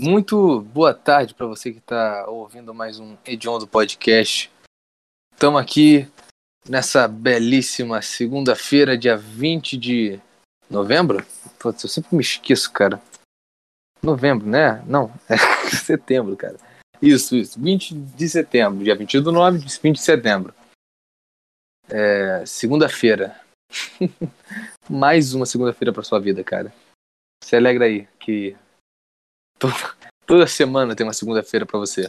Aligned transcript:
Muito 0.00 0.60
boa 0.60 0.94
tarde 0.94 1.34
para 1.34 1.48
você 1.48 1.72
que 1.72 1.78
está 1.78 2.24
ouvindo 2.28 2.72
mais 2.72 3.00
um 3.00 3.16
Edion 3.26 3.58
do 3.58 3.66
Podcast. 3.66 4.48
Estamos 5.32 5.60
aqui 5.60 6.06
nessa 6.68 7.08
belíssima 7.08 8.00
segunda-feira, 8.00 8.96
dia 8.96 9.16
20 9.16 9.76
de 9.76 10.20
novembro. 10.70 11.26
Putz, 11.58 11.82
eu 11.82 11.88
sempre 11.88 12.14
me 12.14 12.22
esqueço, 12.22 12.72
cara. 12.72 13.02
Novembro, 14.00 14.46
né? 14.46 14.80
Não, 14.86 15.12
é 15.28 15.36
setembro, 15.76 16.36
cara. 16.36 16.58
Isso, 17.02 17.34
isso. 17.34 17.60
20 17.60 17.92
de 17.92 18.28
setembro, 18.28 18.84
dia 18.84 18.94
20 18.94 19.18
do 19.18 19.32
9, 19.32 19.58
20 19.58 19.96
de 19.96 20.00
setembro. 20.00 20.54
É, 21.88 22.46
segunda-feira. 22.46 23.40
mais 24.88 25.34
uma 25.34 25.44
segunda-feira 25.44 25.92
para 25.92 26.04
sua 26.04 26.20
vida, 26.20 26.44
cara. 26.44 26.72
Se 27.42 27.56
alegra 27.56 27.86
aí 27.86 28.06
que 28.20 28.56
Toda, 29.58 29.74
toda 30.24 30.46
semana 30.46 30.94
tem 30.94 31.04
uma 31.04 31.12
segunda-feira 31.12 31.66
para 31.66 31.78
você. 31.78 32.08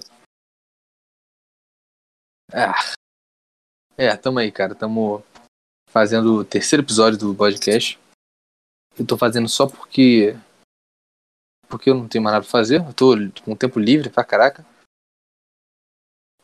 Ah. 2.53 2.75
É, 3.97 4.15
tamo 4.15 4.39
aí, 4.39 4.51
cara. 4.51 4.75
Tamo 4.75 5.23
fazendo 5.89 6.35
o 6.35 6.45
terceiro 6.45 6.83
episódio 6.83 7.17
do 7.17 7.35
podcast. 7.35 7.99
Eu 8.97 9.05
tô 9.05 9.17
fazendo 9.17 9.49
só 9.49 9.67
porque. 9.67 10.35
Porque 11.67 11.89
eu 11.89 11.95
não 11.95 12.07
tenho 12.07 12.23
mais 12.23 12.33
nada 12.33 12.43
pra 12.43 12.51
fazer. 12.51 12.81
Eu 12.81 12.93
tô 12.93 13.15
com 13.43 13.55
tempo 13.55 13.79
livre 13.79 14.09
pra 14.09 14.23
caraca. 14.23 14.65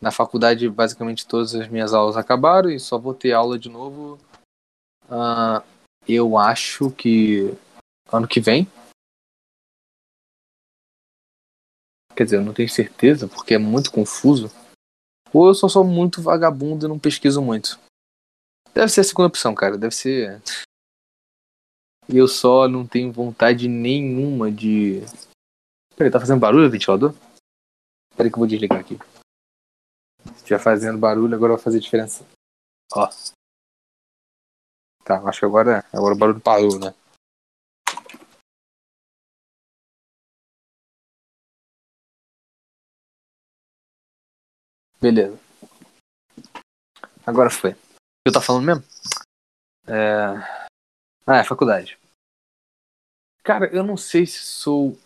Na 0.02 0.12
faculdade, 0.12 0.70
basicamente 0.70 1.28
todas 1.28 1.56
as 1.56 1.68
minhas 1.68 1.94
aulas 1.94 2.18
acabaram 2.18 2.70
e 2.70 2.80
só 2.80 2.98
vou 2.98 3.14
ter 3.14 3.32
aula 3.32 3.58
de 3.58 3.70
novo. 3.70 4.20
Uh, 5.06 5.64
eu 6.08 6.38
acho 6.38 6.92
que 6.92 7.54
ano 8.12 8.28
que 8.28 8.40
vem. 8.40 8.68
Quer 12.16 12.24
dizer, 12.24 12.38
eu 12.38 12.46
não 12.46 12.54
tenho 12.54 12.70
certeza, 12.70 13.28
porque 13.28 13.56
é 13.56 13.58
muito 13.58 13.92
confuso. 13.92 14.50
Ou 15.34 15.48
eu 15.48 15.54
só 15.54 15.68
sou 15.68 15.84
muito 15.84 16.22
vagabundo 16.22 16.86
e 16.86 16.90
não 16.90 16.98
pesquiso 16.98 17.42
muito. 17.42 17.78
Deve 18.74 18.90
ser 18.90 19.02
a 19.02 19.04
segunda 19.04 19.28
opção, 19.28 19.54
cara. 19.54 19.78
Deve 19.78 19.94
ser. 19.94 20.42
Eu 22.08 22.28
só 22.28 22.68
não 22.68 22.86
tenho 22.88 23.12
vontade 23.12 23.68
nenhuma 23.68 24.52
de. 24.52 25.02
Peraí, 25.96 26.12
tá 26.12 26.20
fazendo 26.20 26.40
barulho 26.40 26.68
o 26.68 26.72
ventilador? 26.72 27.14
Peraí 28.16 28.32
que 28.32 28.36
eu 28.36 28.40
vou 28.40 28.48
desligar 28.48 28.80
aqui. 28.80 28.98
Se 30.26 30.36
estiver 30.38 30.60
fazendo 30.60 30.98
barulho, 30.98 31.36
agora 31.36 31.56
vai 31.56 31.62
fazer 31.62 31.80
diferença. 31.80 32.26
Ó. 32.94 33.10
Tá, 35.04 35.22
acho 35.22 35.40
que 35.40 35.46
agora, 35.46 35.86
agora 35.92 36.16
o 36.16 36.18
barulho 36.18 36.40
parou, 36.40 36.80
né? 36.80 36.94
Beleza. 45.06 45.40
Agora 47.28 47.52
foi. 47.52 47.74
O 47.74 47.76
que 47.76 48.30
eu 48.30 48.34
tava 48.34 48.44
falando 48.44 48.66
mesmo? 48.66 48.84
É... 49.86 50.34
Ah, 51.28 51.38
é 51.38 51.44
faculdade. 51.44 52.00
Cara, 53.44 53.68
eu 53.68 53.84
não 53.84 53.98
sei 53.98 54.26
se 54.26 54.40
sou 54.40 54.98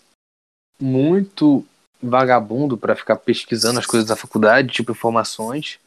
muito 0.79 1.67
vagabundo 2.01 2.77
para 2.77 2.95
ficar 2.95 3.17
pesquisando 3.17 3.77
as 3.77 3.85
coisas 3.85 4.07
da 4.07 4.15
faculdade, 4.15 4.71
tipo 4.71 4.93
informações, 4.93 5.81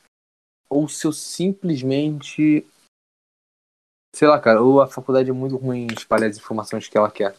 ou 0.69 0.87
se 0.91 1.07
eu 1.07 1.13
simplesmente. 1.13 2.67
Sei 4.15 4.29
lá, 4.29 4.39
cara, 4.39 4.61
ou 4.61 4.83
a 4.83 4.89
faculdade 4.89 5.31
é 5.31 5.33
muito 5.33 5.57
ruim 5.57 5.87
em 5.91 5.95
espalhar 5.95 6.29
as 6.29 6.37
informações 6.37 6.87
que 6.87 6.99
ela 6.99 7.11
quer. 7.11 7.35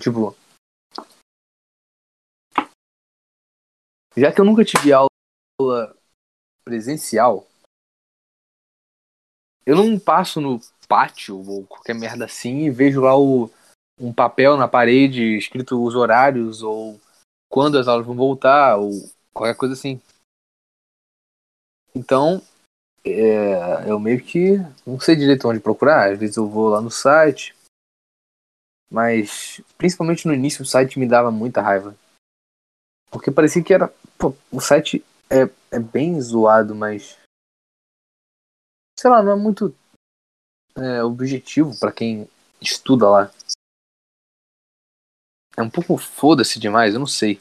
Tipo. 0.00 0.36
Já 4.16 4.32
que 4.32 4.40
eu 4.40 4.44
nunca 4.44 4.64
tive 4.64 4.92
aula 4.92 5.11
aula 5.70 5.96
presencial, 6.64 7.46
eu 9.64 9.76
não 9.76 9.98
passo 9.98 10.40
no 10.40 10.60
pátio 10.88 11.38
ou 11.48 11.66
qualquer 11.66 11.94
merda 11.94 12.24
assim 12.24 12.64
e 12.64 12.70
vejo 12.70 13.00
lá 13.00 13.16
o, 13.16 13.50
um 13.98 14.12
papel 14.12 14.56
na 14.56 14.66
parede 14.66 15.36
escrito 15.36 15.82
os 15.82 15.94
horários 15.94 16.62
ou 16.62 17.00
quando 17.48 17.78
as 17.78 17.86
aulas 17.86 18.06
vão 18.06 18.16
voltar 18.16 18.76
ou 18.76 18.90
qualquer 19.32 19.56
coisa 19.56 19.74
assim. 19.74 20.00
Então, 21.94 22.42
é, 23.04 23.88
eu 23.88 23.98
meio 23.98 24.22
que 24.22 24.56
não 24.86 24.98
sei 24.98 25.14
direito 25.14 25.46
onde 25.48 25.60
procurar. 25.60 26.12
Às 26.12 26.18
vezes 26.18 26.36
eu 26.36 26.48
vou 26.48 26.68
lá 26.68 26.80
no 26.80 26.90
site, 26.90 27.54
mas 28.90 29.60
principalmente 29.76 30.26
no 30.26 30.34
início 30.34 30.62
o 30.62 30.66
site 30.66 30.98
me 30.98 31.06
dava 31.06 31.30
muita 31.30 31.60
raiva. 31.60 31.96
Porque 33.10 33.30
parecia 33.30 33.62
que 33.62 33.74
era. 33.74 33.92
Pô, 34.18 34.34
o 34.50 34.60
site 34.60 35.04
é, 35.28 35.48
é 35.72 35.80
bem 35.80 36.20
zoado, 36.20 36.74
mas. 36.74 37.18
Sei 38.98 39.10
lá, 39.10 39.22
não 39.22 39.32
é 39.32 39.36
muito 39.36 39.74
é, 40.76 41.02
objetivo 41.02 41.78
para 41.80 41.90
quem 41.90 42.28
estuda 42.60 43.08
lá. 43.08 43.30
É 45.56 45.62
um 45.62 45.70
pouco 45.70 45.96
foda-se 45.96 46.60
demais, 46.60 46.94
eu 46.94 47.00
não 47.00 47.06
sei. 47.06 47.40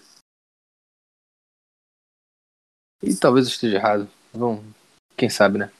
E 3.03 3.15
talvez 3.19 3.47
eu 3.47 3.53
esteja 3.53 3.77
errado. 3.77 4.09
Bom, 4.33 4.63
quem 5.17 5.29
sabe, 5.29 5.57
né? 5.57 5.71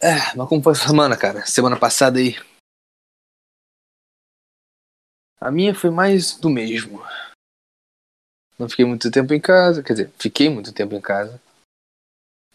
É, 0.00 0.36
mas 0.36 0.48
como 0.48 0.62
foi 0.62 0.72
a 0.72 0.76
semana, 0.76 1.16
cara? 1.16 1.44
Semana 1.46 1.78
passada 1.78 2.18
aí. 2.18 2.36
A 5.40 5.50
minha 5.50 5.74
foi 5.74 5.90
mais 5.90 6.38
do 6.38 6.48
mesmo. 6.48 7.00
Não 8.58 8.68
fiquei 8.68 8.84
muito 8.84 9.10
tempo 9.10 9.32
em 9.32 9.40
casa, 9.40 9.82
quer 9.82 9.92
dizer, 9.92 10.12
fiquei 10.18 10.50
muito 10.50 10.72
tempo 10.72 10.94
em 10.94 11.00
casa. 11.00 11.40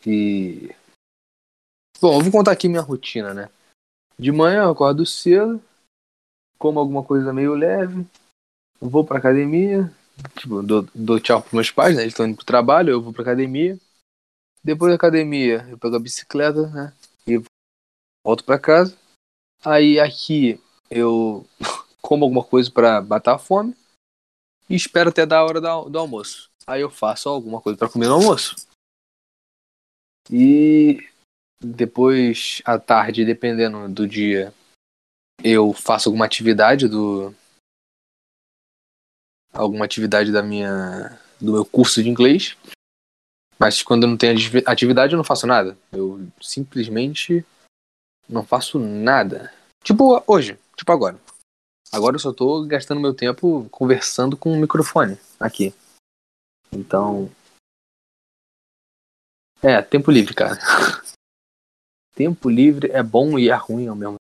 E. 0.05 0.69
Bom, 2.01 2.17
eu 2.17 2.21
vou 2.21 2.31
contar 2.31 2.51
aqui 2.51 2.67
minha 2.67 2.81
rotina, 2.81 3.33
né? 3.33 3.49
De 4.19 4.31
manhã 4.31 4.63
eu 4.63 4.71
acordo 4.71 5.05
cedo, 5.05 5.63
como 6.57 6.77
alguma 6.77 7.03
coisa 7.03 7.31
meio 7.31 7.55
leve, 7.55 8.05
vou 8.81 9.05
pra 9.05 9.17
academia, 9.17 9.89
tipo, 10.35 10.61
dou, 10.61 10.85
dou 10.93 11.19
tchau 11.21 11.41
pros 11.41 11.53
meus 11.53 11.71
pais, 11.71 11.95
né? 11.95 12.01
Eles 12.01 12.11
estão 12.11 12.27
indo 12.27 12.35
pro 12.35 12.45
trabalho, 12.45 12.89
eu 12.89 13.01
vou 13.01 13.13
pra 13.13 13.21
academia. 13.21 13.79
Depois 14.61 14.91
da 14.91 14.95
academia, 14.95 15.65
eu 15.69 15.77
pego 15.77 15.95
a 15.95 15.99
bicicleta, 15.99 16.67
né? 16.67 16.93
E 17.25 17.41
volto 18.25 18.43
pra 18.43 18.59
casa. 18.59 18.97
Aí 19.63 20.01
aqui 20.01 20.59
eu 20.91 21.45
como 22.01 22.25
alguma 22.25 22.43
coisa 22.43 22.69
para 22.69 23.01
matar 23.01 23.35
a 23.35 23.39
fome 23.39 23.73
e 24.69 24.75
espero 24.75 25.09
até 25.09 25.25
dar 25.25 25.39
a 25.39 25.45
hora 25.45 25.61
do 25.61 25.99
almoço. 25.99 26.49
Aí 26.65 26.81
eu 26.81 26.89
faço 26.89 27.29
alguma 27.29 27.61
coisa 27.61 27.77
para 27.77 27.89
comer 27.89 28.07
no 28.07 28.15
almoço. 28.15 28.55
E 30.31 31.05
depois, 31.61 32.61
à 32.65 32.79
tarde, 32.79 33.25
dependendo 33.25 33.89
do 33.89 34.07
dia, 34.07 34.53
eu 35.43 35.73
faço 35.73 36.09
alguma 36.09 36.25
atividade 36.25 36.87
do. 36.87 37.33
alguma 39.51 39.85
atividade 39.85 40.31
da 40.31 40.41
minha. 40.41 41.19
do 41.39 41.53
meu 41.53 41.65
curso 41.65 42.01
de 42.01 42.09
inglês. 42.09 42.57
Mas 43.59 43.83
quando 43.83 44.07
não 44.07 44.17
tenho 44.17 44.35
atividade, 44.65 45.13
eu 45.13 45.17
não 45.17 45.23
faço 45.23 45.45
nada. 45.45 45.77
Eu 45.91 46.27
simplesmente 46.41 47.45
não 48.27 48.43
faço 48.43 48.79
nada. 48.79 49.53
Tipo 49.83 50.23
hoje, 50.27 50.57
tipo 50.75 50.91
agora. 50.91 51.19
Agora 51.93 52.15
eu 52.15 52.19
só 52.19 52.33
tô 52.33 52.65
gastando 52.65 52.99
meu 52.99 53.13
tempo 53.13 53.69
conversando 53.69 54.35
com 54.35 54.51
o 54.51 54.57
microfone 54.57 55.15
aqui. 55.39 55.71
Então. 56.71 57.29
É, 59.61 59.79
tempo 59.79 60.09
livre, 60.09 60.33
cara. 60.33 60.57
tempo 62.15 62.49
livre 62.49 62.89
é 62.91 63.03
bom 63.03 63.37
e 63.37 63.49
é 63.49 63.53
ruim 63.53 63.87
ao 63.87 63.95
mesmo 63.95 64.15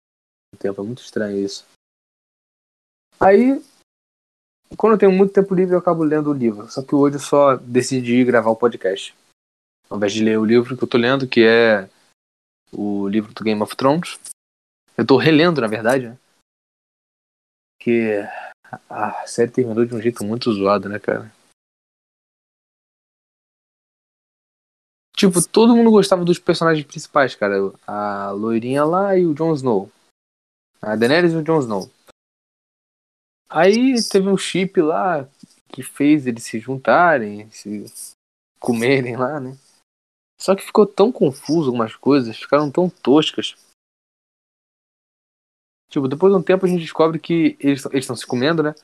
tempo. 0.57 0.81
É 0.81 0.84
muito 0.84 1.03
estranho 1.03 1.38
isso. 1.38 1.63
Aí, 3.19 3.62
quando 4.75 4.94
eu 4.94 5.00
tenho 5.00 5.12
muito 5.12 5.31
tempo 5.31 5.54
livre, 5.54 5.75
eu 5.75 5.80
acabo 5.80 6.04
lendo 6.04 6.31
o 6.31 6.33
livro. 6.33 6.68
Só 6.71 6.81
que 6.81 6.95
hoje 6.95 7.18
eu 7.18 7.21
só 7.21 7.56
decidi 7.56 8.25
gravar 8.25 8.50
o 8.50 8.56
podcast. 8.56 9.16
Ao 9.88 9.98
invés 9.98 10.12
de 10.12 10.24
ler 10.24 10.39
o 10.39 10.45
livro 10.45 10.75
que 10.75 10.83
eu 10.83 10.88
tô 10.88 10.98
lendo, 10.98 11.27
que 11.27 11.42
é 11.42 11.88
o 12.74 13.07
livro 13.07 13.31
do 13.31 13.44
Game 13.44 13.62
of 13.62 13.75
Thrones. 13.75 14.19
Eu 14.98 15.06
tô 15.06 15.18
relendo, 15.18 15.62
na 15.62 15.68
verdade, 15.68 16.10
né? 16.10 16.18
Que 17.80 18.20
a 18.90 19.26
série 19.26 19.52
terminou 19.52 19.86
de 19.86 19.96
um 19.96 20.02
jeito 20.02 20.24
muito 20.24 20.52
zoado, 20.52 20.90
né, 20.90 21.00
cara? 21.00 21.31
Tipo, 25.16 25.46
todo 25.46 25.76
mundo 25.76 25.92
gostava 25.92 26.24
dos 26.24 26.40
personagens 26.40 26.86
principais, 26.86 27.36
cara. 27.36 27.56
A 27.86 28.31
loirinha 28.31 28.86
lá 28.86 29.18
e 29.18 29.26
o 29.26 29.34
Jon 29.34 29.54
Snow. 29.54 29.92
A 30.81 30.96
Daenerys 30.96 31.34
e 31.34 31.38
o 31.38 31.44
Jon 31.44 31.60
Snow. 31.60 31.92
Aí 33.50 33.96
teve 34.10 34.30
um 34.30 34.38
chip 34.38 34.80
lá 34.81 35.28
que 35.68 35.84
fez 35.84 36.26
eles 36.28 36.44
se 36.44 36.60
juntarem, 36.60 37.50
se 37.52 37.86
comerem 38.60 39.18
lá, 39.18 39.40
né? 39.40 39.58
Só 40.40 40.56
que 40.56 40.64
ficou 40.64 40.86
tão 40.86 41.12
confuso 41.12 41.68
algumas 41.68 41.96
coisas, 41.96 42.38
ficaram 42.38 42.72
tão 42.72 42.90
toscas 42.90 43.56
Tipo, 45.89 46.07
depois 46.07 46.31
de 46.31 46.39
um 46.39 46.44
tempo 46.44 46.65
a 46.65 46.69
gente 46.69 46.81
descobre 46.81 47.19
que 47.19 47.57
eles 47.59 47.83
estão 47.94 48.15
se 48.15 48.25
comendo, 48.25 48.62
né? 48.62 48.75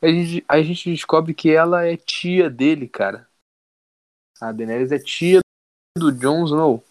A 0.00 0.06
gente, 0.08 0.44
a 0.48 0.62
gente 0.62 0.90
descobre 0.90 1.34
que 1.34 1.50
ela 1.50 1.84
é 1.84 1.96
tia 1.96 2.48
dele, 2.48 2.88
cara. 2.88 3.28
A 4.40 4.52
Daenerys 4.52 4.92
é 4.92 4.98
tia 4.98 5.40
do 5.96 6.12
Jon 6.12 6.44
Snow. 6.44 6.84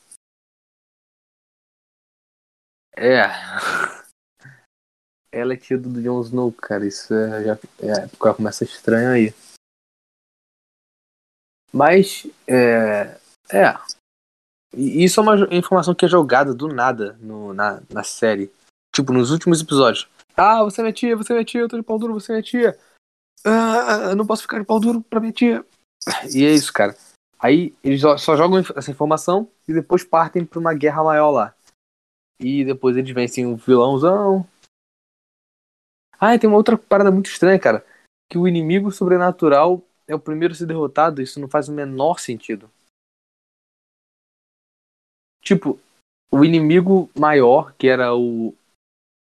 É. 2.95 3.23
Ela 5.31 5.53
é 5.53 5.57
tia 5.57 5.77
do 5.77 6.01
Jon 6.01 6.21
Snow, 6.21 6.51
cara. 6.51 6.85
Isso 6.85 7.13
é, 7.13 7.43
já, 7.45 7.53
é, 7.53 8.07
começa 8.17 8.63
estranho 8.63 9.11
aí. 9.11 9.33
Mas, 11.71 12.25
é. 12.47 13.19
É. 13.49 13.73
Isso 14.73 15.19
é 15.19 15.23
uma 15.23 15.55
informação 15.55 15.95
que 15.95 16.05
é 16.05 16.09
jogada 16.09 16.53
do 16.53 16.67
nada 16.67 17.13
no, 17.19 17.53
na, 17.53 17.81
na 17.89 18.03
série. 18.03 18.51
Tipo, 18.97 19.13
nos 19.13 19.29
últimos 19.29 19.61
episódios. 19.61 20.09
Ah, 20.35 20.63
você 20.63 20.81
é 20.81 20.83
minha 20.83 20.93
tia, 20.93 21.15
você 21.15 21.31
é 21.31 21.35
minha 21.35 21.45
tia, 21.45 21.61
eu 21.61 21.69
tô 21.69 21.77
de 21.77 21.83
pau 21.83 21.99
duro, 21.99 22.15
você 22.15 22.31
é 22.31 22.33
minha 22.33 22.43
tia. 22.43 22.79
Ah, 23.45 24.09
eu 24.09 24.15
não 24.15 24.25
posso 24.25 24.41
ficar 24.41 24.57
de 24.57 24.65
pau 24.65 24.79
duro 24.79 25.03
pra 25.03 25.19
minha 25.19 25.31
tia. 25.31 25.63
E 26.33 26.43
é 26.43 26.51
isso, 26.51 26.73
cara. 26.73 26.97
Aí 27.37 27.75
eles 27.83 28.01
só 28.01 28.35
jogam 28.35 28.57
essa 28.75 28.89
informação 28.89 29.47
e 29.67 29.73
depois 29.73 30.03
partem 30.03 30.43
pra 30.43 30.57
uma 30.57 30.73
guerra 30.73 31.03
maior 31.03 31.29
lá. 31.29 31.55
E 32.39 32.65
depois 32.65 32.97
eles 32.97 33.13
vencem 33.13 33.45
o 33.45 33.55
vilãozão. 33.55 34.43
Ah, 36.19 36.33
e 36.33 36.39
tem 36.39 36.49
uma 36.49 36.57
outra 36.57 36.75
parada 36.75 37.11
muito 37.11 37.29
estranha, 37.29 37.59
cara. 37.59 37.85
Que 38.31 38.39
o 38.39 38.47
inimigo 38.47 38.91
sobrenatural 38.91 39.83
é 40.07 40.15
o 40.15 40.19
primeiro 40.19 40.55
a 40.55 40.57
ser 40.57 40.65
derrotado. 40.65 41.21
Isso 41.21 41.39
não 41.39 41.47
faz 41.47 41.69
o 41.69 41.71
menor 41.71 42.19
sentido. 42.19 42.67
Tipo, 45.43 45.79
o 46.31 46.43
inimigo 46.43 47.11
maior, 47.15 47.75
que 47.77 47.87
era 47.87 48.15
o. 48.15 48.55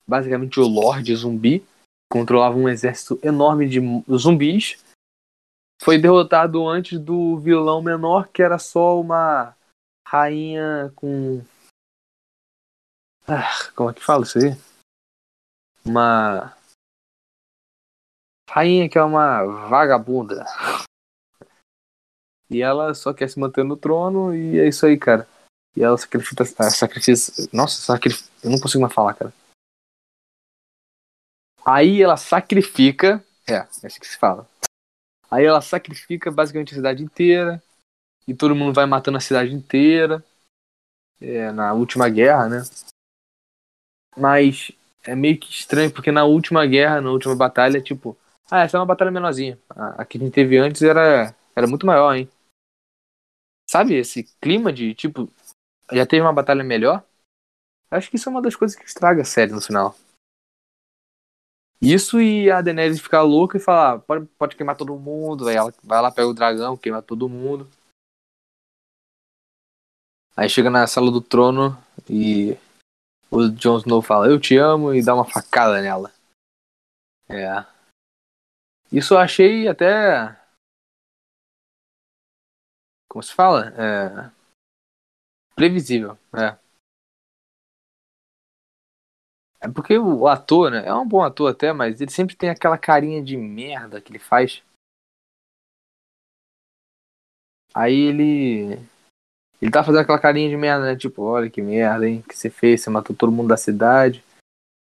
Basicamente 0.07 0.59
o 0.59 0.67
Lorde 0.67 1.15
Zumbi, 1.15 1.65
controlava 2.13 2.55
um 2.55 2.69
exército 2.69 3.19
enorme 3.23 3.67
de 3.67 3.79
zumbis. 4.15 4.77
Foi 5.81 5.97
derrotado 5.97 6.67
antes 6.67 6.99
do 6.99 7.39
vilão 7.39 7.81
menor, 7.81 8.27
que 8.27 8.43
era 8.43 8.59
só 8.59 9.01
uma 9.01 9.55
rainha 10.07 10.93
com. 10.95 11.43
Ah, 13.27 13.49
como 13.75 13.89
é 13.89 13.93
que 13.93 14.03
fala 14.03 14.23
isso 14.23 14.37
aí? 14.37 14.55
Uma. 15.83 16.55
Rainha 18.47 18.87
que 18.87 18.99
é 18.99 19.03
uma 19.03 19.43
vagabunda. 19.67 20.45
E 22.47 22.61
ela 22.61 22.93
só 22.93 23.11
quer 23.11 23.27
se 23.27 23.39
manter 23.39 23.63
no 23.65 23.75
trono 23.75 24.35
e 24.35 24.59
é 24.59 24.67
isso 24.67 24.85
aí, 24.85 24.95
cara. 24.99 25.27
E 25.75 25.81
ela 25.81 25.97
sacrifica. 25.97 26.45
sacrifica 26.45 27.17
nossa, 27.51 27.81
sacrifica, 27.81 28.29
eu 28.43 28.51
não 28.51 28.59
consigo 28.59 28.81
mais 28.81 28.93
falar, 28.93 29.15
cara. 29.15 29.33
Aí 31.65 32.01
ela 32.01 32.17
sacrifica. 32.17 33.23
É, 33.47 33.53
é 33.53 33.67
assim 33.83 33.99
que 33.99 34.07
se 34.07 34.17
fala. 34.17 34.47
Aí 35.29 35.45
ela 35.45 35.61
sacrifica 35.61 36.29
basicamente 36.29 36.73
a 36.73 36.75
cidade 36.75 37.03
inteira. 37.03 37.61
E 38.27 38.33
todo 38.33 38.55
mundo 38.55 38.73
vai 38.73 38.85
matando 38.85 39.17
a 39.17 39.21
cidade 39.21 39.53
inteira. 39.53 40.23
É, 41.21 41.51
na 41.51 41.73
última 41.73 42.09
guerra, 42.09 42.49
né? 42.49 42.63
Mas 44.17 44.71
é 45.03 45.15
meio 45.15 45.39
que 45.39 45.51
estranho, 45.51 45.91
porque 45.91 46.11
na 46.11 46.23
última 46.23 46.65
guerra, 46.65 47.01
na 47.01 47.11
última 47.11 47.35
batalha, 47.35 47.81
tipo. 47.81 48.17
Ah, 48.51 48.63
essa 48.63 48.77
é 48.77 48.79
uma 48.79 48.85
batalha 48.85 49.11
menorzinha. 49.11 49.57
A, 49.69 50.05
que 50.05 50.17
a 50.17 50.21
gente 50.21 50.33
teve 50.33 50.57
antes 50.57 50.81
era, 50.81 51.33
era 51.55 51.67
muito 51.67 51.85
maior, 51.85 52.13
hein? 52.13 52.29
Sabe 53.69 53.95
esse 53.95 54.23
clima 54.39 54.71
de, 54.71 54.93
tipo, 54.93 55.29
já 55.91 56.05
teve 56.05 56.21
uma 56.21 56.33
batalha 56.33 56.63
melhor? 56.63 57.03
Acho 57.89 58.09
que 58.09 58.17
isso 58.17 58.29
é 58.29 58.31
uma 58.31 58.41
das 58.41 58.55
coisas 58.55 58.77
que 58.77 58.85
estraga 58.85 59.21
a 59.21 59.25
série 59.25 59.51
no 59.51 59.61
final. 59.61 59.95
Isso 61.83 62.21
e 62.21 62.49
a 62.49 62.61
Daenerys 62.61 63.01
ficar 63.01 63.23
louca 63.23 63.57
e 63.57 63.59
falar, 63.59 63.99
pode, 63.99 64.25
pode 64.37 64.55
queimar 64.55 64.77
todo 64.77 64.97
mundo, 64.97 65.49
aí 65.49 65.57
ela 65.57 65.73
vai 65.83 66.01
lá, 66.01 66.09
pega 66.09 66.29
o 66.29 66.33
dragão, 66.33 66.77
queima 66.77 67.01
todo 67.01 67.27
mundo. 67.27 67.69
Aí 70.35 70.47
chega 70.47 70.69
na 70.69 70.87
sala 70.87 71.11
do 71.11 71.19
trono 71.19 71.77
e 72.09 72.57
o 73.29 73.49
Jon 73.49 73.79
Snow 73.79 74.01
fala, 74.01 74.27
eu 74.27 74.39
te 74.39 74.55
amo, 74.55 74.93
e 74.93 75.03
dá 75.03 75.13
uma 75.13 75.25
facada 75.25 75.81
nela. 75.81 76.09
É. 77.27 77.65
Isso 78.89 79.15
eu 79.15 79.17
achei 79.17 79.67
até. 79.67 80.39
Como 83.09 83.21
se 83.21 83.33
fala? 83.33 83.73
É. 83.77 84.31
Previsível, 85.53 86.17
é. 86.33 86.62
É 89.63 89.67
porque 89.69 89.97
o 89.97 90.27
ator, 90.27 90.69
né? 90.69 90.85
É 90.85 90.93
um 90.93 91.07
bom 91.07 91.23
ator 91.23 91.49
até, 91.49 91.71
mas 91.71 92.01
ele 92.01 92.11
sempre 92.11 92.35
tem 92.35 92.49
aquela 92.49 92.77
carinha 92.77 93.23
de 93.23 93.37
merda 93.37 94.01
que 94.01 94.11
ele 94.11 94.19
faz. 94.19 94.61
Aí 97.73 97.97
ele. 97.97 98.77
Ele 99.61 99.71
tá 99.71 99.81
fazendo 99.81 100.01
aquela 100.01 100.19
carinha 100.19 100.49
de 100.49 100.57
merda, 100.57 100.85
né? 100.85 100.97
Tipo, 100.97 101.21
olha 101.23 101.49
que 101.49 101.61
merda, 101.61 102.05
hein? 102.05 102.21
Que 102.27 102.37
você 102.37 102.49
fez, 102.49 102.81
você 102.81 102.89
matou 102.89 103.15
todo 103.15 103.31
mundo 103.31 103.47
da 103.47 103.55
cidade. 103.55 104.21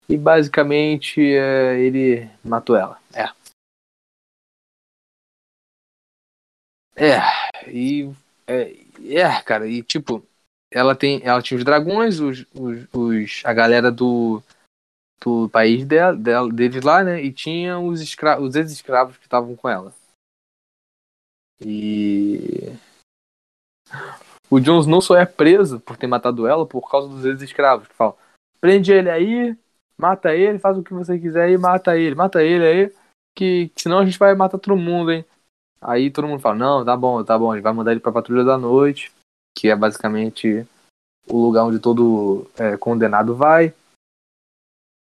E 0.07 0.17
basicamente 0.17 1.19
é, 1.21 1.77
ele 1.77 2.29
matou 2.41 2.77
ela. 2.77 2.97
É. 3.13 3.29
É, 6.95 7.69
e. 7.69 8.09
É, 8.47 8.73
é, 9.13 9.41
cara, 9.43 9.67
e 9.67 9.83
tipo, 9.83 10.25
ela 10.71 10.95
tem. 10.95 11.21
Ela 11.21 11.41
tinha 11.41 11.57
os 11.57 11.65
dragões, 11.65 12.21
os, 12.21 12.45
os, 12.55 12.87
os 12.93 13.41
a 13.43 13.51
galera 13.51 13.91
do 13.91 14.41
do 15.21 15.49
país 15.49 15.85
dela, 15.85 16.15
dela, 16.15 16.51
deles 16.51 16.83
lá, 16.83 17.03
né? 17.03 17.21
E 17.21 17.31
tinha 17.31 17.79
os, 17.79 18.01
escra 18.01 18.39
os 18.39 18.55
ex-escravos 18.55 19.17
que 19.17 19.25
estavam 19.25 19.55
com 19.55 19.69
ela. 19.69 19.93
E. 21.61 22.71
O 24.49 24.59
Jon 24.59 24.79
Snow 24.79 25.01
só 25.01 25.15
é 25.15 25.25
preso 25.25 25.79
por 25.79 25.97
ter 25.97 26.07
matado 26.07 26.47
ela 26.47 26.65
por 26.65 26.89
causa 26.89 27.07
dos 27.07 27.25
ex-escravos. 27.25 27.87
Que 27.87 27.93
falam: 27.93 28.15
prende 28.59 28.91
ele 28.91 29.09
aí, 29.09 29.57
mata 29.97 30.33
ele, 30.33 30.59
faz 30.59 30.77
o 30.77 30.83
que 30.83 30.93
você 30.93 31.19
quiser 31.19 31.49
e 31.49 31.57
mata 31.57 31.97
ele, 31.97 32.15
mata 32.15 32.41
ele 32.41 32.65
aí, 32.65 32.93
que, 33.35 33.69
que 33.69 33.81
senão 33.81 33.99
a 33.99 34.05
gente 34.05 34.19
vai 34.19 34.35
matar 34.35 34.57
todo 34.57 34.75
mundo, 34.75 35.11
hein? 35.11 35.25
Aí 35.81 36.11
todo 36.11 36.27
mundo 36.27 36.41
fala: 36.41 36.55
não, 36.55 36.85
tá 36.85 36.95
bom, 36.95 37.23
tá 37.23 37.37
bom, 37.37 37.51
a 37.51 37.55
gente 37.55 37.63
vai 37.63 37.73
mandar 37.73 37.91
ele 37.91 37.99
pra 37.99 38.11
Patrulha 38.11 38.43
da 38.43 38.57
Noite, 38.57 39.11
que 39.57 39.69
é 39.69 39.75
basicamente 39.75 40.67
o 41.27 41.37
lugar 41.45 41.63
onde 41.63 41.79
todo 41.79 42.49
é, 42.57 42.75
condenado 42.75 43.35
vai. 43.35 43.73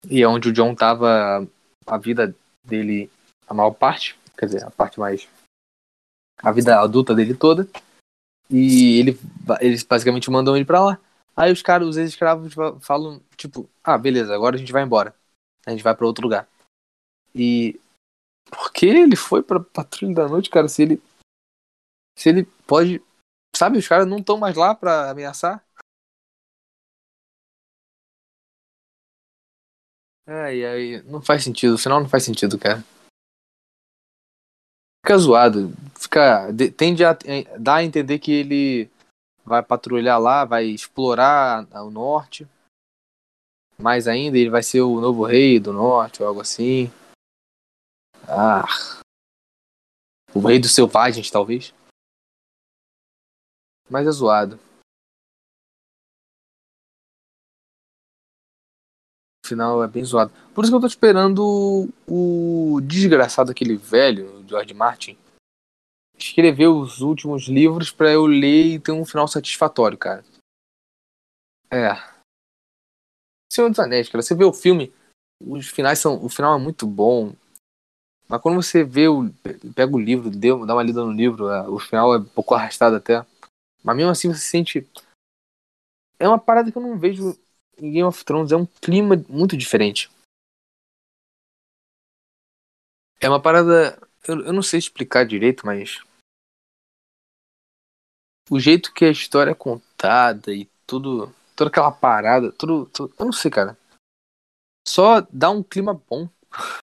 E 0.09 0.23
é 0.23 0.29
onde 0.29 0.49
o 0.49 0.53
John 0.53 0.75
tava 0.75 1.47
a 1.87 1.99
vida 1.99 2.35
dele, 2.65 3.11
a 3.47 3.55
maior 3.55 3.73
parte, 3.73 4.19
quer 4.37 4.47
dizer, 4.47 4.65
a 4.65 4.71
parte 4.71 4.99
mais. 4.99 5.29
a 6.43 6.53
vida 6.53 6.81
adulta 6.81 7.15
dele 7.15 7.35
toda. 7.35 7.69
E 8.51 8.99
ele, 9.01 9.19
eles 9.61 9.83
basicamente 9.83 10.31
mandam 10.31 10.55
ele 10.57 10.65
pra 10.65 10.85
lá. 10.85 11.01
Aí 11.37 11.53
os 11.53 11.63
caras, 11.63 11.89
os 11.89 11.97
ex-escravos 11.97 12.55
falam, 12.81 13.21
tipo, 13.37 13.69
ah, 13.83 13.99
beleza, 13.99 14.35
agora 14.35 14.57
a 14.57 14.59
gente 14.59 14.73
vai 14.73 14.83
embora. 14.83 15.15
A 15.67 15.71
gente 15.71 15.83
vai 15.83 15.95
para 15.95 16.07
outro 16.07 16.23
lugar. 16.23 16.49
E 17.35 17.79
por 18.51 18.73
que 18.73 18.87
ele 18.87 19.17
foi 19.17 19.43
pra 19.43 19.61
Patrulha 19.61 20.15
da 20.15 20.29
Noite, 20.29 20.49
cara? 20.49 20.69
Se 20.69 20.83
ele. 20.83 21.03
Se 22.17 22.29
ele 22.29 22.45
pode. 22.67 23.03
Sabe, 23.55 23.79
os 23.79 23.89
caras 23.89 24.07
não 24.07 24.19
estão 24.19 24.39
mais 24.39 24.57
lá 24.57 24.75
pra 24.75 25.11
ameaçar. 25.11 25.66
É, 30.27 30.57
e 30.57 30.67
aí 30.67 31.03
não 31.03 31.23
faz 31.23 31.45
sentido, 31.45 31.75
o 31.75 31.79
final 31.79 32.01
não 32.01 32.09
faz 32.09 32.25
sentido, 32.25 32.59
cara. 32.59 32.83
Fica 35.05 35.19
zoado, 35.19 35.73
fica 35.95 36.49
tende 36.77 37.05
a 37.05 37.17
dar 37.59 37.77
a 37.77 37.85
entender 37.85 38.19
que 38.19 38.33
ele 38.33 38.91
vai 39.45 39.63
patrulhar 39.63 40.21
lá, 40.21 40.45
vai 40.45 40.65
explorar 40.65 41.65
o 41.81 41.91
norte. 41.91 42.47
Mais 43.79 44.09
ainda, 44.09 44.37
ele 44.37 44.51
vai 44.51 44.63
ser 44.63 44.81
o 44.81 45.01
novo 45.01 45.25
rei 45.25 45.61
do 45.61 45.73
norte 45.73 46.23
ou 46.23 46.29
algo 46.29 46.41
assim. 46.41 46.91
Ah. 48.27 48.65
O 50.35 50.41
rei 50.41 50.59
dos 50.59 50.75
selvagens, 50.75 51.31
talvez. 51.31 51.73
Mas 53.89 54.07
é 54.09 54.11
zoado. 54.11 54.59
Final 59.47 59.83
é 59.83 59.89
bem 59.89 60.05
zoado. 60.05 60.33
Por 60.55 60.65
isso 60.65 60.73
que 60.73 60.77
eu 60.77 60.81
tô 60.81 60.87
esperando 60.87 61.89
o 62.09 62.81
desgraçado 62.83 63.51
aquele 63.51 63.77
velho, 63.77 64.45
George 64.49 64.75
Martin, 64.75 65.19
escrever 66.19 66.69
os 66.69 67.01
últimos 67.01 67.45
livros 67.49 67.91
para 67.91 68.13
eu 68.13 68.27
ler 68.27 68.67
e 68.67 68.81
ter 68.81 68.93
um 68.93 69.05
final 69.05 69.29
satisfatório, 69.29 69.99
cara. 69.99 70.25
É. 71.71 71.95
Senhor 73.53 73.69
dos 73.69 73.79
Anéis, 73.79 74.09
cara, 74.09 74.23
você 74.23 74.35
vê 74.35 74.45
o 74.45 74.53
filme, 74.53 74.93
os 75.41 75.69
finais 75.69 75.99
são, 75.99 76.25
o 76.25 76.29
final 76.29 76.59
é 76.59 76.63
muito 76.63 76.87
bom. 76.87 77.35
Mas 78.29 78.41
quando 78.41 78.61
você 78.61 78.83
vê 78.83 79.09
o 79.09 79.31
pega 79.75 79.95
o 79.95 80.01
livro, 80.01 80.31
dá 80.31 80.75
uma 80.75 80.83
lida 80.83 81.05
no 81.05 81.13
livro, 81.13 81.49
é, 81.49 81.69
o 81.69 81.79
final 81.79 82.15
é 82.15 82.19
um 82.19 82.25
pouco 82.25 82.55
arrastado 82.55 82.97
até. 82.97 83.25
Mas 83.85 83.97
mesmo 83.97 84.11
assim 84.11 84.29
você 84.29 84.41
sente 84.41 84.89
é 86.19 86.27
uma 86.27 86.39
parada 86.39 86.73
que 86.73 86.79
eu 86.79 86.83
não 86.83 86.99
vejo 86.99 87.39
em 87.79 87.93
Game 87.93 88.05
of 88.05 88.25
Thrones 88.25 88.53
é 88.53 88.57
um 88.57 88.67
clima 88.67 89.17
muito 89.29 89.57
diferente. 89.57 90.11
É 93.21 93.29
uma 93.29 93.41
parada. 93.41 93.99
Eu, 94.27 94.47
eu 94.47 94.53
não 94.53 94.63
sei 94.63 94.79
explicar 94.79 95.27
direito, 95.27 95.65
mas. 95.65 96.01
O 98.51 98.61
jeito 98.61 98.93
que 98.93 99.05
a 99.05 99.11
história 99.11 99.51
é 99.51 99.55
contada 99.55 100.53
e 100.53 100.67
tudo. 100.87 101.35
Toda 101.55 101.71
aquela 101.71 101.91
parada, 101.91 102.53
tudo. 102.53 102.87
tudo 102.87 103.15
eu 103.19 103.25
não 103.25 103.33
sei, 103.33 103.51
cara. 103.51 103.77
Só 104.87 105.21
dá 105.33 105.51
um 105.51 105.63
clima 105.63 105.95
bom. 105.95 106.29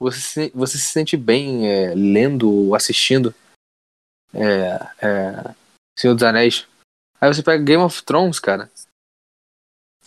Você 0.00 0.20
se, 0.20 0.50
você 0.50 0.78
se 0.78 0.92
sente 0.92 1.16
bem 1.16 1.68
é, 1.68 1.92
lendo 1.92 2.48
ou 2.48 2.76
assistindo 2.76 3.34
é, 4.32 4.78
é, 5.04 5.54
Senhor 5.98 6.14
dos 6.14 6.22
Anéis. 6.22 6.68
Aí 7.20 7.32
você 7.32 7.42
pega 7.42 7.64
Game 7.64 7.82
of 7.82 8.00
Thrones, 8.04 8.38
cara. 8.38 8.70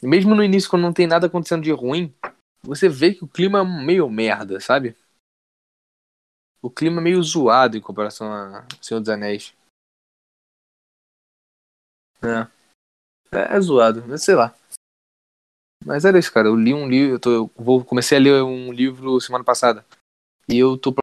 Mesmo 0.02 0.34
no 0.34 0.44
início, 0.44 0.70
quando 0.70 0.84
não 0.84 0.94
tem 0.94 1.06
nada 1.06 1.28
acontecendo 1.28 1.64
de 1.64 1.72
ruim, 1.72 2.14
você 2.64 2.90
vê 2.90 3.14
que 3.14 3.24
o 3.24 3.28
clima 3.28 3.60
é 3.60 3.64
meio 3.64 4.10
merda, 4.10 4.60
sabe? 4.60 4.96
O 6.62 6.70
clima 6.70 7.00
é 7.00 7.04
meio 7.04 7.22
zoado 7.22 7.78
em 7.78 7.82
comparação 7.82 8.32
a 8.32 8.68
Senhor 8.82 9.00
dos 9.00 9.10
Anéis. 9.10 9.54
É. 12.24 12.48
É, 13.32 13.56
é 13.58 13.62
zoado, 13.62 14.04
mas 14.08 14.24
sei 14.24 14.36
lá. 14.36 14.56
Mas 15.84 16.06
era 16.06 16.20
isso, 16.20 16.32
cara. 16.32 16.48
Eu 16.48 16.56
li 16.56 16.74
um 16.74 16.88
livro, 16.88 17.16
eu, 17.16 17.20
tô, 17.20 17.32
eu 17.32 17.52
vou, 17.56 17.84
comecei 17.84 18.18
a 18.18 18.22
ler 18.22 18.44
um 18.44 18.72
livro 18.72 19.20
semana 19.20 19.44
passada. 19.44 19.86
E 20.48 20.58
eu 20.58 20.78
tô 20.78 20.94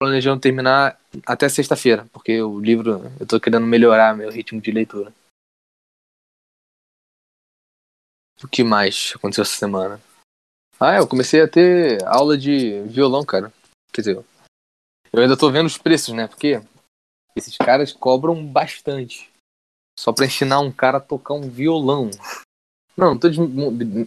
planejando 0.00 0.40
terminar 0.40 1.00
até 1.26 1.48
sexta-feira, 1.48 2.06
porque 2.12 2.40
o 2.42 2.60
livro, 2.60 3.00
eu 3.18 3.26
tô 3.26 3.40
querendo 3.40 3.66
melhorar 3.66 4.16
meu 4.16 4.30
ritmo 4.30 4.60
de 4.60 4.70
leitura. 4.70 5.12
O 8.42 8.48
que 8.48 8.64
mais 8.64 9.12
aconteceu 9.14 9.42
essa 9.42 9.56
semana? 9.56 10.00
Ah, 10.78 10.96
eu 10.96 11.06
comecei 11.06 11.40
a 11.40 11.48
ter 11.48 12.02
aula 12.04 12.36
de 12.36 12.82
violão, 12.82 13.24
cara. 13.24 13.52
Quer 13.92 14.00
dizer, 14.00 14.24
eu 15.12 15.22
ainda 15.22 15.36
tô 15.36 15.50
vendo 15.50 15.66
os 15.66 15.78
preços, 15.78 16.12
né? 16.14 16.26
Porque 16.26 16.60
esses 17.36 17.56
caras 17.56 17.92
cobram 17.92 18.44
bastante. 18.44 19.30
Só 19.98 20.12
pra 20.12 20.26
ensinar 20.26 20.60
um 20.60 20.72
cara 20.72 20.98
a 20.98 21.00
tocar 21.00 21.34
um 21.34 21.48
violão. 21.48 22.10
Não, 22.96 23.14
não 23.14 23.18
tô, 23.18 23.28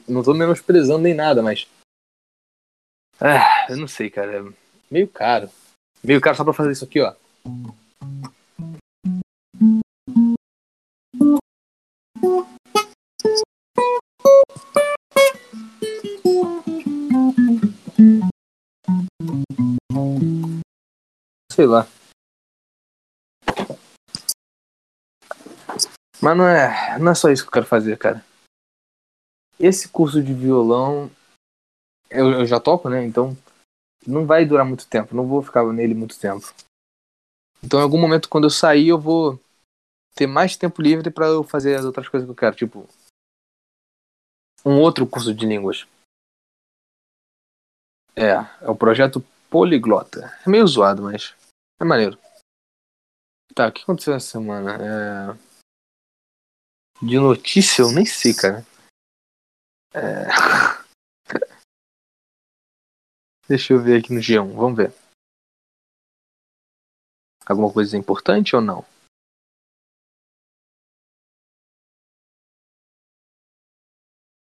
não 0.07 0.23
tô 0.23 0.33
menosprezando 0.33 0.99
nem 0.99 1.13
nada, 1.13 1.41
mas. 1.41 1.67
Ah, 3.19 3.67
eu 3.69 3.77
não 3.77 3.87
sei, 3.87 4.09
cara. 4.09 4.39
É 4.39 4.53
meio 4.91 5.07
caro. 5.07 5.49
Meio 6.03 6.21
caro 6.21 6.35
só 6.35 6.43
pra 6.43 6.53
fazer 6.53 6.73
isso 6.73 6.85
aqui, 6.85 6.99
ó. 7.01 7.15
Sei 21.57 21.65
lá. 21.65 21.87
Mas 26.21 26.37
não 26.37 26.47
é, 26.47 26.99
não 26.99 27.11
é 27.11 27.15
só 27.15 27.31
isso 27.31 27.41
que 27.41 27.47
eu 27.47 27.53
quero 27.53 27.65
fazer, 27.65 27.97
cara. 27.97 28.23
Esse 29.59 29.89
curso 29.89 30.21
de 30.21 30.35
violão 30.35 31.09
eu, 32.11 32.29
eu 32.31 32.45
já 32.45 32.59
toco, 32.59 32.89
né? 32.89 33.03
Então 33.03 33.35
não 34.05 34.27
vai 34.27 34.45
durar 34.45 34.67
muito 34.67 34.87
tempo, 34.87 35.15
não 35.15 35.25
vou 35.25 35.41
ficar 35.41 35.65
nele 35.73 35.95
muito 35.95 36.19
tempo. 36.19 36.45
Então 37.63 37.79
em 37.79 37.83
algum 37.83 37.99
momento 37.99 38.29
quando 38.29 38.43
eu 38.43 38.51
sair 38.51 38.89
eu 38.89 38.99
vou 38.99 39.39
ter 40.13 40.27
mais 40.27 40.55
tempo 40.55 40.79
livre 40.79 41.09
para 41.09 41.25
eu 41.25 41.43
fazer 41.43 41.73
as 41.73 41.85
outras 41.85 42.07
coisas 42.07 42.27
que 42.27 42.31
eu 42.31 42.35
quero, 42.35 42.55
tipo 42.55 42.87
um 44.63 44.79
outro 44.79 45.07
curso 45.07 45.33
de 45.33 45.47
línguas. 45.47 45.87
É, 48.15 48.33
é 48.61 48.69
o 48.69 48.75
projeto 48.75 49.25
Poliglota. 49.49 50.37
É 50.45 50.49
meio 50.49 50.67
zoado, 50.67 51.01
mas 51.03 51.35
é 51.79 51.85
maneiro. 51.85 52.17
Tá, 53.53 53.67
o 53.67 53.71
que 53.71 53.83
aconteceu 53.83 54.13
essa 54.13 54.31
semana? 54.31 54.71
É... 54.75 55.47
De 57.01 57.17
notícia 57.19 57.81
eu 57.81 57.91
nem 57.91 58.05
sei, 58.05 58.33
cara. 58.33 58.65
É... 59.93 60.27
Deixa 63.47 63.73
eu 63.73 63.81
ver 63.81 63.99
aqui 63.99 64.13
no 64.13 64.19
G1, 64.19 64.53
vamos 64.53 64.77
ver. 64.77 64.93
Alguma 67.45 67.71
coisa 67.71 67.95
importante 67.95 68.55
ou 68.55 68.61
não? 68.61 68.85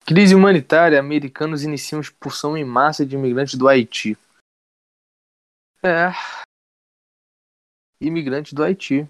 Crise 0.05 0.35
humanitária, 0.35 0.99
americanos 0.99 1.63
iniciam 1.63 2.01
expulsão 2.01 2.57
em 2.57 2.65
massa 2.65 3.05
de 3.05 3.15
imigrantes 3.15 3.55
do 3.55 3.67
Haiti. 3.67 4.17
É, 5.81 6.11
imigrante 8.01 8.55
do 8.55 8.63
Haiti. 8.63 9.07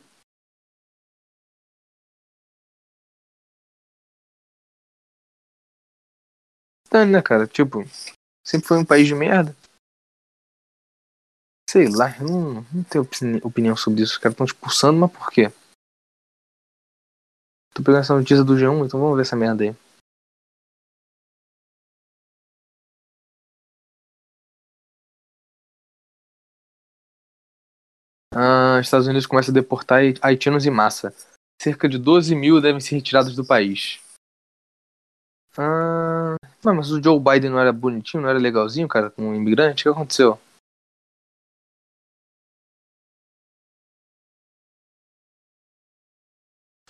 Tá, 6.89 7.05
né, 7.05 7.21
cara? 7.21 7.47
Tipo, 7.47 7.85
sempre 8.45 8.67
foi 8.67 8.77
um 8.77 8.85
país 8.85 9.07
de 9.07 9.15
merda. 9.15 9.55
Sei 11.69 11.87
lá, 11.87 12.13
eu 12.19 12.27
não, 12.27 12.65
não 12.73 12.83
tenho 12.83 13.07
opinião 13.43 13.77
sobre 13.77 14.03
isso. 14.03 14.13
Os 14.13 14.17
caras 14.17 14.33
estão 14.33 14.45
expulsando, 14.45 14.99
mas 14.99 15.11
por 15.11 15.31
quê? 15.31 15.49
Tô 17.73 17.81
pegando 17.81 18.01
essa 18.01 18.13
notícia 18.13 18.43
do 18.43 18.55
G1, 18.55 18.85
então 18.85 18.99
vamos 18.99 19.15
ver 19.15 19.21
essa 19.21 19.37
merda 19.37 19.63
aí. 19.63 19.73
Ah, 28.33 28.79
Estados 28.79 29.07
Unidos 29.07 29.27
começa 29.27 29.51
a 29.51 29.53
deportar 29.53 30.01
haitianos 30.21 30.65
em 30.65 30.71
massa. 30.71 31.13
Cerca 31.61 31.87
de 31.87 31.97
12 31.97 32.33
mil 32.33 32.61
devem 32.61 32.79
ser 32.79 32.95
retirados 32.95 33.35
do 33.35 33.45
país. 33.45 33.99
Ah, 35.57 36.37
mas 36.63 36.91
o 36.91 37.03
Joe 37.03 37.19
Biden 37.19 37.51
não 37.51 37.59
era 37.59 37.73
bonitinho, 37.73 38.23
não 38.23 38.29
era 38.29 38.39
legalzinho, 38.39 38.87
cara, 38.87 39.09
com 39.11 39.23
um 39.23 39.35
imigrante? 39.35 39.81
O 39.81 39.91
que 39.91 39.97
aconteceu? 39.97 40.39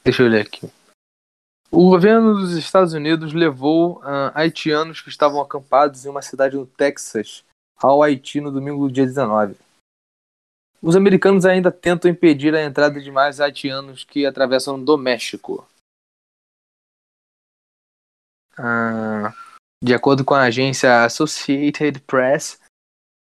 Deixa 0.03 0.23
eu 0.23 0.29
ler 0.29 0.45
aqui. 0.45 0.69
O 1.71 1.89
governo 1.89 2.35
dos 2.35 2.51
Estados 2.51 2.93
Unidos 2.93 3.33
levou 3.33 3.99
uh, 3.99 4.31
haitianos 4.33 5.01
que 5.01 5.09
estavam 5.09 5.39
acampados 5.39 6.05
em 6.05 6.09
uma 6.09 6.21
cidade 6.21 6.55
no 6.55 6.65
Texas 6.65 7.45
ao 7.77 8.03
Haiti 8.03 8.41
no 8.41 8.51
domingo, 8.51 8.91
dia 8.91 9.05
19. 9.05 9.55
Os 10.81 10.95
americanos 10.95 11.45
ainda 11.45 11.71
tentam 11.71 12.09
impedir 12.09 12.55
a 12.55 12.63
entrada 12.63 12.99
de 12.99 13.11
mais 13.11 13.39
haitianos 13.39 14.03
que 14.03 14.25
atravessam 14.25 14.83
do 14.83 14.97
México. 14.97 15.67
Ah, 18.57 19.33
de 19.83 19.93
acordo 19.93 20.25
com 20.25 20.33
a 20.33 20.43
agência 20.43 21.03
Associated 21.03 21.99
Press, 22.01 22.59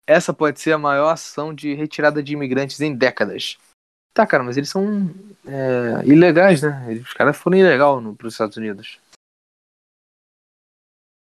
essa 0.07 0.33
pode 0.33 0.61
ser 0.61 0.73
a 0.73 0.79
maior 0.79 1.11
ação 1.11 1.55
de 1.55 1.75
retirada 1.75 2.23
de 2.23 2.33
imigrantes 2.33 2.81
em 2.81 2.95
décadas. 2.95 3.59
Tá, 4.15 4.27
cara, 4.27 4.45
mas 4.45 4.57
eles 4.57 4.71
são 4.71 5.13
é, 5.47 6.07
ilegais, 6.07 6.63
né? 6.63 7.01
Os 7.03 7.13
caras 7.13 7.37
foram 7.37 7.59
ilegal 7.59 8.01
para 8.15 8.27
os 8.27 8.35
Estados 8.35 8.57
Unidos. 8.57 9.01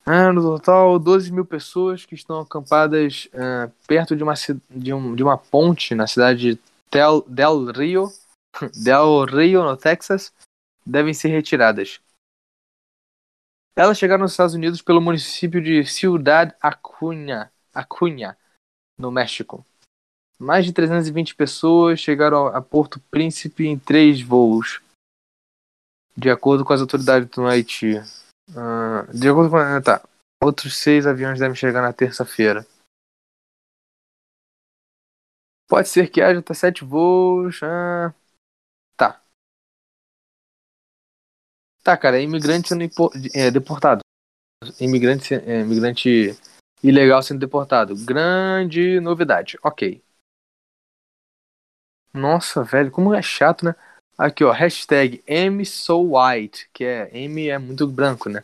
Ah, 0.06 0.34
no 0.34 0.42
total, 0.42 0.98
12 0.98 1.32
mil 1.32 1.46
pessoas 1.46 2.06
que 2.06 2.16
estão 2.16 2.40
acampadas 2.40 3.30
uh, 3.34 3.72
perto 3.88 4.16
de 4.16 4.24
uma, 4.24 4.34
de, 4.70 4.94
um, 4.94 5.16
de 5.16 5.24
uma 5.24 5.38
ponte 5.38 5.94
na 5.94 6.08
cidade 6.08 6.56
de 6.56 6.62
Del, 6.92 7.22
Del 7.28 7.72
Rio, 7.72 8.12
Del 8.76 9.26
Rio, 9.26 9.64
no 9.64 9.78
Texas, 9.78 10.34
devem 10.86 11.14
ser 11.14 11.30
retiradas. 11.30 12.00
Elas 13.76 13.98
chegaram 13.98 14.24
nos 14.24 14.32
Estados 14.32 14.56
Unidos 14.56 14.82
pelo 14.82 15.00
município 15.00 15.62
de 15.62 15.86
Ciudad 15.86 16.54
Acuña, 16.60 17.52
Acuña 17.74 18.38
no 18.98 19.12
México. 19.12 19.66
Mais 20.38 20.66
de 20.66 20.74
320 20.74 21.36
pessoas 21.36 22.00
chegaram 22.00 22.48
a 22.48 22.62
Porto 22.62 23.00
Príncipe 23.12 23.68
em 23.68 23.78
três 23.78 24.22
voos, 24.22 24.82
de 26.18 26.30
acordo 26.30 26.66
com 26.66 26.74
as 26.74 26.82
autoridades 26.82 27.30
do 27.30 27.46
Haiti. 27.46 28.02
De 29.14 29.30
acordo 29.30 29.50
com. 29.50 29.58
Ah, 29.58 29.82
tá. 29.82 30.02
Outros 30.44 30.76
seis 30.78 31.06
aviões 31.08 31.40
devem 31.40 31.56
chegar 31.56 31.82
na 31.82 31.94
terça-feira. 31.94 32.66
Pode 35.68 35.88
ser 35.88 36.10
que 36.10 36.22
haja 36.22 36.40
até 36.40 36.54
sete 36.54 36.84
voos. 36.84 37.62
Ah, 37.64 38.14
tá. 38.98 39.24
Tá, 41.84 41.98
cara. 41.98 42.18
É 42.18 42.24
imigrante 42.24 42.70
sendo 42.70 42.84
é, 43.34 43.50
deportado. 43.50 44.02
Imigrante, 44.80 45.34
é, 45.34 45.62
imigrante 45.62 46.36
ilegal 46.84 47.24
sendo 47.24 47.40
deportado. 47.40 47.96
Grande 47.96 49.00
novidade. 49.00 49.58
Ok. 49.64 50.04
Nossa, 52.14 52.64
velho, 52.64 52.92
como 52.92 53.14
é 53.14 53.22
chato, 53.22 53.64
né? 53.64 53.76
Aqui, 54.22 54.44
ó, 54.44 54.52
hashtag 54.52 55.24
M 55.26 55.66
so 55.66 56.16
white, 56.16 56.70
que 56.72 56.84
é 56.84 57.10
M 57.12 57.50
é 57.50 57.58
muito 57.58 57.88
branco, 57.88 58.30
né? 58.30 58.44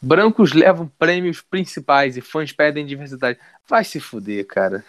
Brancos 0.00 0.54
levam 0.54 0.88
prêmios 0.88 1.42
principais 1.42 2.16
e 2.16 2.22
fãs 2.22 2.50
pedem 2.50 2.86
diversidade. 2.86 3.38
Vai 3.66 3.84
se 3.84 4.00
fuder, 4.00 4.46
cara. 4.46 4.82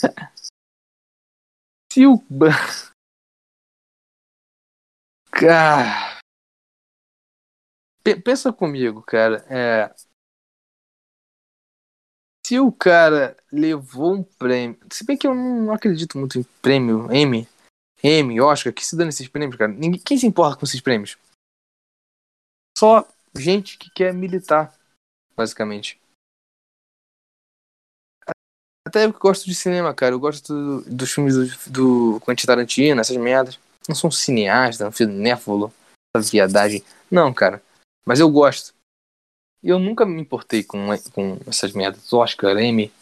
Se 1.92 2.06
o. 2.06 2.24
Cara. 5.30 6.18
Pensa 8.24 8.50
comigo, 8.50 9.02
cara. 9.02 9.44
É... 9.50 9.94
Se 12.46 12.58
o 12.58 12.72
cara 12.72 13.36
levou 13.52 14.14
um 14.14 14.22
prêmio. 14.22 14.78
Se 14.90 15.04
bem 15.04 15.18
que 15.18 15.26
eu 15.26 15.34
não 15.34 15.70
acredito 15.70 16.16
muito 16.16 16.38
em 16.38 16.44
prêmio 16.62 17.12
M, 17.12 17.46
M, 18.02 18.40
Oscar, 18.40 18.72
que 18.72 18.84
se 18.84 18.96
dane 18.96 19.10
esses 19.10 19.28
prêmios, 19.28 19.56
cara. 19.56 19.70
Ninguém, 19.70 20.00
quem 20.00 20.18
se 20.18 20.26
importa 20.26 20.58
com 20.58 20.64
esses 20.64 20.80
prêmios? 20.80 21.16
Só 22.76 23.06
gente 23.34 23.78
que 23.78 23.90
quer 23.90 24.12
militar, 24.12 24.76
basicamente. 25.36 26.00
Até 28.86 29.06
eu 29.06 29.12
que 29.12 29.18
gosto 29.20 29.44
de 29.46 29.54
cinema, 29.54 29.94
cara. 29.94 30.14
Eu 30.14 30.20
gosto 30.20 30.52
do, 30.52 30.82
dos 30.90 31.10
filmes 31.12 31.34
do, 31.66 31.70
do 31.70 32.20
Quentin 32.20 32.46
Tarantino, 32.46 33.00
essas 33.00 33.16
merdas. 33.16 33.58
Não 33.88 33.94
sou 33.94 34.08
um 34.08 34.12
cineasta, 34.12 34.88
um 34.88 34.92
cinéfilo, 34.92 35.72
essa 36.14 36.30
viadagem. 36.30 36.84
Não, 37.10 37.32
cara. 37.32 37.62
Mas 38.04 38.20
eu 38.20 38.30
gosto. 38.30 38.74
E 39.62 39.68
eu 39.68 39.78
nunca 39.78 40.04
me 40.04 40.20
importei 40.20 40.64
com, 40.64 40.88
com 41.12 41.38
essas 41.46 41.72
merdas. 41.72 42.12
Oscar, 42.12 42.56
M. 42.58 42.92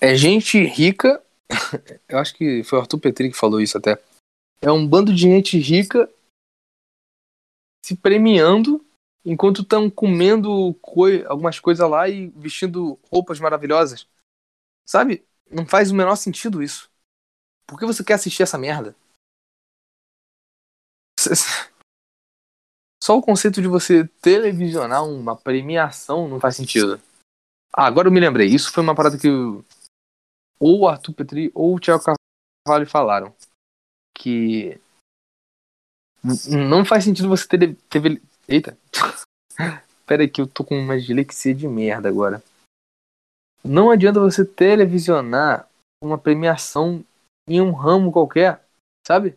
É 0.00 0.14
gente 0.14 0.62
rica. 0.62 1.22
eu 2.08 2.18
acho 2.18 2.34
que 2.34 2.62
foi 2.64 2.78
o 2.78 2.82
Arthur 2.82 3.00
Petri 3.00 3.30
que 3.30 3.36
falou 3.36 3.60
isso 3.60 3.76
até. 3.78 4.02
É 4.60 4.70
um 4.70 4.86
bando 4.86 5.14
de 5.14 5.22
gente 5.22 5.58
rica 5.58 6.10
se 7.84 7.96
premiando 7.96 8.84
enquanto 9.24 9.62
estão 9.62 9.90
comendo 9.90 10.76
algumas 11.26 11.58
coisas 11.60 11.88
lá 11.88 12.08
e 12.08 12.28
vestindo 12.30 12.98
roupas 13.10 13.40
maravilhosas. 13.40 14.06
Sabe? 14.86 15.26
Não 15.50 15.66
faz 15.66 15.90
o 15.90 15.94
menor 15.94 16.16
sentido 16.16 16.62
isso. 16.62 16.90
Por 17.66 17.78
que 17.78 17.86
você 17.86 18.02
quer 18.02 18.14
assistir 18.14 18.42
essa 18.42 18.58
merda? 18.58 18.96
Só 23.02 23.16
o 23.16 23.22
conceito 23.22 23.62
de 23.62 23.68
você 23.68 24.06
televisionar 24.20 25.06
uma 25.06 25.36
premiação 25.36 26.28
não 26.28 26.40
faz 26.40 26.56
sentido. 26.56 27.00
Ah, 27.72 27.86
agora 27.86 28.08
eu 28.08 28.12
me 28.12 28.20
lembrei. 28.20 28.48
Isso 28.48 28.72
foi 28.72 28.82
uma 28.82 28.94
parada 28.94 29.16
que 29.16 29.28
ou 30.60 30.80
o 30.80 30.88
Arthur 30.88 31.12
Petri 31.14 31.50
ou 31.54 31.74
o 31.74 31.80
Thiago 31.80 32.02
Carvalho 32.66 32.86
falaram. 32.86 33.34
Que 34.16 34.80
não 36.68 36.84
faz 36.84 37.04
sentido 37.04 37.28
você 37.28 37.46
ter. 37.46 37.76
ter... 37.88 38.22
Eita! 38.48 38.76
Pera 40.06 40.22
aí 40.22 40.28
que 40.28 40.40
eu 40.40 40.46
tô 40.46 40.64
com 40.64 40.78
uma 40.78 40.98
dislexia 40.98 41.54
de 41.54 41.68
merda 41.68 42.08
agora. 42.08 42.42
Não 43.64 43.90
adianta 43.90 44.20
você 44.20 44.44
televisionar 44.44 45.68
uma 46.02 46.16
premiação 46.16 47.04
em 47.46 47.60
um 47.60 47.72
ramo 47.72 48.12
qualquer, 48.12 48.64
sabe? 49.06 49.36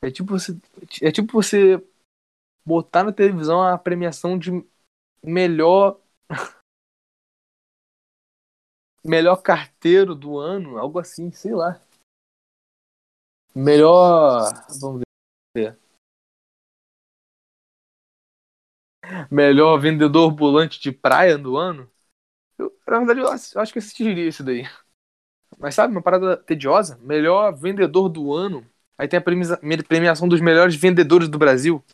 É 0.00 0.10
tipo 0.10 0.38
você, 0.38 0.56
é 1.02 1.10
tipo 1.10 1.32
você 1.32 1.82
botar 2.64 3.04
na 3.04 3.12
televisão 3.12 3.62
a 3.62 3.78
premiação 3.78 4.38
de 4.38 4.64
melhor 5.22 5.98
melhor 9.06 9.36
carteiro 9.36 10.14
do 10.14 10.38
ano, 10.38 10.78
algo 10.78 10.98
assim, 10.98 11.30
sei 11.30 11.54
lá. 11.54 11.80
Melhor, 13.54 14.52
vamos 14.80 15.02
ver. 15.56 15.78
Melhor 19.30 19.78
vendedor 19.78 20.30
ambulante 20.30 20.80
de 20.80 20.92
praia 20.92 21.38
do 21.38 21.56
ano. 21.56 21.90
Eu, 22.58 22.76
na 22.86 22.98
verdade, 22.98 23.20
eu 23.20 23.28
acho, 23.28 23.58
eu 23.58 23.64
que 23.66 23.78
assistiria 23.78 24.28
isso 24.28 24.42
daí. 24.42 24.64
Mas 25.58 25.74
sabe, 25.74 25.92
uma 25.92 26.02
parada 26.02 26.36
tediosa? 26.36 26.98
Melhor 26.98 27.54
vendedor 27.54 28.08
do 28.08 28.34
ano. 28.34 28.66
Aí 28.98 29.08
tem 29.08 29.18
a 29.18 29.22
premiação 29.84 30.28
dos 30.28 30.40
melhores 30.40 30.74
vendedores 30.74 31.28
do 31.28 31.38
Brasil. 31.38 31.84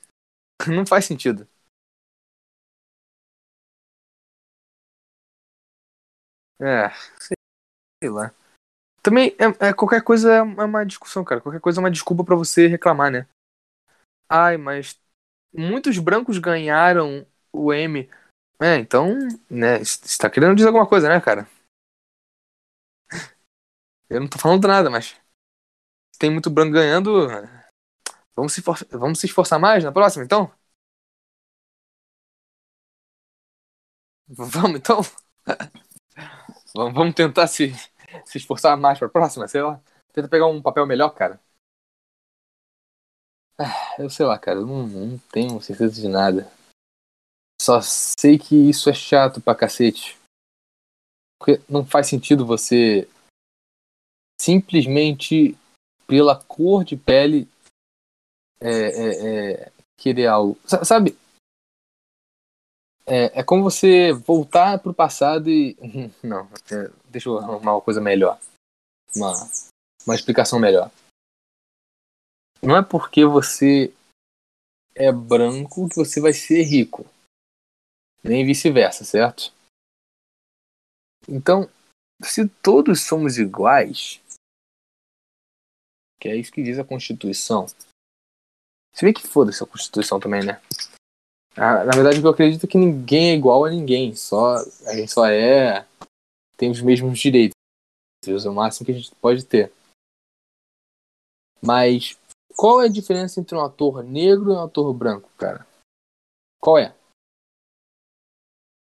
Não 0.66 0.86
faz 0.86 1.04
sentido. 1.04 1.46
É, 6.62 6.90
sei 8.02 8.10
lá. 8.10 8.32
Também, 9.02 9.36
é, 9.38 9.68
é, 9.68 9.72
qualquer 9.74 10.02
coisa 10.02 10.32
é 10.34 10.42
uma 10.42 10.84
discussão, 10.86 11.24
cara. 11.24 11.40
Qualquer 11.40 11.60
coisa 11.60 11.80
é 11.80 11.82
uma 11.84 11.90
desculpa 11.90 12.24
para 12.24 12.36
você 12.36 12.66
reclamar, 12.68 13.10
né? 13.10 13.26
Ai, 14.28 14.56
mas 14.56 14.98
muitos 15.52 15.98
brancos 15.98 16.38
ganharam 16.38 17.26
o 17.52 17.72
M. 17.72 18.08
É, 18.60 18.76
então, 18.76 19.16
né, 19.50 19.78
você 19.80 20.18
tá 20.18 20.30
querendo 20.30 20.54
dizer 20.56 20.68
alguma 20.68 20.86
coisa, 20.86 21.08
né, 21.08 21.20
cara? 21.20 21.48
Eu 24.08 24.20
não 24.20 24.28
tô 24.28 24.38
falando 24.38 24.68
nada, 24.68 24.90
mas 24.90 25.16
tem 26.18 26.30
muito 26.30 26.50
branco 26.50 26.72
ganhando. 26.72 27.28
Vamos 28.36 28.52
se. 28.52 28.62
Vamos 28.90 29.18
se 29.20 29.26
esforçar 29.26 29.58
mais 29.58 29.84
na 29.84 29.92
próxima, 29.92 30.24
então? 30.24 30.50
Vamos, 34.28 34.76
então? 34.78 35.00
Vamos 36.74 37.14
tentar 37.14 37.46
se, 37.46 37.72
se 38.24 38.38
esforçar 38.38 38.76
mais 38.76 38.98
pra 38.98 39.08
próxima, 39.08 39.46
sei 39.46 39.62
lá. 39.62 39.80
Tenta 40.12 40.28
pegar 40.28 40.46
um 40.46 40.60
papel 40.60 40.86
melhor, 40.86 41.10
cara. 41.10 41.40
Ah, 43.58 43.94
eu 43.98 44.08
sei 44.10 44.26
lá, 44.26 44.38
cara, 44.38 44.60
não, 44.60 44.86
não 44.86 45.18
tenho 45.30 45.60
certeza 45.60 46.00
de 46.00 46.08
nada. 46.08 46.50
Só 47.60 47.80
sei 47.80 48.38
que 48.38 48.56
isso 48.56 48.90
é 48.90 48.94
chato 48.94 49.40
pra 49.40 49.54
cacete. 49.54 50.18
Porque 51.38 51.60
não 51.68 51.84
faz 51.84 52.08
sentido 52.08 52.46
você 52.46 53.08
simplesmente 54.40 55.56
pela 56.06 56.36
cor 56.36 56.84
de 56.84 56.96
pele 56.96 57.48
é, 58.60 58.70
é, 58.70 59.52
é, 59.52 59.72
querer 59.96 60.26
algo. 60.26 60.58
Sabe? 60.66 61.16
É, 63.06 63.40
é 63.40 63.42
como 63.42 63.62
você 63.62 64.12
voltar 64.12 64.78
pro 64.78 64.94
passado 64.94 65.50
e. 65.50 65.76
Não, 66.22 66.48
é, 66.70 66.90
deixa 67.10 67.28
eu 67.28 67.38
arrumar 67.38 67.74
uma 67.74 67.80
coisa 67.80 68.00
melhor. 68.00 68.38
Uma, 69.14 69.32
uma 70.06 70.14
explicação 70.14 70.58
melhor. 70.58 70.90
Não 72.62 72.76
é 72.76 72.82
porque 72.82 73.24
você 73.24 73.92
é 74.94 75.10
branco 75.10 75.88
que 75.88 75.96
você 75.96 76.20
vai 76.20 76.32
ser 76.32 76.62
rico. 76.62 77.04
Nem 78.22 78.46
vice-versa, 78.46 79.04
certo? 79.04 79.52
Então, 81.28 81.68
se 82.22 82.48
todos 82.62 83.02
somos 83.02 83.36
iguais, 83.36 84.20
que 86.20 86.28
é 86.28 86.36
isso 86.36 86.52
que 86.52 86.62
diz 86.62 86.78
a 86.78 86.84
Constituição. 86.84 87.66
Se 88.94 89.04
bem 89.04 89.12
que 89.12 89.26
foda-se 89.26 89.62
a 89.62 89.66
Constituição 89.66 90.20
também, 90.20 90.44
né? 90.44 90.62
Ah, 91.56 91.84
na 91.84 91.92
verdade, 91.92 92.22
eu 92.22 92.30
acredito 92.30 92.66
que 92.66 92.78
ninguém 92.78 93.30
é 93.30 93.34
igual 93.34 93.64
a 93.64 93.70
ninguém. 93.70 94.14
Só, 94.14 94.56
a 94.86 94.94
gente 94.94 95.12
só 95.12 95.26
é. 95.26 95.86
tem 96.56 96.70
os 96.70 96.80
mesmos 96.80 97.18
direitos. 97.18 97.54
É 98.26 98.48
o 98.48 98.54
máximo 98.54 98.86
que 98.86 98.92
a 98.92 98.94
gente 98.94 99.14
pode 99.16 99.44
ter. 99.44 99.72
Mas 101.60 102.18
qual 102.56 102.82
é 102.82 102.86
a 102.86 102.92
diferença 102.92 103.40
entre 103.40 103.56
um 103.56 103.60
ator 103.60 104.02
negro 104.02 104.52
e 104.52 104.54
um 104.54 104.62
ator 104.62 104.92
branco, 104.94 105.28
cara? 105.36 105.66
Qual 106.60 106.78
é? 106.78 106.94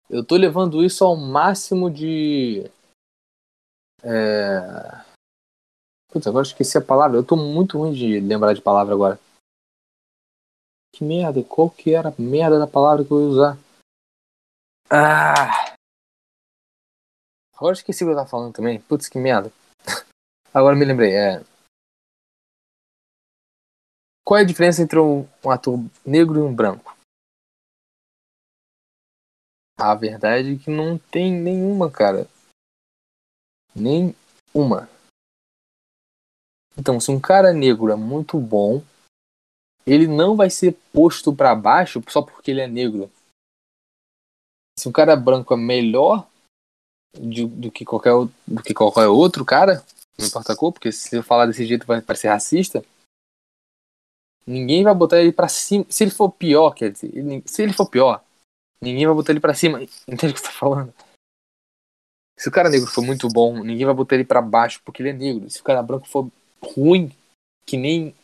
Eu 0.09 0.25
tô 0.25 0.37
levando 0.37 0.85
isso 0.85 1.05
ao 1.05 1.17
máximo 1.17 1.91
de. 1.91 2.71
É... 4.03 5.05
Putz, 6.13 6.27
agora 6.27 6.47
esqueci 6.47 6.79
a 6.79 6.83
palavra. 6.83 7.19
Eu 7.19 7.25
tô 7.25 7.37
muito 7.37 7.79
ruim 7.79 7.93
de 7.93 8.21
lembrar 8.21 8.55
de 8.55 8.63
palavra 8.63 8.95
agora. 8.95 9.19
Que 10.97 11.05
merda, 11.05 11.45
qual 11.45 11.69
que 11.69 11.95
era 11.95 12.09
a 12.09 12.15
merda 12.19 12.59
da 12.59 12.67
palavra 12.67 13.05
que 13.05 13.11
eu 13.11 13.21
ia 13.21 13.27
usar? 13.27 13.59
Ah! 14.89 15.77
Agora 17.55 17.75
esqueci 17.75 18.03
o 18.03 18.07
que 18.07 18.13
eu 18.13 18.17
tava 18.17 18.27
falando 18.27 18.55
também. 18.55 18.81
Putz, 18.81 19.07
que 19.07 19.19
merda. 19.19 19.53
agora 20.55 20.75
me 20.75 20.87
lembrei. 20.87 21.15
É. 21.15 21.45
Qual 24.25 24.39
é 24.39 24.43
a 24.43 24.47
diferença 24.47 24.81
entre 24.81 24.99
um, 24.99 25.29
um 25.45 25.51
ator 25.51 25.79
negro 26.03 26.39
e 26.39 26.43
um 26.43 26.55
branco? 26.55 26.97
A 29.79 29.95
verdade 29.95 30.55
é 30.55 30.59
que 30.59 30.71
não 30.71 30.97
tem 30.97 31.31
nenhuma, 31.31 31.91
cara. 31.91 32.27
Nem 33.75 34.17
uma. 34.55 34.89
Então, 36.75 36.99
se 36.99 37.11
um 37.11 37.21
cara 37.21 37.53
negro 37.53 37.93
é 37.93 37.97
muito 37.97 38.41
bom, 38.41 38.83
ele 39.87 40.07
não 40.07 40.37
vai 40.37 40.51
ser 40.51 40.77
posto 40.93 41.35
para 41.35 41.55
baixo 41.55 42.03
só 42.09 42.21
porque 42.23 42.51
ele 42.51 42.61
é 42.61 42.67
negro. 42.67 43.11
Se 44.79 44.89
um 44.89 44.93
cara 44.93 45.17
branco 45.17 45.55
é 45.55 45.57
melhor 45.57 46.29
de, 47.19 47.47
do, 47.47 47.71
que 47.71 47.85
qualquer, 47.85 48.13
do 48.47 48.63
que 48.63 48.75
qualquer 48.75 49.07
outro 49.07 49.45
cara, 49.45 49.85
não 50.19 50.27
importa 50.27 50.53
a 50.53 50.57
cor, 50.57 50.73
porque 50.73 50.93
se 50.93 51.17
eu 51.17 51.23
falar 51.23 51.47
desse 51.47 51.65
jeito 51.65 51.87
vai 51.87 52.03
parecer 52.03 52.29
racista, 52.29 52.85
ninguém 54.47 54.85
vai 54.85 54.95
botar 54.95 55.21
ele 55.21 55.33
para 55.33 55.49
cima. 55.49 55.87
Se 55.89 56.05
ele 56.05 56.11
for 56.11 56.31
pior, 56.31 56.73
quer 56.73 56.93
dizer, 56.93 57.11
se 57.47 57.63
ele 57.63 57.73
for 57.73 57.89
pior, 57.89 58.23
ninguém 58.81 59.07
vai 59.07 59.15
botar 59.15 59.33
ele 59.33 59.41
para 59.41 59.55
cima. 59.55 59.83
Entende 60.07 60.33
o 60.33 60.35
que 60.35 60.41
você 60.41 60.47
tá 60.47 60.53
falando? 60.53 60.93
Se 62.39 62.49
o 62.49 62.53
cara 62.53 62.69
negro 62.69 62.87
for 62.87 63.03
muito 63.03 63.29
bom, 63.29 63.63
ninguém 63.63 63.87
vai 63.87 63.95
botar 63.95 64.15
ele 64.15 64.25
pra 64.25 64.43
baixo 64.43 64.81
porque 64.85 65.03
ele 65.03 65.11
é 65.11 65.13
negro. 65.13 65.49
Se 65.49 65.61
o 65.61 65.65
cara 65.65 65.83
branco 65.83 66.07
for 66.07 66.31
ruim, 66.63 67.11
que 67.67 67.77
nem. 67.77 68.15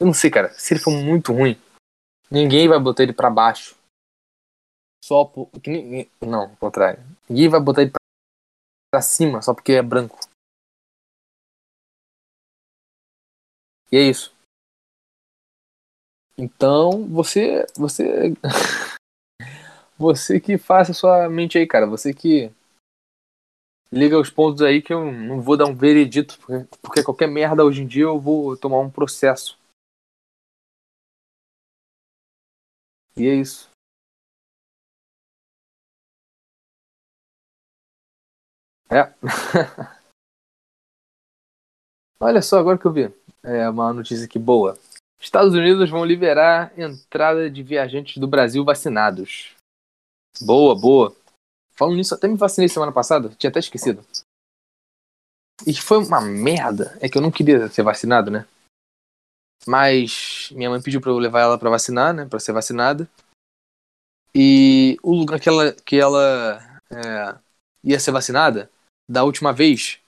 Eu 0.00 0.06
não 0.06 0.14
sei, 0.14 0.30
cara. 0.30 0.48
Se 0.54 0.72
ele 0.72 0.80
for 0.80 0.90
muito 0.90 1.30
ruim, 1.30 1.60
ninguém 2.30 2.66
vai 2.66 2.80
botar 2.80 3.02
ele 3.02 3.12
pra 3.12 3.28
baixo. 3.28 3.76
Só 5.04 5.26
por. 5.26 5.50
Não, 6.22 6.42
ao 6.42 6.56
contrário. 6.56 7.04
Ninguém 7.28 7.50
vai 7.50 7.60
botar 7.60 7.82
ele 7.82 7.92
pra 8.90 9.02
cima 9.02 9.42
só 9.42 9.52
porque 9.52 9.72
é 9.72 9.82
branco. 9.82 10.18
E 13.92 13.96
é 13.96 14.02
isso. 14.08 14.34
Então, 16.38 17.06
você. 17.06 17.66
Você. 17.76 18.32
você 19.98 20.40
que 20.40 20.56
faça 20.56 20.94
sua 20.94 21.28
mente 21.28 21.58
aí, 21.58 21.66
cara. 21.66 21.86
Você 21.86 22.14
que. 22.14 22.50
Liga 23.92 24.18
os 24.18 24.30
pontos 24.30 24.62
aí 24.62 24.80
que 24.80 24.94
eu 24.94 25.12
não 25.12 25.42
vou 25.42 25.56
dar 25.56 25.66
um 25.66 25.74
veredito, 25.74 26.38
porque, 26.38 26.76
porque 26.80 27.02
qualquer 27.02 27.26
merda 27.26 27.64
hoje 27.64 27.82
em 27.82 27.86
dia 27.86 28.04
eu 28.04 28.20
vou 28.20 28.56
tomar 28.56 28.78
um 28.78 28.88
processo. 28.88 29.59
E 33.16 33.26
é 33.26 33.34
isso. 33.34 33.68
É. 38.90 39.12
Olha 42.20 42.42
só, 42.42 42.58
agora 42.58 42.76
que 42.76 42.86
eu 42.86 42.92
vi. 42.92 43.14
É 43.42 43.68
uma 43.68 43.92
notícia 43.92 44.26
aqui 44.26 44.38
boa. 44.38 44.78
Estados 45.18 45.54
Unidos 45.54 45.88
vão 45.90 46.04
liberar 46.04 46.72
entrada 46.78 47.50
de 47.50 47.62
viajantes 47.62 48.18
do 48.18 48.26
Brasil 48.26 48.64
vacinados. 48.64 49.54
Boa, 50.40 50.74
boa. 50.74 51.16
Falando 51.72 51.96
nisso, 51.96 52.14
até 52.14 52.28
me 52.28 52.36
vacinei 52.36 52.68
semana 52.68 52.92
passada, 52.92 53.30
tinha 53.30 53.50
até 53.50 53.58
esquecido. 53.58 54.04
E 55.66 55.74
foi 55.74 55.98
uma 55.98 56.20
merda. 56.20 56.96
É 57.00 57.08
que 57.08 57.16
eu 57.16 57.22
não 57.22 57.30
queria 57.30 57.68
ser 57.68 57.82
vacinado, 57.82 58.30
né? 58.30 58.46
Mas 59.66 60.48
minha 60.52 60.70
mãe 60.70 60.80
pediu 60.80 61.00
pra 61.00 61.10
eu 61.10 61.18
levar 61.18 61.40
ela 61.40 61.58
pra 61.58 61.70
vacinar, 61.70 62.14
né? 62.14 62.26
Pra 62.26 62.40
ser 62.40 62.52
vacinada. 62.52 63.08
E 64.34 64.96
o 65.02 65.12
lugar 65.12 65.40
que 65.40 65.48
ela, 65.48 65.72
que 65.72 65.96
ela 65.96 66.80
é, 66.90 67.38
ia 67.84 67.98
ser 67.98 68.12
vacinada, 68.12 68.70
da 69.08 69.24
última 69.24 69.52
vez, 69.52 69.98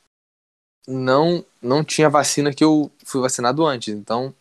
não 0.87 1.45
não 1.61 1.85
tinha 1.85 2.09
vacina 2.09 2.53
que 2.53 2.65
eu 2.65 2.91
fui 3.05 3.21
vacinado 3.21 3.67
antes. 3.67 3.95
Então 3.95 4.35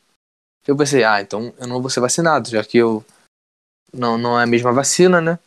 eu 0.67 0.77
pensei, 0.77 1.03
ah, 1.03 1.21
então 1.21 1.53
eu 1.57 1.67
não 1.67 1.81
vou 1.81 1.89
ser 1.89 1.99
vacinado, 1.99 2.49
já 2.49 2.63
que 2.63 2.77
eu 2.77 3.03
não, 3.93 4.17
não 4.17 4.39
é 4.39 4.43
a 4.43 4.47
mesma 4.47 4.71
vacina, 4.71 5.19
né? 5.19 5.39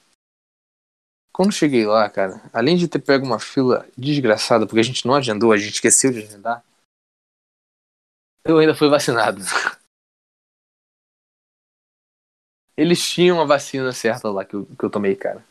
Quando 1.33 1.53
cheguei 1.53 1.85
lá, 1.85 2.09
cara, 2.09 2.41
além 2.53 2.77
de 2.77 2.87
ter 2.87 3.01
pego 3.01 3.27
uma 3.27 3.41
fila 3.41 3.89
desgraçada, 3.99 4.67
porque 4.67 4.81
a 4.81 4.85
gente 4.85 5.07
não 5.07 5.15
agendou, 5.15 5.53
a 5.53 5.57
gente 5.57 5.75
esqueceu 5.75 6.13
de 6.13 6.19
agendar, 6.19 6.65
eu 8.45 8.59
ainda 8.59 8.75
fui 8.75 8.89
vacinado. 8.89 9.41
Eles 12.77 13.01
tinham 13.09 13.41
a 13.41 13.45
vacina 13.45 13.93
certa 13.93 14.31
lá 14.31 14.45
que 14.45 14.55
eu, 14.55 14.67
que 14.67 14.85
eu 14.85 14.91
tomei, 14.91 15.15
cara. 15.15 15.45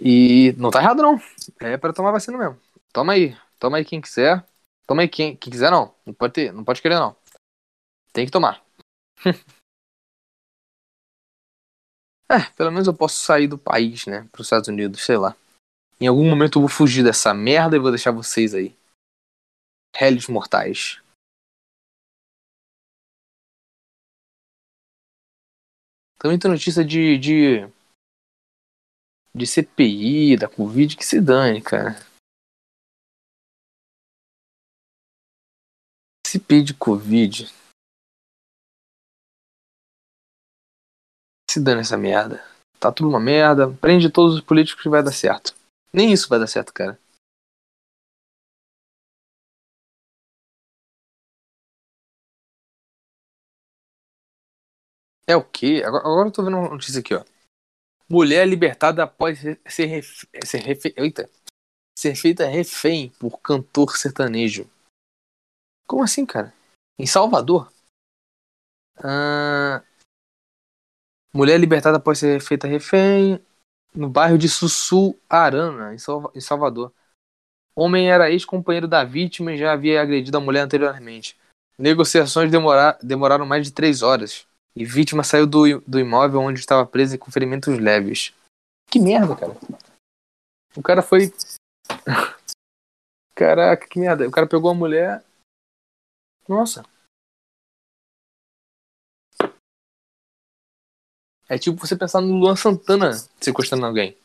E 0.00 0.52
não 0.56 0.70
tá 0.70 0.80
errado, 0.80 1.02
não. 1.02 1.20
É 1.60 1.76
para 1.76 1.92
tomar 1.92 2.12
vacina 2.12 2.38
mesmo. 2.38 2.60
Toma 2.92 3.12
aí. 3.12 3.36
Toma 3.58 3.76
aí 3.76 3.84
quem 3.84 4.00
quiser. 4.00 4.44
Toma 4.86 5.02
aí 5.02 5.08
quem, 5.08 5.36
quem 5.36 5.52
quiser, 5.52 5.70
não. 5.70 5.94
Não 6.06 6.14
pode 6.14 6.32
ter, 6.32 6.52
não 6.52 6.64
pode 6.64 6.80
querer, 6.80 6.96
não. 6.96 7.16
Tem 8.12 8.24
que 8.24 8.32
tomar. 8.32 8.64
é, 12.30 12.40
pelo 12.56 12.70
menos 12.70 12.86
eu 12.86 12.94
posso 12.94 13.16
sair 13.24 13.48
do 13.48 13.58
país, 13.58 14.06
né? 14.06 14.28
Para 14.30 14.40
os 14.40 14.46
Estados 14.46 14.68
Unidos, 14.68 15.04
sei 15.04 15.16
lá. 15.16 15.36
Em 16.00 16.06
algum 16.06 16.28
momento 16.28 16.58
eu 16.58 16.62
vou 16.62 16.68
fugir 16.68 17.02
dessa 17.02 17.32
merda 17.34 17.76
e 17.76 17.80
vou 17.80 17.90
deixar 17.90 18.10
vocês 18.10 18.54
aí. 18.54 18.76
Réis 19.96 20.26
mortais. 20.28 21.03
Também 26.24 26.38
tem 26.38 26.50
notícia 26.50 26.82
de, 26.82 27.18
de. 27.18 27.68
de 29.36 29.46
CPI, 29.46 30.38
da 30.38 30.48
Covid, 30.48 30.96
que 30.96 31.04
se 31.04 31.20
dane, 31.20 31.60
cara. 31.60 31.96
CPI 36.26 36.62
de 36.62 36.72
Covid. 36.72 37.52
Se 41.50 41.60
dane 41.60 41.82
essa 41.82 41.98
merda. 41.98 42.42
Tá 42.80 42.90
tudo 42.90 43.10
uma 43.10 43.20
merda. 43.20 43.70
Prende 43.70 44.08
todos 44.08 44.36
os 44.36 44.40
políticos 44.40 44.82
que 44.82 44.88
vai 44.88 45.02
dar 45.02 45.12
certo. 45.12 45.54
Nem 45.92 46.10
isso 46.10 46.26
vai 46.30 46.38
dar 46.38 46.46
certo, 46.46 46.72
cara. 46.72 46.98
É 55.26 55.36
o 55.36 55.44
quê? 55.44 55.82
Agora, 55.84 56.04
agora 56.06 56.28
eu 56.28 56.32
tô 56.32 56.44
vendo 56.44 56.58
uma 56.58 56.68
notícia 56.68 57.00
aqui, 57.00 57.14
ó. 57.14 57.24
Mulher 58.08 58.46
libertada 58.46 59.02
após 59.02 59.38
ser, 59.40 59.86
ref... 59.86 60.26
ser, 60.44 60.58
refe... 60.58 60.94
Eita. 60.96 61.28
ser 61.98 62.14
feita 62.14 62.46
refém 62.46 63.10
por 63.18 63.40
cantor 63.40 63.96
sertanejo. 63.96 64.70
Como 65.86 66.02
assim, 66.02 66.26
cara? 66.26 66.52
Em 66.98 67.06
Salvador? 67.06 67.72
Ah... 68.98 69.82
Mulher 71.32 71.58
libertada 71.58 71.96
após 71.96 72.18
ser 72.18 72.40
feita 72.40 72.68
refém 72.68 73.44
no 73.94 74.08
bairro 74.08 74.36
de 74.36 74.48
Sussuarana, 74.48 75.94
em, 75.94 75.98
Salva 75.98 76.30
em 76.34 76.40
Salvador. 76.40 76.92
Homem 77.76 78.10
era 78.10 78.30
ex-companheiro 78.30 78.86
da 78.86 79.04
vítima 79.04 79.52
e 79.52 79.58
já 79.58 79.72
havia 79.72 80.00
agredido 80.00 80.36
a 80.36 80.40
mulher 80.40 80.60
anteriormente. 80.60 81.36
Negociações 81.76 82.50
demora 82.50 82.96
demoraram 83.02 83.46
mais 83.46 83.66
de 83.66 83.72
três 83.72 84.02
horas. 84.02 84.46
E 84.76 84.84
vítima 84.84 85.22
saiu 85.22 85.46
do, 85.46 85.80
do 85.86 86.00
imóvel 86.00 86.40
onde 86.40 86.58
estava 86.58 86.84
presa 86.84 87.16
com 87.16 87.30
ferimentos 87.30 87.78
leves. 87.78 88.34
Que 88.90 88.98
merda, 88.98 89.36
cara. 89.36 89.52
O 90.76 90.82
cara 90.82 91.00
foi. 91.00 91.32
Caraca, 93.36 93.86
que 93.86 93.98
merda. 94.00 94.26
O 94.26 94.32
cara 94.32 94.48
pegou 94.48 94.70
a 94.70 94.74
mulher. 94.74 95.24
Nossa. 96.48 96.82
É 101.48 101.58
tipo 101.58 101.86
você 101.86 101.96
pensar 101.96 102.20
no 102.20 102.34
Luan 102.34 102.56
Santana 102.56 103.12
sequestrando 103.40 103.86
alguém. 103.86 104.16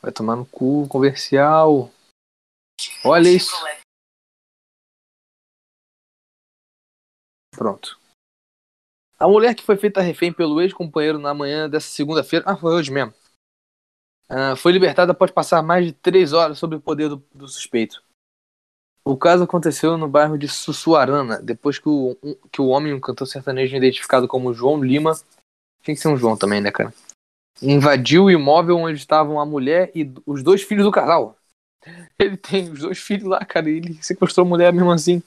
Vai 0.00 0.10
tomar 0.10 0.36
no 0.36 0.46
cu, 0.46 0.88
comercial. 0.88 1.92
Olha 3.04 3.28
isso. 3.28 3.54
Pronto. 7.50 7.98
A 9.18 9.28
mulher 9.28 9.54
que 9.54 9.62
foi 9.62 9.76
feita 9.76 10.00
refém 10.00 10.32
pelo 10.32 10.60
ex-companheiro 10.60 11.18
na 11.18 11.34
manhã 11.34 11.68
dessa 11.68 11.88
segunda-feira. 11.88 12.44
Ah, 12.48 12.56
foi 12.56 12.72
hoje 12.72 12.90
mesmo. 12.90 13.12
Uh, 14.30 14.56
foi 14.56 14.72
libertada 14.72 15.12
após 15.12 15.30
passar 15.30 15.62
mais 15.62 15.84
de 15.84 15.92
três 15.92 16.32
horas 16.32 16.58
sob 16.58 16.76
o 16.76 16.80
poder 16.80 17.08
do, 17.08 17.16
do 17.34 17.48
suspeito. 17.48 18.02
O 19.04 19.16
caso 19.16 19.44
aconteceu 19.44 19.98
no 19.98 20.06
bairro 20.06 20.38
de 20.38 20.46
Sussuarana, 20.46 21.40
depois 21.42 21.78
que 21.78 21.88
o, 21.88 22.16
um, 22.22 22.34
que 22.50 22.60
o 22.62 22.68
homem, 22.68 22.94
um 22.94 23.00
cantor 23.00 23.26
sertanejo 23.26 23.76
identificado 23.76 24.28
como 24.28 24.54
João 24.54 24.82
Lima, 24.82 25.14
tinha 25.82 25.94
que 25.94 26.00
ser 26.00 26.08
um 26.08 26.16
João 26.16 26.36
também, 26.36 26.60
né, 26.60 26.70
cara? 26.70 26.94
Invadiu 27.60 28.24
o 28.24 28.30
imóvel 28.30 28.76
onde 28.76 28.98
estavam 28.98 29.40
a 29.40 29.44
mulher 29.44 29.90
e 29.94 30.12
os 30.24 30.42
dois 30.42 30.62
filhos 30.62 30.84
do 30.84 30.92
casal. 30.92 31.36
Ele 32.18 32.36
tem 32.36 32.70
os 32.70 32.80
dois 32.80 32.98
filhos 32.98 33.28
lá, 33.28 33.44
cara, 33.44 33.68
ele 33.68 34.02
sequestrou 34.02 34.44
a 34.44 34.48
mulher 34.48 34.72
mesmo 34.72 34.90
assim. 34.90 35.22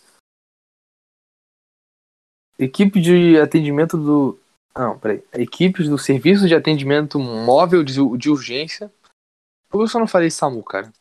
Equipe 2.58 3.02
de 3.02 3.40
atendimento 3.40 3.98
do. 3.98 4.40
Não, 4.76 4.98
peraí. 5.00 5.24
Equipes 5.34 5.90
do 5.90 5.98
Serviço 5.98 6.48
de 6.48 6.56
Atendimento 6.56 7.20
Móvel 7.20 7.84
de, 7.84 7.96
de 8.18 8.30
Urgência. 8.30 8.92
Por 9.70 9.80
que 9.80 9.84
eu 9.84 9.88
só 9.88 10.00
não 10.00 10.08
falei 10.08 10.30
SAMU, 10.30 10.64
cara? 10.64 10.92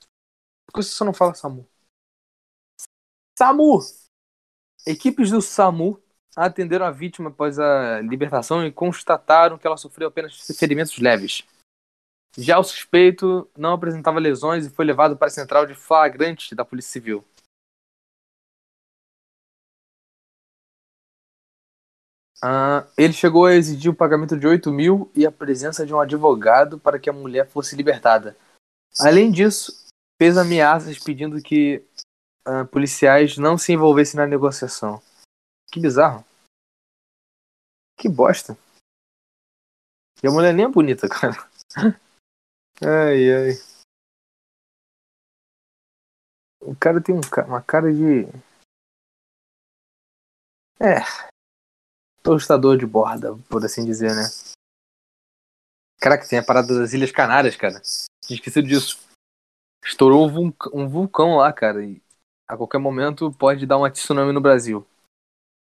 Por 0.66 0.74
que 0.74 0.82
você 0.82 0.90
só 0.90 1.04
não 1.04 1.12
fala 1.12 1.34
SAMU? 1.34 1.66
SAMU! 3.38 3.80
Equipes 4.86 5.30
do 5.30 5.42
SAMU 5.42 6.02
atenderam 6.34 6.86
a 6.86 6.90
vítima 6.90 7.28
após 7.28 7.58
a 7.58 8.00
libertação 8.00 8.66
e 8.66 8.72
constataram 8.72 9.58
que 9.58 9.66
ela 9.66 9.76
sofreu 9.76 10.08
apenas 10.08 10.34
ferimentos 10.58 10.98
leves. 10.98 11.44
Já 12.36 12.58
o 12.58 12.64
suspeito 12.64 13.50
não 13.56 13.74
apresentava 13.74 14.18
lesões 14.18 14.66
e 14.66 14.70
foi 14.70 14.84
levado 14.84 15.16
para 15.16 15.26
a 15.26 15.30
central 15.30 15.66
de 15.66 15.74
flagrante 15.74 16.54
da 16.54 16.64
Polícia 16.64 16.92
Civil. 16.92 17.24
Ah, 22.42 22.88
ele 22.98 23.12
chegou 23.12 23.46
a 23.46 23.54
exigir 23.54 23.90
o 23.90 23.94
pagamento 23.94 24.36
de 24.36 24.46
8 24.46 24.72
mil 24.72 25.10
e 25.14 25.24
a 25.24 25.30
presença 25.30 25.86
de 25.86 25.94
um 25.94 26.00
advogado 26.00 26.78
para 26.78 26.98
que 26.98 27.08
a 27.08 27.12
mulher 27.12 27.46
fosse 27.46 27.76
libertada. 27.76 28.36
Além 28.98 29.30
disso, 29.30 29.86
fez 30.20 30.36
ameaças 30.36 30.98
pedindo 30.98 31.40
que 31.40 31.84
uh, 32.46 32.66
policiais 32.66 33.36
não 33.38 33.56
se 33.56 33.72
envolvessem 33.72 34.18
na 34.18 34.26
negociação. 34.26 35.00
Que 35.70 35.78
bizarro. 35.78 36.24
Que 37.96 38.08
bosta. 38.08 38.58
E 40.22 40.26
a 40.26 40.30
mulher 40.30 40.52
nem 40.52 40.64
é 40.64 40.68
bonita, 40.68 41.08
cara. 41.08 41.36
Ai, 42.84 43.30
ai. 43.30 43.52
O 46.60 46.74
cara 46.74 47.00
tem 47.00 47.14
um, 47.14 47.20
uma 47.46 47.62
cara 47.62 47.92
de. 47.92 48.26
É. 50.80 50.98
Tostador 52.24 52.76
de 52.76 52.86
borda, 52.86 53.36
por 53.48 53.64
assim 53.64 53.84
dizer, 53.84 54.14
né? 54.14 54.24
Caraca, 56.00 56.28
tem 56.28 56.40
a 56.40 56.44
parada 56.44 56.80
das 56.80 56.92
Ilhas 56.92 57.12
Canárias, 57.12 57.54
cara. 57.54 57.80
Tinha 58.24 58.36
esquecido 58.36 58.66
disso. 58.66 58.98
Estourou 59.84 60.26
um, 60.26 60.28
vulcão, 60.28 60.72
um 60.74 60.88
vulcão 60.88 61.36
lá, 61.36 61.52
cara. 61.52 61.84
E 61.84 62.02
a 62.48 62.56
qualquer 62.56 62.78
momento 62.78 63.32
pode 63.32 63.64
dar 63.64 63.78
uma 63.78 63.90
tsunami 63.90 64.32
no 64.32 64.40
Brasil. 64.40 64.84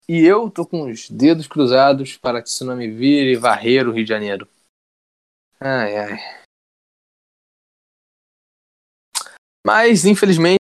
E 0.06 0.20
eu 0.20 0.50
tô 0.50 0.66
com 0.66 0.90
os 0.90 1.08
dedos 1.08 1.46
cruzados 1.46 2.18
para 2.18 2.40
a 2.40 2.42
tsunami 2.42 2.90
vir 2.90 3.26
e 3.26 3.36
varrer 3.36 3.88
o 3.88 3.92
Rio 3.92 4.04
de 4.04 4.08
Janeiro. 4.10 4.46
Ai, 5.58 5.96
ai. 5.96 6.45
Mas, 9.66 10.04
infelizmente, 10.04 10.60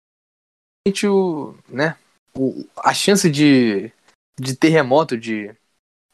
o, 1.08 1.54
né, 1.70 1.96
o, 2.36 2.68
a 2.76 2.92
chance 2.92 3.30
de, 3.30 3.90
de 4.36 4.58
terremoto, 4.58 5.16
de 5.16 5.56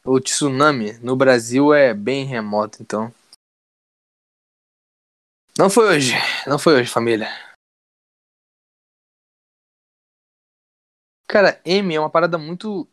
ou 0.04 0.20
tsunami 0.20 0.92
no 0.98 1.16
Brasil 1.16 1.72
é 1.72 1.94
bem 1.94 2.26
remota, 2.26 2.82
então. 2.82 3.10
Não 5.58 5.70
foi 5.70 5.86
hoje, 5.96 6.12
não 6.46 6.58
foi 6.58 6.74
hoje, 6.74 6.90
família. 6.92 7.28
Cara, 11.26 11.62
M 11.64 11.94
é 11.94 11.98
uma 11.98 12.10
parada 12.10 12.36
muito. 12.36 12.86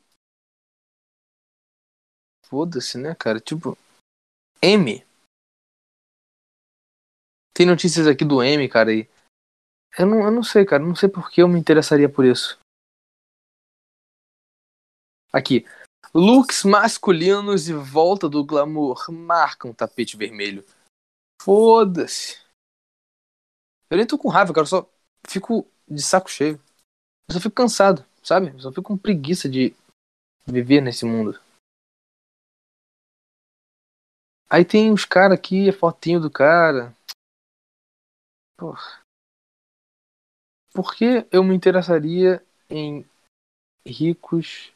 Foda-se, 2.46 2.98
né, 2.98 3.14
cara? 3.16 3.42
Tipo. 3.42 3.78
M. 4.62 5.06
Tem 7.54 7.66
notícias 7.66 8.08
aqui 8.08 8.24
do 8.24 8.42
M, 8.42 8.70
cara, 8.70 8.94
e 8.94 9.10
eu 9.98 10.06
não, 10.06 10.22
eu 10.24 10.32
não 10.32 10.44
sei, 10.44 10.66
cara. 10.66 10.84
Não 10.84 10.96
sei 10.96 11.10
por 11.10 11.30
que 11.30 11.42
eu 11.42 11.48
me 11.48 11.60
interessaria 11.60 12.10
por 12.10 12.26
isso. 12.26 12.60
Aqui. 15.32 15.66
Looks 16.14 16.64
masculinos 16.64 17.70
e 17.70 17.74
volta 17.74 18.28
do 18.28 18.44
glamour 18.44 19.12
marcam 19.12 19.74
tapete 19.74 20.18
vermelho. 20.18 20.66
Foda-se. 21.42 22.40
Eu 23.90 23.98
nem 23.98 24.08
tô 24.08 24.18
com 24.18 24.30
raiva, 24.30 24.54
cara. 24.54 24.64
Eu 24.64 24.70
só 24.70 24.90
fico 25.28 25.68
de 25.88 26.02
saco 26.02 26.30
cheio. 26.30 26.62
Eu 27.28 27.34
só 27.34 27.40
fico 27.40 27.56
cansado, 27.56 28.06
sabe? 28.24 28.50
Eu 28.50 28.60
só 28.60 28.70
fico 28.70 28.84
com 28.84 28.98
preguiça 28.98 29.48
de 29.48 29.76
viver 30.46 30.82
nesse 30.82 31.06
mundo. 31.06 31.40
Aí 34.50 34.66
tem 34.66 34.92
os 34.92 35.06
caras 35.06 35.38
aqui, 35.38 35.70
a 35.70 35.74
fotinho 35.74 36.20
do 36.20 36.32
cara. 36.32 36.96
Porra 38.58 38.99
por 40.74 40.94
que 40.96 41.28
eu 41.32 41.44
me 41.44 41.56
interessaria 41.56 42.44
em 42.70 43.06
ricos 43.86 44.72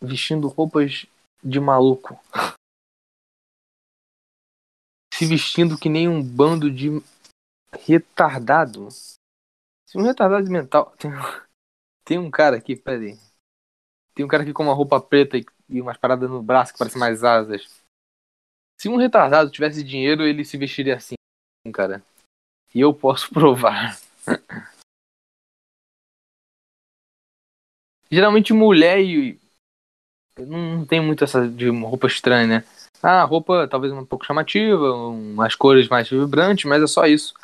vestindo 0.00 0.48
roupas 0.48 1.06
de 1.42 1.60
maluco? 1.60 2.18
Se 5.12 5.26
vestindo 5.26 5.78
que 5.78 5.88
nem 5.88 6.08
um 6.08 6.22
bando 6.22 6.70
de 6.70 6.90
retardado. 7.72 8.88
Se 8.90 9.96
um 9.96 10.02
retardado 10.02 10.50
mental. 10.50 10.94
Tem, 10.96 11.10
tem 12.04 12.18
um 12.18 12.30
cara 12.30 12.56
aqui, 12.56 12.76
peraí. 12.76 13.18
Tem 14.14 14.24
um 14.24 14.28
cara 14.28 14.42
aqui 14.42 14.52
com 14.52 14.64
uma 14.64 14.74
roupa 14.74 15.00
preta 15.00 15.36
e, 15.36 15.44
e 15.68 15.80
umas 15.80 15.96
paradas 15.96 16.28
no 16.28 16.42
braço 16.42 16.72
que 16.72 16.78
parecem 16.78 17.00
mais 17.00 17.24
asas. 17.24 17.84
Se 18.80 18.88
um 18.88 18.96
retardado 18.96 19.50
tivesse 19.50 19.82
dinheiro, 19.82 20.22
ele 20.22 20.44
se 20.44 20.58
vestiria 20.58 20.96
assim, 20.96 21.14
cara. 21.72 22.04
E 22.74 22.80
eu 22.80 22.92
posso 22.92 23.30
provar. 23.32 23.96
Geralmente 28.10 28.52
mulher 28.52 29.00
e. 29.00 29.40
Não 30.38 30.84
tem 30.84 31.00
muito 31.00 31.22
essa 31.22 31.48
de 31.48 31.68
roupa 31.68 32.06
estranha, 32.06 32.46
né? 32.46 32.64
Ah, 33.02 33.22
roupa 33.22 33.68
talvez 33.68 33.92
um 33.92 34.04
pouco 34.04 34.24
chamativa, 34.24 34.92
umas 34.92 35.54
cores 35.54 35.88
mais 35.88 36.08
vibrantes, 36.08 36.64
mas 36.64 36.82
é 36.82 36.86
só 36.86 37.06
isso. 37.06 37.34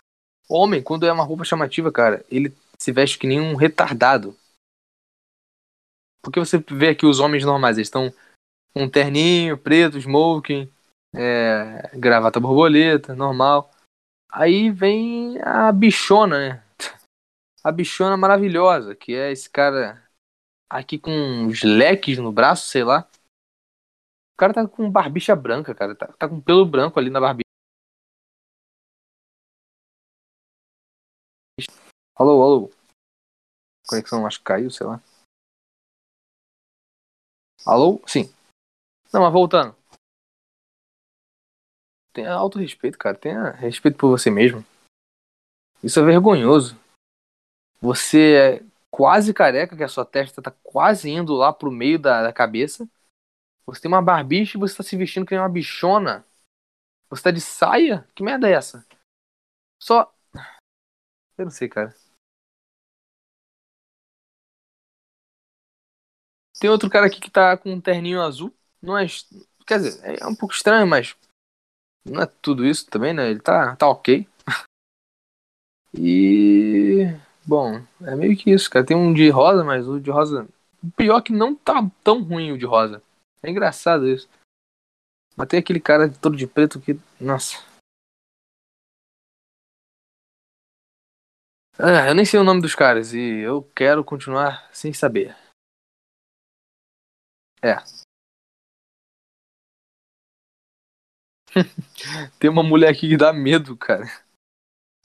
Homem, 0.48 0.82
quando 0.82 1.06
é 1.06 1.12
uma 1.12 1.22
roupa 1.22 1.44
chamativa, 1.44 1.92
cara, 1.92 2.24
ele 2.30 2.52
se 2.78 2.90
veste 2.90 3.18
que 3.18 3.26
nem 3.26 3.40
um 3.40 3.54
retardado. 3.54 4.36
Porque 6.22 6.40
você 6.40 6.58
vê 6.58 6.88
aqui 6.88 7.06
os 7.06 7.20
homens 7.20 7.44
normais, 7.44 7.76
eles 7.76 7.86
estão 7.86 8.12
um 8.74 8.88
terninho 8.88 9.56
preto, 9.58 9.98
smoking, 9.98 10.70
é, 11.14 11.90
gravata 11.94 12.40
borboleta, 12.40 13.14
normal. 13.14 13.70
Aí 14.32 14.70
vem 14.70 15.40
a 15.42 15.70
bichona, 15.72 16.38
né? 16.38 16.64
A 17.62 17.70
bichona 17.70 18.16
maravilhosa, 18.16 18.94
que 18.94 19.14
é 19.14 19.30
esse 19.30 19.48
cara 19.48 20.02
aqui 20.68 20.98
com 20.98 21.10
uns 21.10 21.62
leques 21.62 22.18
no 22.18 22.32
braço, 22.32 22.66
sei 22.66 22.84
lá. 22.84 23.08
O 24.34 24.36
cara 24.38 24.54
tá 24.54 24.66
com 24.66 24.90
barbicha 24.90 25.36
branca, 25.36 25.74
cara. 25.74 25.94
Tá, 25.94 26.06
tá 26.06 26.28
com 26.28 26.40
pelo 26.40 26.64
branco 26.64 26.98
ali 26.98 27.10
na 27.10 27.20
barbicha. 27.20 27.44
Alô, 32.14 32.42
alô. 32.42 32.70
conexão 33.86 34.26
acho 34.26 34.38
que 34.38 34.44
caiu, 34.44 34.70
sei 34.70 34.86
lá. 34.86 35.02
Alô? 37.66 38.00
Sim. 38.06 38.32
Não, 39.12 39.22
mas 39.22 39.32
voltando. 39.32 39.76
Tenha 42.12 42.32
auto 42.32 42.58
respeito, 42.58 42.98
cara. 42.98 43.16
Tenha 43.16 43.50
respeito 43.50 43.98
por 43.98 44.08
você 44.08 44.30
mesmo. 44.30 44.64
Isso 45.82 46.00
é 46.00 46.02
vergonhoso. 46.02 46.78
Você 47.80 48.34
é 48.34 48.64
quase 48.90 49.32
careca, 49.32 49.76
que 49.76 49.82
a 49.82 49.88
sua 49.88 50.04
testa 50.04 50.42
tá 50.42 50.50
quase 50.62 51.10
indo 51.10 51.34
lá 51.34 51.52
pro 51.52 51.70
meio 51.70 51.98
da, 51.98 52.22
da 52.22 52.32
cabeça. 52.32 52.88
Você 53.64 53.82
tem 53.82 53.90
uma 53.90 54.02
barbicha 54.02 54.56
e 54.58 54.60
você 54.60 54.76
tá 54.76 54.82
se 54.82 54.96
vestindo 54.96 55.24
que 55.24 55.34
nem 55.34 55.40
uma 55.40 55.48
bichona. 55.48 56.24
Você 57.08 57.22
tá 57.22 57.30
de 57.30 57.40
saia? 57.40 58.06
Que 58.14 58.22
merda 58.22 58.48
é 58.48 58.52
essa? 58.52 58.86
Só. 59.82 60.12
Eu 61.38 61.46
não 61.46 61.50
sei, 61.50 61.68
cara. 61.68 61.94
Tem 66.60 66.68
outro 66.68 66.90
cara 66.90 67.06
aqui 67.06 67.20
que 67.20 67.30
tá 67.30 67.56
com 67.56 67.72
um 67.72 67.80
terninho 67.80 68.20
azul. 68.20 68.54
Não 68.82 68.98
é. 68.98 69.06
Quer 69.66 69.78
dizer, 69.78 70.20
é 70.20 70.26
um 70.26 70.34
pouco 70.34 70.54
estranho, 70.54 70.86
mas. 70.86 71.16
Não 72.04 72.22
é 72.22 72.26
tudo 72.26 72.66
isso 72.66 72.86
também, 72.86 73.14
né? 73.14 73.30
Ele 73.30 73.40
tá, 73.40 73.74
tá 73.76 73.88
ok. 73.88 74.28
E. 75.92 77.08
Bom, 77.50 77.84
é 78.02 78.14
meio 78.14 78.36
que 78.36 78.48
isso, 78.52 78.70
cara. 78.70 78.86
Tem 78.86 78.96
um 78.96 79.12
de 79.12 79.28
rosa, 79.28 79.64
mas 79.64 79.88
o 79.88 79.98
de 79.98 80.08
rosa. 80.08 80.48
O 80.80 80.88
pior 80.92 81.18
é 81.18 81.20
que 81.22 81.32
não 81.32 81.52
tá 81.52 81.84
tão 82.04 82.22
ruim 82.22 82.52
o 82.52 82.56
de 82.56 82.64
rosa. 82.64 83.02
É 83.42 83.50
engraçado 83.50 84.06
isso. 84.06 84.28
Mas 85.36 85.48
tem 85.48 85.58
aquele 85.58 85.80
cara 85.80 86.08
todo 86.08 86.36
de 86.36 86.46
preto 86.46 86.80
que. 86.80 86.96
Nossa. 87.20 87.58
Ah, 91.76 92.06
eu 92.06 92.14
nem 92.14 92.24
sei 92.24 92.38
o 92.38 92.44
nome 92.44 92.62
dos 92.62 92.76
caras 92.76 93.12
e 93.12 93.18
eu 93.40 93.64
quero 93.74 94.04
continuar 94.04 94.70
sem 94.72 94.92
saber. 94.92 95.36
É. 97.60 97.78
tem 102.38 102.48
uma 102.48 102.62
mulher 102.62 102.90
aqui 102.90 103.08
que 103.08 103.16
dá 103.16 103.32
medo, 103.32 103.76
cara. 103.76 104.06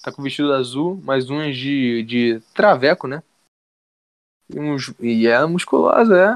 Tá 0.02 0.12
com 0.12 0.22
vestido 0.22 0.54
azul, 0.54 0.98
mais 1.04 1.30
uns 1.30 1.56
de, 1.58 2.04
de 2.04 2.40
traveco, 2.54 3.08
né? 3.08 3.24
E, 4.50 4.60
uns, 4.60 4.94
e 5.00 5.28
é 5.28 5.44
musculosa, 5.46 6.16
é. 6.18 6.36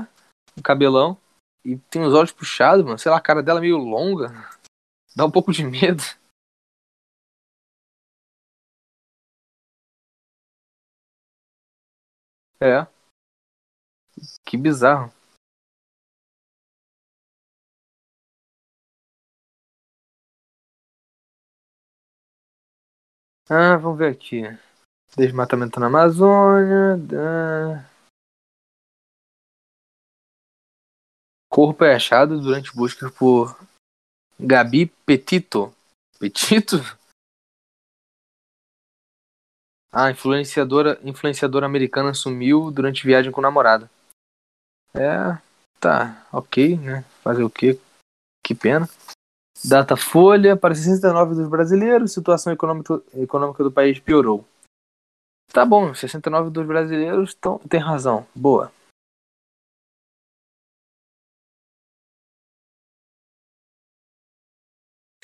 Um 0.57 0.61
cabelão. 0.61 1.17
E 1.63 1.77
tem 1.77 2.01
os 2.01 2.13
olhos 2.13 2.31
puxados, 2.31 2.83
mano. 2.83 2.97
Sei 2.97 3.11
lá, 3.11 3.17
a 3.17 3.21
cara 3.21 3.43
dela 3.43 3.59
é 3.59 3.61
meio 3.61 3.77
longa. 3.77 4.29
Dá 5.15 5.25
um 5.25 5.31
pouco 5.31 5.51
de 5.51 5.63
medo. 5.63 6.03
É. 12.61 12.85
Que 14.43 14.57
bizarro. 14.57 15.13
Ah, 23.49 23.77
vamos 23.77 23.97
ver 23.97 24.11
aqui. 24.11 24.43
Desmatamento 25.17 25.79
na 25.79 25.87
Amazônia. 25.87 26.97
Corpo 31.49 31.83
é 31.83 31.95
achado 31.95 32.39
durante 32.39 32.75
busca 32.75 33.11
por 33.11 33.57
Gabi 34.39 34.85
Petito. 35.05 35.73
Petito? 36.19 36.77
Ah, 39.91 40.11
influenciadora, 40.11 40.99
influenciadora 41.03 41.65
americana 41.65 42.13
sumiu 42.13 42.69
durante 42.69 43.05
viagem 43.05 43.31
com 43.31 43.39
o 43.39 43.43
namorado. 43.43 43.89
É, 44.93 45.41
Tá, 45.79 46.27
ok, 46.33 46.77
né? 46.77 47.03
Fazer 47.23 47.41
o 47.41 47.49
quê? 47.49 47.79
Que 48.45 48.53
pena. 48.53 48.85
Data 49.63 49.97
Folha, 49.97 50.55
para 50.55 50.73
69 50.73 51.35
dos 51.35 51.49
brasileiros, 51.49 52.13
situação 52.13 52.53
econômica, 52.53 53.01
econômica 53.13 53.63
do 53.63 53.71
país 53.71 53.99
piorou. 53.99 54.45
Tá 55.51 55.65
bom, 55.65 55.93
69 55.93 56.49
dos 56.49 56.65
brasileiros 56.65 57.33
tão, 57.33 57.59
tem 57.59 57.79
razão. 57.79 58.25
Boa. 58.35 58.71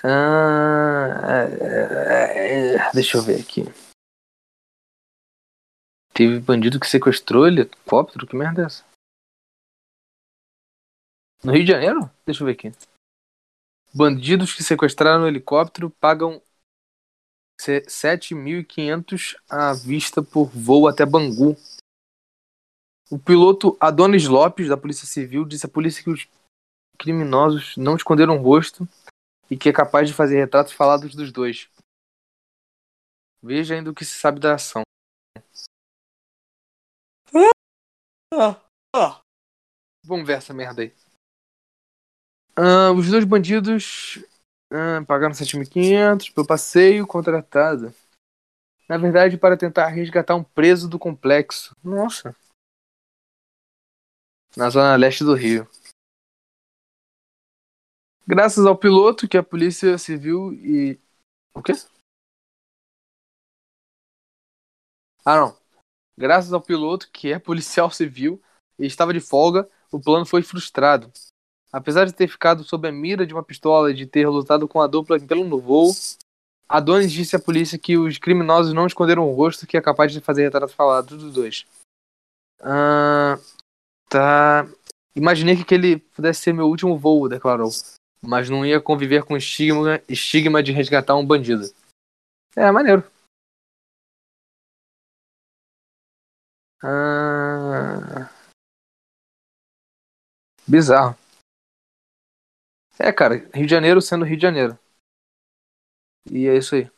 Ah, 0.03 1.47
é, 1.49 2.75
é, 2.75 2.91
deixa 2.93 3.17
eu 3.17 3.23
ver 3.23 3.41
aqui. 3.41 3.63
Teve 6.13 6.39
bandido 6.39 6.79
que 6.79 6.87
sequestrou 6.87 7.47
helicóptero? 7.47 8.27
Que 8.27 8.35
merda 8.35 8.63
é 8.63 8.65
essa? 8.65 8.83
No 11.43 11.53
Rio 11.53 11.65
de 11.65 11.71
Janeiro? 11.71 12.09
Deixa 12.25 12.41
eu 12.41 12.45
ver 12.45 12.53
aqui. 12.53 12.94
Bandidos 13.95 14.53
que 14.53 14.61
sequestraram 14.61 15.23
o 15.23 15.27
helicóptero 15.27 15.89
pagam 15.89 16.41
7.500 17.57 19.37
à 19.49 19.71
vista 19.73 20.21
por 20.21 20.49
voo 20.49 20.89
até 20.89 21.05
Bangu. 21.05 21.55
O 23.09 23.17
piloto 23.17 23.77
Adonis 23.79 24.27
Lopes, 24.27 24.67
da 24.67 24.75
Polícia 24.75 25.07
Civil, 25.07 25.45
disse 25.45 25.65
à 25.65 25.69
polícia 25.69 26.03
que 26.03 26.09
os 26.09 26.27
criminosos 26.99 27.77
não 27.77 27.95
esconderam 27.95 28.37
o 28.37 28.41
rosto 28.41 28.85
e 29.49 29.55
que 29.55 29.69
é 29.69 29.73
capaz 29.73 30.09
de 30.09 30.13
fazer 30.13 30.35
retratos 30.35 30.73
falados 30.73 31.15
dos 31.15 31.31
dois. 31.31 31.69
Veja 33.41 33.75
ainda 33.75 33.91
o 33.91 33.95
que 33.95 34.03
se 34.03 34.19
sabe 34.19 34.41
da 34.41 34.55
ação. 34.55 34.83
Vamos 40.03 40.27
ver 40.27 40.33
essa 40.33 40.53
merda 40.53 40.81
aí. 40.81 41.04
Ah, 42.57 42.91
os 42.91 43.09
dois 43.09 43.25
bandidos 43.25 44.23
ah, 44.71 45.03
pagaram 45.05 45.33
7.500 45.33 46.29
pelo 46.29 46.47
passeio 46.47 47.05
contratado. 47.05 47.93
Na 48.87 48.97
verdade, 48.97 49.37
para 49.37 49.57
tentar 49.57 49.87
resgatar 49.87 50.35
um 50.35 50.43
preso 50.43 50.87
do 50.87 50.97
complexo. 50.97 51.75
Nossa. 51.83 52.35
Na 54.55 54.69
zona 54.69 54.95
leste 54.95 55.23
do 55.23 55.33
Rio. 55.33 55.67
Graças 58.27 58.65
ao 58.65 58.77
piloto 58.77 59.27
que 59.27 59.37
a 59.37 59.43
polícia 59.43 59.97
civil 59.97 60.53
e. 60.53 60.99
O 61.53 61.61
quê? 61.61 61.73
Ah, 65.25 65.37
não. 65.37 65.57
Graças 66.17 66.53
ao 66.53 66.61
piloto 66.61 67.11
que 67.11 67.33
é 67.33 67.39
policial 67.39 67.91
civil 67.91 68.41
e 68.79 68.85
estava 68.85 69.13
de 69.13 69.19
folga, 69.19 69.69
o 69.91 69.99
plano 69.99 70.25
foi 70.25 70.41
frustrado. 70.41 71.11
Apesar 71.75 72.05
de 72.05 72.13
ter 72.13 72.29
ficado 72.29 72.63
sob 72.63 72.87
a 72.87 72.91
mira 72.91 73.27
de 73.27 73.33
uma 73.33 73.43
pistola 73.43 73.91
e 73.91 73.93
de 73.93 74.05
ter 74.05 74.29
lutado 74.29 74.65
com 74.65 74.79
a 74.79 74.87
dupla 74.87 75.19
pelo 75.19 75.59
voo, 75.59 75.91
Adonis 76.69 77.11
disse 77.11 77.35
à 77.35 77.39
polícia 77.39 77.77
que 77.77 77.97
os 77.97 78.17
criminosos 78.17 78.71
não 78.71 78.87
esconderam 78.87 79.27
o 79.27 79.33
rosto 79.33 79.67
que 79.67 79.75
é 79.75 79.81
capaz 79.81 80.13
de 80.13 80.21
fazer 80.21 80.43
retratos 80.43 80.73
falados 80.73 81.21
dos 81.21 81.33
dois. 81.33 81.65
Ah, 82.61 83.37
tá. 84.07 84.65
Imaginei 85.13 85.57
que 85.57 85.63
aquele 85.63 85.97
pudesse 85.97 86.43
ser 86.43 86.53
meu 86.53 86.67
último 86.67 86.97
voo, 86.97 87.27
declarou. 87.27 87.69
Mas 88.21 88.49
não 88.49 88.65
ia 88.65 88.79
conviver 88.79 89.25
com 89.25 89.33
o 89.33 89.37
estigma, 89.37 90.01
estigma 90.07 90.63
de 90.63 90.71
resgatar 90.71 91.17
um 91.17 91.27
bandido. 91.27 91.65
É, 92.55 92.71
maneiro. 92.71 93.03
Ah... 96.81 98.29
Bizarro. 100.65 101.24
É, 102.99 103.11
cara, 103.11 103.35
Rio 103.53 103.65
de 103.65 103.71
Janeiro 103.71 104.01
sendo 104.01 104.25
Rio 104.25 104.37
de 104.37 104.41
Janeiro. 104.43 104.77
E 106.31 106.47
é 106.47 106.55
isso 106.57 106.75
aí. 106.75 106.89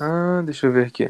Ah, 0.00 0.42
deixa 0.44 0.66
eu 0.66 0.72
ver 0.72 0.86
aqui. 0.86 1.08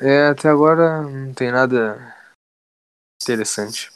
É, 0.00 0.26
até 0.28 0.48
agora 0.48 1.02
não 1.02 1.32
tem 1.34 1.50
nada 1.50 2.14
interessante. 3.22 3.90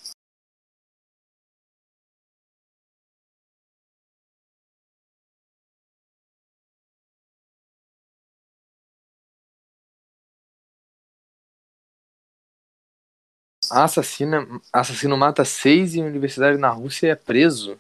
Assassina, 13.71 14.39
assassino 14.73 15.17
mata 15.17 15.45
seis 15.45 15.95
em 15.95 16.03
universidade 16.03 16.59
na 16.59 16.71
Rússia 16.71 17.07
e 17.07 17.11
é 17.11 17.15
preso. 17.15 17.79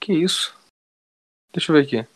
Que 0.00 0.12
isso? 0.12 0.58
Deixa 1.52 1.70
eu 1.70 1.76
ver 1.76 1.86
aqui. 1.86 2.12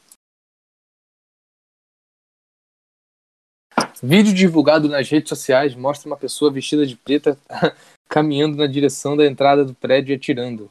Vídeo 4.02 4.34
divulgado 4.34 4.88
nas 4.88 5.08
redes 5.08 5.28
sociais 5.28 5.76
mostra 5.76 6.08
uma 6.08 6.16
pessoa 6.16 6.52
vestida 6.52 6.84
de 6.84 6.96
preta 6.96 7.38
caminhando 8.10 8.56
na 8.56 8.66
direção 8.66 9.16
da 9.16 9.24
entrada 9.24 9.64
do 9.64 9.74
prédio 9.74 10.12
e 10.12 10.16
atirando. 10.16 10.70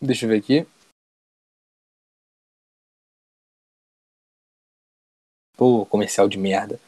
Deixa 0.00 0.26
eu 0.26 0.28
ver 0.28 0.38
aqui. 0.40 0.66
Pô, 5.56 5.86
comercial 5.86 6.28
de 6.28 6.36
merda. 6.36 6.78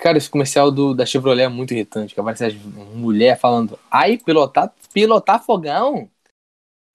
Cara, 0.00 0.16
esse 0.16 0.30
comercial 0.30 0.70
do, 0.70 0.94
da 0.94 1.04
Chevrolet 1.04 1.42
é 1.42 1.48
muito 1.48 1.74
irritante. 1.74 2.14
Que 2.14 2.20
aparece 2.20 2.56
uma 2.64 2.84
mulher 2.84 3.38
falando: 3.38 3.76
Ai, 3.90 4.16
pilotar, 4.16 4.72
pilotar 4.92 5.44
fogão? 5.44 6.08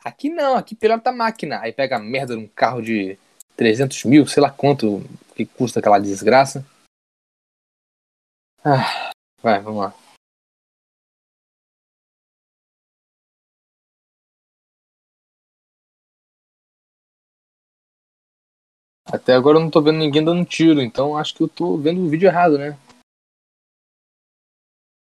Aqui 0.04 0.30
não, 0.30 0.56
aqui 0.56 0.74
pilota 0.74 1.12
máquina. 1.12 1.60
Aí 1.60 1.74
pega 1.74 1.98
a 1.98 2.00
merda 2.00 2.36
de 2.36 2.42
um 2.42 2.48
carro 2.48 2.82
de 2.82 3.18
300 3.58 4.06
mil, 4.06 4.26
sei 4.26 4.42
lá 4.42 4.50
quanto 4.50 5.04
que 5.36 5.46
custa 5.46 5.80
aquela 5.80 6.00
desgraça. 6.00 6.66
Ah, 8.64 9.12
vai, 9.42 9.60
vamos 9.60 9.82
lá. 9.82 9.94
Até 19.06 19.34
agora 19.34 19.58
eu 19.58 19.62
não 19.62 19.70
tô 19.70 19.82
vendo 19.82 19.98
ninguém 20.00 20.24
dando 20.24 20.46
tiro, 20.46 20.82
então 20.82 21.18
acho 21.18 21.36
que 21.36 21.44
eu 21.44 21.48
tô 21.50 21.78
vendo 21.78 22.02
o 22.02 22.10
vídeo 22.10 22.28
errado, 22.28 22.58
né? 22.58 22.78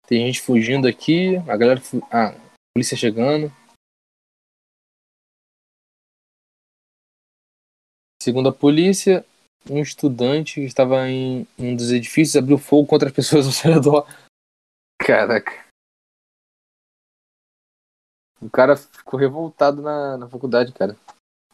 Tem 0.08 0.26
gente 0.28 0.42
fugindo 0.42 0.88
aqui, 0.88 1.38
a 1.48 1.58
galera. 1.58 1.82
Ah, 2.12 2.34
polícia 2.76 2.96
chegando. 2.96 3.52
Segundo 8.22 8.50
a 8.50 8.54
polícia, 8.54 9.26
um 9.70 9.82
estudante 9.82 10.56
que 10.56 10.66
estava 10.66 11.08
em 11.10 11.48
um 11.58 11.76
dos 11.76 11.92
edifícios 11.92 12.36
abriu 12.36 12.58
fogo 12.58 12.88
contra 12.88 13.10
as 13.10 13.16
pessoas 13.16 13.46
ao 13.48 13.52
seu 13.52 13.74
redor. 13.74 14.08
Caraca. 15.00 15.66
O 18.42 18.50
cara 18.50 18.76
ficou 18.76 19.20
revoltado 19.20 19.82
na, 19.82 20.18
na 20.18 20.30
faculdade, 20.30 20.72
cara. 20.72 20.96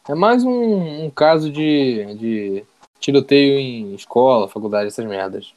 É 0.08 0.14
mais 0.14 0.44
um, 0.44 1.04
um 1.04 1.10
caso 1.10 1.50
de, 1.50 2.14
de 2.16 2.66
tiroteio 2.98 3.58
em 3.58 3.94
escola, 3.94 4.48
faculdade, 4.48 4.88
essas 4.88 5.06
merdas. 5.06 5.54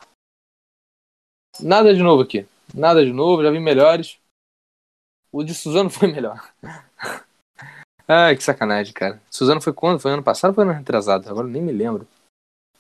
Nada 1.60 1.94
de 1.94 2.02
novo 2.02 2.22
aqui. 2.22 2.48
Nada 2.76 3.06
de 3.06 3.14
novo, 3.14 3.42
já 3.42 3.50
vi 3.50 3.60
melhores. 3.60 4.20
O 5.32 5.44
de 5.44 5.54
Suzano 5.54 5.90
foi 5.90 6.12
melhor. 6.12 6.54
Ai, 8.06 8.36
que 8.36 8.44
sacanagem, 8.44 8.94
cara. 8.94 9.22
Suzano 9.32 9.62
foi 9.62 9.72
quando? 9.72 10.00
Foi 10.00 10.12
ano 10.12 10.22
passado 10.22 10.50
ou 10.50 10.56
foi 10.56 10.66
ano 10.66 10.74
retrasado? 10.74 11.30
Agora 11.30 11.48
nem 11.48 11.62
me 11.62 11.72
lembro. 11.72 12.06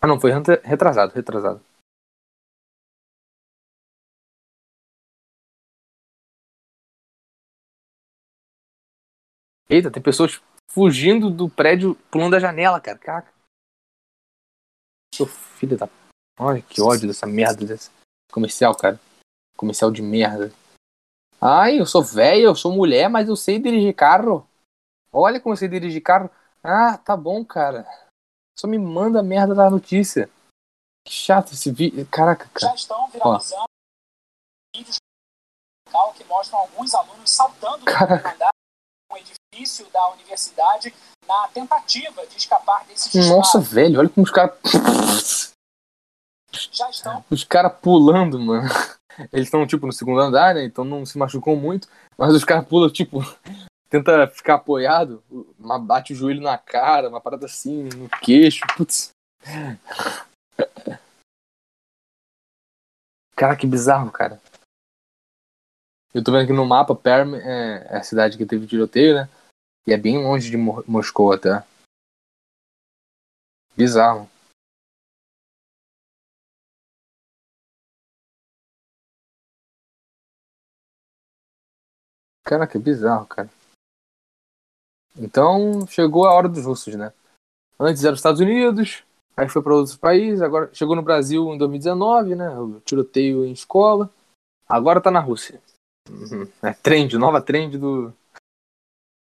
Ah, 0.01 0.05
não, 0.05 0.19
foi 0.19 0.31
retrasado, 0.63 1.13
retrasado. 1.13 1.61
Eita, 9.69 9.89
tem 9.89 10.03
pessoas 10.03 10.41
fugindo 10.67 11.29
do 11.29 11.49
prédio, 11.49 11.95
pulando 12.11 12.31
da 12.31 12.39
janela, 12.39 12.81
cara. 12.81 12.97
Caraca. 12.99 13.33
Seu 15.15 15.25
filho 15.25 15.77
da. 15.77 15.89
Olha 16.37 16.61
que 16.61 16.81
ódio 16.81 17.07
dessa 17.07 17.25
merda 17.25 17.65
desse 17.65 17.89
comercial, 18.29 18.75
cara. 18.75 18.99
Comercial 19.55 19.91
de 19.91 20.01
merda. 20.01 20.53
Ai, 21.39 21.79
eu 21.79 21.85
sou 21.85 22.03
velho, 22.03 22.45
eu 22.45 22.55
sou 22.55 22.71
mulher, 22.71 23.09
mas 23.09 23.27
eu 23.27 23.35
sei 23.35 23.59
dirigir 23.59 23.93
carro. 23.93 24.47
Olha 25.11 25.39
como 25.39 25.53
eu 25.53 25.57
sei 25.57 25.67
dirigir 25.67 26.01
carro. 26.01 26.29
Ah, 26.63 26.97
tá 26.97 27.15
bom, 27.15 27.43
cara. 27.45 27.85
Só 28.57 28.67
me 28.67 28.77
manda 28.77 29.19
a 29.19 29.23
merda 29.23 29.53
da 29.53 29.69
notícia. 29.69 30.29
Que 31.05 31.13
chato 31.13 31.53
esse 31.53 31.71
vídeo. 31.71 32.07
Caraca, 32.09 32.49
cara. 32.53 32.71
Já 32.71 32.75
estão 32.75 33.07
viralizando. 33.09 33.65
vídeos 34.75 34.97
que 36.15 36.23
mostram 36.25 36.59
alguns 36.59 36.93
alunos 36.93 37.31
saltando 37.31 37.85
um 39.11 39.17
edifício 39.17 39.89
da 39.91 40.09
universidade 40.09 40.93
na 41.27 41.47
tentativa 41.49 42.25
de 42.27 42.37
escapar 42.37 42.85
desses 42.85 43.29
Nossa, 43.29 43.59
velho, 43.59 43.99
olha 43.99 44.09
como 44.09 44.25
os 44.25 44.31
caras. 44.31 45.53
Já 46.71 46.89
estão. 46.89 47.23
Os 47.29 47.43
caras 47.43 47.73
pulando, 47.79 48.39
mano. 48.39 48.67
Eles 49.31 49.47
estão, 49.47 49.65
tipo, 49.65 49.85
no 49.85 49.93
segundo 49.93 50.19
andar, 50.19 50.55
né? 50.55 50.63
Então 50.63 50.83
não 50.83 51.05
se 51.05 51.17
machucou 51.17 51.55
muito. 51.55 51.87
Mas 52.17 52.33
os 52.33 52.43
caras 52.43 52.67
pulam, 52.67 52.89
tipo, 52.89 53.19
tenta 53.89 54.27
ficar 54.27 54.55
apoiado, 54.55 55.23
bate 55.81 56.13
o 56.13 56.15
joelho 56.15 56.41
na 56.41 56.57
cara, 56.57 57.09
uma 57.09 57.21
parada 57.21 57.45
assim, 57.45 57.83
no 57.95 58.09
queixo. 58.21 58.65
Putz. 58.75 59.11
Cara, 63.35 63.55
que 63.55 63.67
bizarro, 63.67 64.11
cara. 64.11 64.39
Eu 66.13 66.23
tô 66.23 66.31
vendo 66.31 66.45
aqui 66.45 66.53
no 66.53 66.65
mapa, 66.65 66.95
Perm 66.95 67.35
é, 67.35 67.87
é 67.89 67.97
a 67.97 68.03
cidade 68.03 68.37
que 68.37 68.45
teve 68.45 68.65
tiroteio, 68.65 69.15
né? 69.15 69.29
E 69.85 69.91
é 69.91 69.97
bem 69.97 70.17
longe 70.17 70.49
de 70.49 70.57
Moscou 70.57 71.33
até. 71.33 71.61
Bizarro. 73.75 74.29
Cara, 82.45 82.67
que 82.67 82.77
bizarro, 82.77 83.25
cara. 83.25 83.49
Então, 85.17 85.87
chegou 85.87 86.27
a 86.27 86.33
hora 86.33 86.47
dos 86.47 86.65
russos, 86.65 86.93
né? 86.93 87.11
Antes 87.79 88.03
era 88.03 88.13
os 88.13 88.19
Estados 88.19 88.39
Unidos, 88.39 89.03
aí 89.35 89.49
foi 89.49 89.61
para 89.63 89.73
outros 89.73 89.97
países, 89.97 90.41
agora 90.41 90.69
chegou 90.73 90.95
no 90.95 91.01
Brasil 91.01 91.53
em 91.53 91.57
2019, 91.57 92.35
né? 92.35 92.49
O 92.57 92.79
tiroteio 92.81 93.45
em 93.45 93.51
escola. 93.51 94.09
Agora 94.67 95.01
tá 95.01 95.09
na 95.09 95.19
Rússia. 95.19 95.59
Uhum. 96.09 96.47
É 96.61 96.73
trend, 96.73 97.17
nova 97.17 97.41
trend 97.41 97.77
do, 97.77 98.13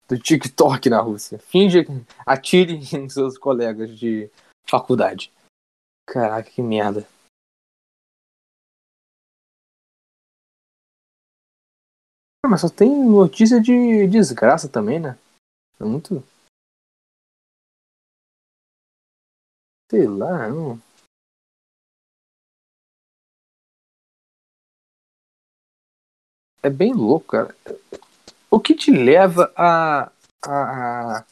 do 0.07 0.17
TikTok 0.17 0.89
na 0.89 0.99
Rússia. 0.99 1.37
Finge, 1.37 1.85
atire 2.25 2.73
em 2.97 3.07
seus 3.09 3.37
colegas 3.37 3.97
de 3.97 4.29
faculdade. 4.67 5.31
Caraca, 6.07 6.49
que 6.49 6.61
merda. 6.61 7.07
Ah, 12.45 12.49
mas 12.49 12.59
só 12.59 12.69
tem 12.69 12.89
notícia 13.05 13.61
de 13.61 14.05
desgraça 14.07 14.67
também, 14.67 14.99
né? 14.99 15.17
É 15.79 15.85
muito. 15.85 16.21
Sei 19.89 20.05
lá, 20.05 20.49
não. 20.49 20.81
É 26.61 26.69
bem 26.69 26.93
louco, 26.93 27.27
cara. 27.27 27.55
O 28.51 28.59
que 28.59 28.75
te 28.75 28.91
leva 28.91 29.51
a, 29.55 30.11
a, 30.45 31.17
a 31.19 31.25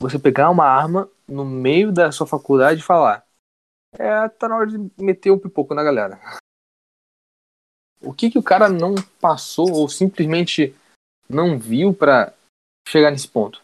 você 0.00 0.18
pegar 0.18 0.50
uma 0.50 0.66
arma 0.66 1.08
no 1.28 1.44
meio 1.44 1.92
da 1.92 2.10
sua 2.12 2.26
faculdade 2.26 2.80
e 2.80 2.84
falar: 2.84 3.24
É, 3.98 4.28
tá 4.28 4.48
na 4.48 4.56
hora 4.56 4.66
de 4.66 4.90
meter 4.98 5.30
um 5.30 5.38
pipoco 5.38 5.74
na 5.74 5.84
galera. 5.84 6.20
O 8.00 8.12
que, 8.12 8.30
que 8.30 8.38
o 8.38 8.42
cara 8.42 8.68
não 8.68 8.94
passou 9.20 9.72
ou 9.72 9.88
simplesmente 9.88 10.74
não 11.28 11.58
viu 11.58 11.94
para 11.94 12.34
chegar 12.86 13.10
nesse 13.10 13.28
ponto? 13.28 13.62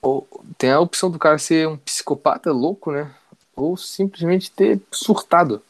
Ou 0.00 0.26
tem 0.58 0.70
a 0.70 0.80
opção 0.80 1.10
do 1.10 1.18
cara 1.18 1.38
ser 1.38 1.68
um 1.68 1.76
psicopata 1.78 2.50
louco, 2.52 2.90
né? 2.90 3.14
Ou 3.54 3.76
simplesmente 3.76 4.50
ter 4.50 4.80
surtado. 4.90 5.62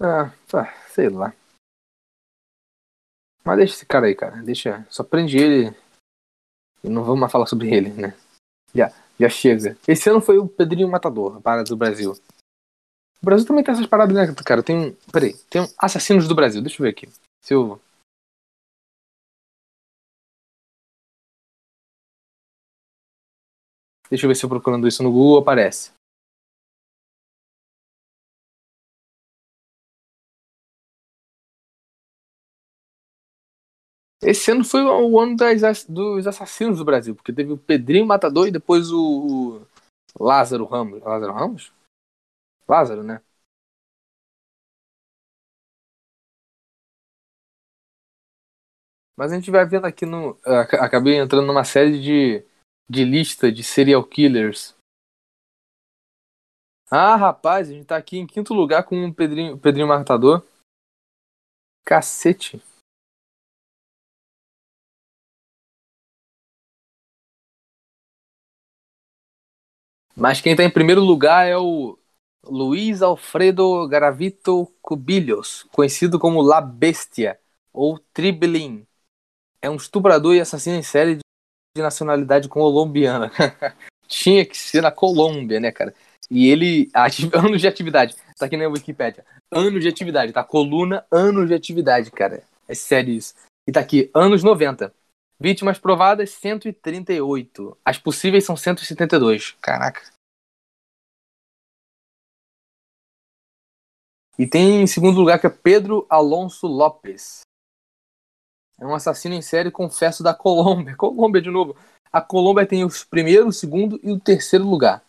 Ah, 0.00 0.34
tá, 0.48 0.74
sei 0.88 1.08
lá. 1.08 1.34
Mas 3.44 3.58
deixa 3.58 3.74
esse 3.74 3.86
cara 3.86 4.06
aí, 4.06 4.14
cara. 4.14 4.42
Deixa. 4.42 4.86
Só 4.90 5.04
prende 5.04 5.36
ele. 5.36 5.76
E 6.82 6.88
não 6.88 7.04
vamos 7.04 7.20
mais 7.20 7.32
falar 7.32 7.46
sobre 7.46 7.72
ele, 7.74 7.90
né? 7.90 8.16
Já, 8.74 8.92
já 9.18 9.28
chega. 9.28 9.76
Esse 9.86 10.10
ano 10.10 10.20
foi 10.20 10.38
o 10.38 10.48
Pedrinho 10.48 10.88
Matador, 10.88 11.40
para 11.40 11.62
do 11.62 11.76
Brasil. 11.76 12.12
O 13.22 13.24
Brasil 13.24 13.46
também 13.46 13.64
tem 13.64 13.72
essas 13.72 13.86
paradas, 13.86 14.14
né, 14.14 14.34
cara? 14.44 14.62
Tem. 14.62 14.96
Peraí, 15.10 15.34
tem 15.48 15.62
um 15.62 15.68
Assassinos 15.78 16.28
do 16.28 16.34
Brasil. 16.34 16.60
Deixa 16.60 16.82
eu 16.82 16.84
ver 16.84 16.90
aqui. 16.90 17.08
Eu. 17.48 17.80
Deixa 24.10 24.26
eu 24.26 24.28
ver 24.28 24.34
se 24.34 24.44
eu 24.44 24.48
procurando 24.48 24.86
isso 24.86 25.02
no 25.02 25.10
Google 25.10 25.38
aparece. 25.38 25.90
Esse 34.24 34.50
ano 34.50 34.64
foi 34.64 34.82
o 34.82 35.20
ano 35.20 35.36
das, 35.36 35.84
dos 35.84 36.26
assassinos 36.26 36.78
do 36.78 36.84
Brasil, 36.84 37.14
porque 37.14 37.32
teve 37.32 37.52
o 37.52 37.58
Pedrinho 37.58 38.06
Matador 38.06 38.48
e 38.48 38.50
depois 38.50 38.90
o, 38.90 39.60
Lázaro 40.18 40.64
Ramos. 40.64 41.02
Lázaro 41.02 41.32
Ramos? 41.32 41.72
Lázaro, 42.66 43.02
né? 43.02 43.20
Mas 49.16 49.30
a 49.30 49.36
gente 49.36 49.50
vai 49.50 49.64
vendo 49.64 49.86
aqui 49.86 50.06
no. 50.06 50.38
Acabei 50.80 51.16
entrando 51.16 51.46
numa 51.46 51.64
série 51.64 52.00
de, 52.00 52.44
de 52.88 53.04
lista 53.04 53.52
de 53.52 53.62
serial 53.62 54.02
killers. 54.02 54.74
Ah, 56.90 57.16
rapaz, 57.16 57.68
a 57.68 57.72
gente 57.72 57.86
tá 57.86 57.96
aqui 57.96 58.18
em 58.18 58.26
quinto 58.26 58.54
lugar 58.54 58.84
com 58.84 59.06
o 59.06 59.14
Pedrinho, 59.14 59.58
Pedrinho 59.58 59.88
Matador. 59.88 60.44
Cacete. 61.84 62.62
Mas 70.16 70.40
quem 70.40 70.52
está 70.52 70.62
em 70.62 70.70
primeiro 70.70 71.00
lugar 71.00 71.46
é 71.46 71.56
o 71.56 71.98
Luiz 72.44 73.02
Alfredo 73.02 73.86
Garavito 73.88 74.72
Cubillos, 74.80 75.66
conhecido 75.72 76.18
como 76.18 76.42
La 76.42 76.60
Bestia 76.60 77.38
ou 77.72 77.98
Tribilin. 78.12 78.86
É 79.60 79.68
um 79.68 79.76
estuprador 79.76 80.34
e 80.34 80.40
assassino 80.40 80.76
em 80.76 80.82
série 80.82 81.16
de 81.16 81.82
nacionalidade 81.82 82.48
colombiana. 82.48 83.32
Tinha 84.06 84.44
que 84.44 84.56
ser 84.56 84.82
na 84.82 84.92
Colômbia, 84.92 85.58
né, 85.58 85.72
cara? 85.72 85.94
E 86.30 86.48
ele. 86.48 86.90
Anos 87.32 87.60
de 87.60 87.66
atividade. 87.66 88.14
Tá 88.38 88.46
aqui 88.46 88.56
na 88.56 88.68
Wikipedia. 88.68 89.24
Anos 89.50 89.82
de 89.82 89.88
atividade, 89.88 90.32
tá? 90.32 90.44
Coluna, 90.44 91.04
anos 91.10 91.48
de 91.48 91.54
atividade, 91.54 92.10
cara. 92.10 92.42
É 92.68 92.74
sério 92.74 93.12
isso. 93.12 93.34
E 93.66 93.72
tá 93.72 93.80
aqui, 93.80 94.10
anos 94.14 94.42
90. 94.42 94.92
Vítimas 95.44 95.78
provadas, 95.78 96.30
138. 96.30 97.76
As 97.84 97.98
possíveis 97.98 98.46
são 98.46 98.56
172. 98.56 99.50
Caraca. 99.60 100.00
E 104.38 104.46
tem 104.46 104.80
em 104.80 104.86
segundo 104.86 105.20
lugar 105.20 105.38
que 105.38 105.46
é 105.46 105.50
Pedro 105.50 106.06
Alonso 106.08 106.66
Lopes. 106.66 107.42
É 108.80 108.86
um 108.86 108.94
assassino 108.94 109.34
em 109.34 109.42
série, 109.42 109.70
confesso, 109.70 110.22
da 110.22 110.32
Colômbia. 110.32 110.96
Colômbia 110.96 111.42
de 111.42 111.50
novo. 111.50 111.76
A 112.10 112.22
Colômbia 112.22 112.66
tem 112.66 112.82
o 112.82 112.88
primeiro, 113.10 113.48
o 113.48 113.52
segundo 113.52 114.00
e 114.02 114.10
o 114.10 114.18
terceiro 114.18 114.64
lugar. 114.64 115.04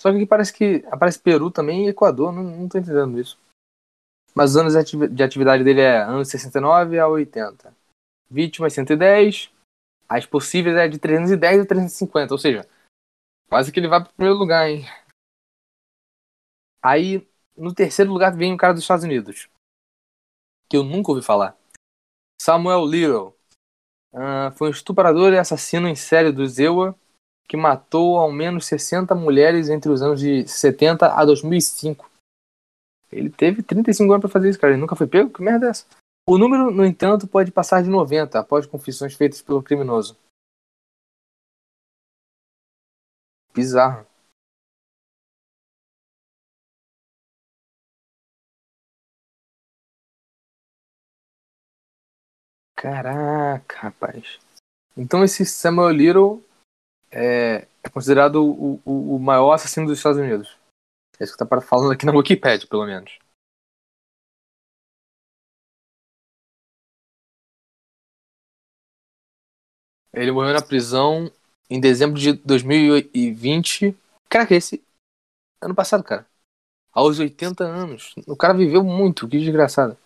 Só 0.00 0.10
que 0.10 0.16
aqui 0.16 0.24
parece 0.24 0.54
que 0.54 0.82
aparece 0.90 1.18
Peru 1.18 1.50
também 1.50 1.84
e 1.84 1.88
Equador. 1.90 2.32
Não, 2.32 2.42
não 2.42 2.68
tô 2.70 2.78
entendendo 2.78 3.20
isso. 3.20 3.38
Mas 4.34 4.52
os 4.52 4.56
anos 4.56 4.72
de 4.72 5.22
atividade 5.22 5.62
dele 5.62 5.82
é 5.82 6.00
anos 6.00 6.28
69 6.28 6.98
a 6.98 7.06
80 7.06 7.81
vítimas 8.32 8.72
110, 8.72 9.52
as 10.08 10.26
possíveis 10.26 10.76
é 10.76 10.88
de 10.88 10.98
310 10.98 11.60
a 11.60 11.66
350, 11.66 12.34
ou 12.34 12.38
seja, 12.38 12.68
quase 13.48 13.70
que 13.70 13.78
ele 13.78 13.88
vai 13.88 14.00
para 14.00 14.10
o 14.10 14.14
primeiro 14.14 14.38
lugar, 14.38 14.68
hein? 14.68 14.84
Aí, 16.82 17.28
no 17.56 17.74
terceiro 17.74 18.10
lugar 18.10 18.34
vem 18.34 18.54
o 18.54 18.56
cara 18.56 18.72
dos 18.72 18.82
Estados 18.82 19.04
Unidos, 19.04 19.48
que 20.68 20.76
eu 20.76 20.82
nunca 20.82 21.12
ouvi 21.12 21.22
falar. 21.22 21.56
Samuel 22.40 22.86
Little. 22.86 23.36
Uh, 24.12 24.50
foi 24.56 24.68
um 24.68 24.72
estuprador 24.72 25.32
e 25.32 25.38
assassino 25.38 25.88
em 25.88 25.94
série 25.94 26.32
do 26.32 26.46
Zewa 26.46 26.98
que 27.48 27.56
matou 27.56 28.18
ao 28.18 28.32
menos 28.32 28.66
60 28.66 29.14
mulheres 29.14 29.68
entre 29.68 29.90
os 29.90 30.02
anos 30.02 30.20
de 30.20 30.46
70 30.46 31.06
a 31.14 31.24
2005. 31.24 32.10
Ele 33.10 33.28
teve 33.30 33.62
35 33.62 34.10
anos 34.10 34.22
para 34.22 34.30
fazer 34.30 34.48
isso, 34.48 34.58
cara. 34.58 34.72
Ele 34.72 34.80
nunca 34.80 34.96
foi 34.96 35.06
pego? 35.06 35.30
Que 35.30 35.42
merda 35.42 35.66
é 35.66 35.70
essa? 35.70 35.86
O 36.26 36.38
número, 36.38 36.70
no 36.70 36.84
entanto, 36.84 37.26
pode 37.26 37.50
passar 37.50 37.82
de 37.82 37.90
90 37.90 38.38
após 38.38 38.66
confissões 38.66 39.14
feitas 39.14 39.42
pelo 39.42 39.62
criminoso. 39.62 40.16
Bizarro. 43.54 44.06
Caraca, 52.76 53.78
rapaz. 53.78 54.40
Então 54.96 55.22
esse 55.22 55.46
Samuel 55.46 55.90
Little 55.90 56.44
é, 57.12 57.68
é 57.82 57.88
considerado 57.88 58.44
o, 58.44 58.80
o, 58.84 59.16
o, 59.16 59.18
maior 59.20 59.52
assassino 59.52 59.86
dos 59.86 59.98
Estados 59.98 60.18
Unidos. 60.18 60.58
É 61.20 61.24
isso 61.24 61.36
que 61.36 61.44
tá 61.44 61.60
falando 61.60 61.92
aqui 61.92 62.04
na 62.04 62.12
Wikipedia, 62.12 62.66
pelo 62.66 62.84
menos. 62.84 63.21
Ele 70.12 70.30
morreu 70.30 70.52
na 70.52 70.62
prisão 70.62 71.30
em 71.70 71.80
dezembro 71.80 72.20
de 72.20 72.34
2020. 72.34 73.96
Caraca, 74.28 74.54
esse. 74.54 74.84
Ano 75.60 75.74
passado, 75.74 76.04
cara. 76.04 76.26
Aos 76.92 77.18
80 77.18 77.64
anos. 77.64 78.14
O 78.26 78.36
cara 78.36 78.52
viveu 78.52 78.84
muito, 78.84 79.26
que 79.26 79.38
desgraçado. 79.38 79.96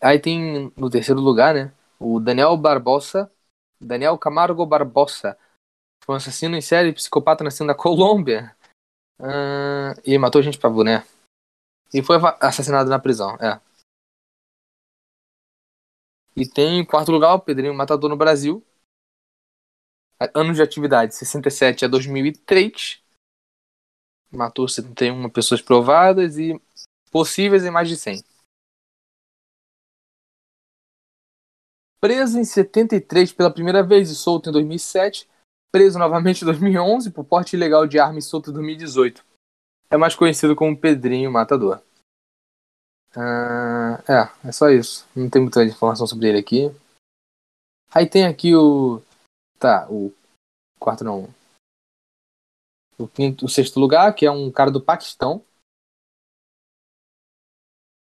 Aí 0.00 0.18
tem 0.18 0.72
no 0.76 0.90
terceiro 0.90 1.20
lugar, 1.20 1.54
né? 1.54 1.72
O 1.98 2.20
Daniel 2.20 2.56
Barbosa. 2.56 3.30
Daniel 3.80 4.18
Camargo 4.18 4.66
Barbosa. 4.66 5.38
Foi 6.04 6.14
um 6.14 6.18
assassino 6.18 6.56
em 6.56 6.60
série, 6.60 6.92
psicopata 6.92 7.44
nascendo 7.44 7.68
na 7.68 7.74
Colômbia. 7.74 8.54
Uh, 9.20 9.98
e 10.04 10.16
matou 10.18 10.42
gente 10.42 10.58
pra 10.58 10.70
boné. 10.70 11.04
E 11.92 12.02
foi 12.02 12.16
assassinado 12.40 12.90
na 12.90 12.98
prisão, 12.98 13.36
é. 13.36 13.60
E 16.36 16.46
tem 16.46 16.78
em 16.78 16.84
quarto 16.84 17.10
lugar 17.10 17.34
o 17.34 17.40
Pedrinho 17.40 17.74
Matador 17.74 18.08
no 18.10 18.16
Brasil. 18.16 18.62
Anos 20.34 20.56
de 20.56 20.62
atividade, 20.62 21.14
67 21.14 21.84
a 21.84 21.88
2003. 21.88 23.00
Matou 24.30 24.68
71 24.68 25.30
pessoas 25.30 25.62
provadas 25.62 26.36
e 26.36 26.60
possíveis 27.10 27.64
em 27.64 27.70
mais 27.70 27.88
de 27.88 27.96
100. 27.96 28.24
Preso 32.00 32.38
em 32.38 32.44
73 32.44 33.32
pela 33.32 33.52
primeira 33.52 33.82
vez 33.82 34.10
e 34.10 34.14
solto 34.14 34.50
em 34.50 34.52
2007. 34.52 35.28
Preso 35.70 35.98
novamente 35.98 36.42
em 36.42 36.44
2011 36.44 37.10
por 37.10 37.24
porte 37.24 37.54
ilegal 37.54 37.86
de 37.86 37.98
arma 37.98 38.18
e 38.18 38.22
solto 38.22 38.50
em 38.50 38.54
2018. 38.54 39.24
É 39.90 39.96
mais 39.96 40.14
conhecido 40.14 40.54
como 40.54 40.76
Pedrinho 40.76 41.30
Matador. 41.30 41.80
Uh, 43.16 43.98
é, 44.06 44.48
é 44.48 44.52
só 44.52 44.68
isso. 44.68 45.06
Não 45.14 45.30
tem 45.30 45.42
muita 45.42 45.64
informação 45.64 46.06
sobre 46.06 46.28
ele 46.28 46.38
aqui. 46.38 46.70
Aí 47.90 48.06
tem 48.06 48.26
aqui 48.26 48.54
o 48.54 49.02
Tá, 49.58 49.88
o 49.90 50.14
quarto 50.78 51.02
não. 51.02 51.28
O 52.96 53.08
quinto, 53.08 53.46
o 53.46 53.48
sexto 53.48 53.80
lugar, 53.80 54.14
que 54.14 54.24
é 54.24 54.30
um 54.30 54.50
cara 54.50 54.70
do 54.70 54.80
Paquistão. 54.80 55.44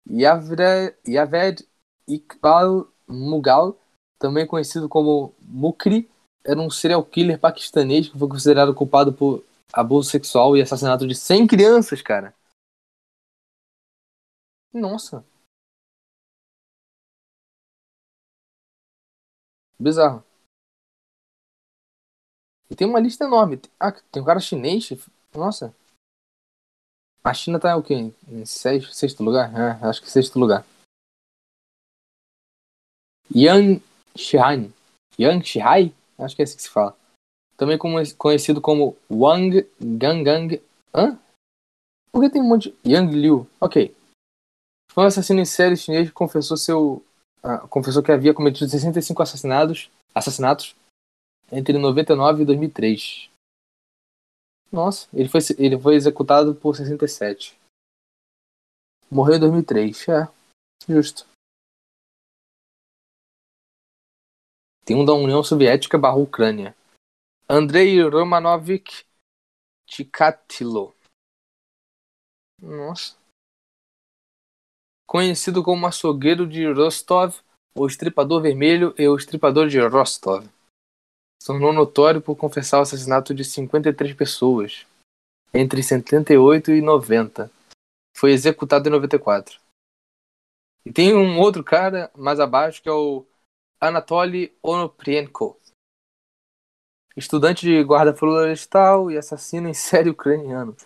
Yaved 0.08 1.66
Iqbal 2.08 2.88
Mughal, 3.08 3.76
também 4.18 4.46
conhecido 4.46 4.88
como 4.88 5.34
Mukri, 5.40 6.10
era 6.44 6.60
um 6.60 6.70
serial 6.70 7.04
killer 7.04 7.38
paquistanês 7.38 8.08
que 8.08 8.18
foi 8.18 8.28
considerado 8.28 8.74
culpado 8.74 9.12
por 9.12 9.44
abuso 9.72 10.10
sexual 10.10 10.56
e 10.56 10.62
assassinato 10.62 11.06
de 11.06 11.14
100 11.14 11.46
crianças, 11.46 12.00
cara. 12.02 12.34
Nossa. 14.72 15.24
Bizarro. 19.78 20.29
E 22.70 22.76
tem 22.76 22.86
uma 22.86 23.00
lista 23.00 23.24
enorme. 23.24 23.60
Ah, 23.78 23.90
tem 23.90 24.22
um 24.22 24.24
cara 24.24 24.38
chinês. 24.38 24.88
Nossa. 25.34 25.74
A 27.22 27.34
China 27.34 27.58
tá 27.58 27.76
o 27.76 27.82
quê? 27.82 28.12
Em 28.28 28.46
sexto, 28.46 28.94
sexto 28.94 29.22
lugar? 29.22 29.52
É, 29.54 29.86
acho 29.86 30.00
que 30.00 30.08
sexto 30.08 30.38
lugar. 30.38 30.64
Yang 33.34 33.82
Shihan. 34.16 34.72
Yang 35.18 35.46
Shihai? 35.46 35.94
Acho 36.18 36.36
que 36.36 36.42
é 36.42 36.44
assim 36.44 36.56
que 36.56 36.62
se 36.62 36.70
fala. 36.70 36.96
Também 37.56 37.78
conhecido 38.16 38.60
como 38.60 38.96
Wang 39.10 39.68
Gangang. 39.78 40.62
Hã? 40.94 41.18
Por 42.10 42.22
que 42.22 42.30
tem 42.30 42.40
um 42.40 42.48
monte 42.48 42.70
de. 42.70 42.90
Yang 42.90 43.14
Liu. 43.14 43.46
Ok. 43.60 43.94
Foi 44.92 45.04
um 45.04 45.06
assassino 45.06 45.40
em 45.40 45.44
série 45.44 45.76
chinês 45.76 46.08
que 46.08 46.14
confessou 46.14 46.56
seu. 46.56 47.04
Ah, 47.42 47.58
confessou 47.68 48.02
que 48.02 48.12
havia 48.12 48.34
cometido 48.34 48.68
65 48.68 49.22
assassinatos, 49.22 49.90
assassinatos 50.14 50.74
entre 51.52 51.76
99 51.76 52.42
e 52.42 52.46
2003. 52.46 53.30
Nossa, 54.70 55.08
ele 55.12 55.28
foi, 55.28 55.40
ele 55.58 55.78
foi 55.78 55.96
executado 55.96 56.54
por 56.54 56.76
67. 56.76 57.58
Morreu 59.10 59.36
em 59.36 59.40
2003. 59.40 60.08
É, 60.08 60.28
justo. 60.88 61.26
Tem 64.84 64.96
um 64.96 65.04
da 65.04 65.12
União 65.12 65.42
Soviética 65.42 65.98
barra 65.98 66.16
Ucrânia. 66.16 66.76
Andrei 67.48 68.00
Romanovich 68.02 69.04
Chikatilo. 69.88 70.94
Nossa. 72.60 73.18
Conhecido 75.06 75.64
como 75.64 75.86
açougueiro 75.88 76.46
de 76.46 76.70
Rostov, 76.72 77.40
o 77.76 77.86
estripador 77.86 78.40
vermelho 78.40 78.94
e 78.96 79.08
o 79.08 79.16
estripador 79.16 79.68
de 79.68 79.80
Rostov 79.80 80.48
se 81.40 81.46
tornou 81.46 81.72
notório 81.72 82.20
por 82.20 82.36
confessar 82.36 82.78
o 82.78 82.82
assassinato 82.82 83.34
de 83.34 83.44
53 83.44 84.14
pessoas 84.14 84.86
entre 85.54 85.82
78 85.82 86.70
e 86.72 86.82
90. 86.82 87.50
Foi 88.14 88.32
executado 88.32 88.88
em 88.88 88.92
94. 88.92 89.58
E 90.84 90.92
tem 90.92 91.14
um 91.14 91.38
outro 91.38 91.64
cara 91.64 92.10
mais 92.14 92.38
abaixo 92.40 92.82
que 92.82 92.88
é 92.88 92.92
o 92.92 93.24
Anatoly 93.80 94.54
Onoprienko. 94.62 95.58
Estudante 97.16 97.66
de 97.66 97.82
guarda 97.82 98.14
florestal 98.14 99.10
e 99.10 99.16
assassino 99.16 99.68
em 99.68 99.74
série 99.74 100.10
ucraniano. 100.10 100.76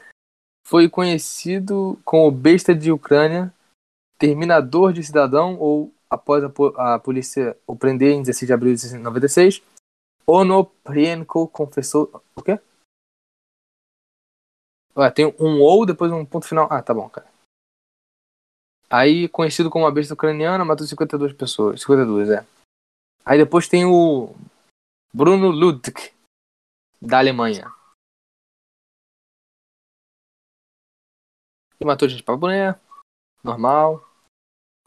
Foi 0.67 0.89
conhecido 0.89 2.01
como 2.05 2.31
Besta 2.31 2.75
de 2.75 2.91
Ucrânia, 2.91 3.53
Terminador 4.19 4.93
de 4.93 5.03
Cidadão 5.03 5.59
ou 5.59 5.93
após 6.09 6.45
a, 6.45 6.95
a 6.95 6.99
polícia 6.99 7.59
o 7.67 7.77
prender 7.77 8.13
em 8.13 8.23
16 8.23 8.47
de 8.47 8.53
abril 8.53 8.75
de 8.75 8.81
1996 8.87 9.74
Onoprienko 10.27 11.49
confessou. 11.49 12.23
O 12.35 12.43
quê? 12.43 12.59
Ué, 14.97 15.11
tem 15.11 15.27
um 15.41 15.61
ou, 15.61 15.85
depois 15.85 16.11
um 16.13 16.25
ponto 16.25 16.47
final. 16.47 16.69
Ah, 16.71 16.83
tá 16.83 16.95
bom, 16.95 17.09
cara. 17.09 17.27
Aí, 18.89 19.29
conhecido 19.29 19.71
como 19.71 19.87
a 19.87 19.91
besta 19.91 20.15
ucraniana, 20.15 20.65
matou 20.65 20.87
52 20.87 21.33
pessoas. 21.33 21.81
52, 21.81 22.31
é. 22.31 22.47
Aí 23.25 23.39
depois 23.39 23.67
tem 23.67 23.85
o 23.85 24.35
Bruno 25.13 25.51
Ludwig, 25.51 26.13
da 27.01 27.19
Alemanha. 27.19 27.73
Que 31.79 31.85
matou 31.85 32.09
gente 32.09 32.23
pra 32.23 32.37
boné. 32.37 32.79
Normal. 33.43 34.09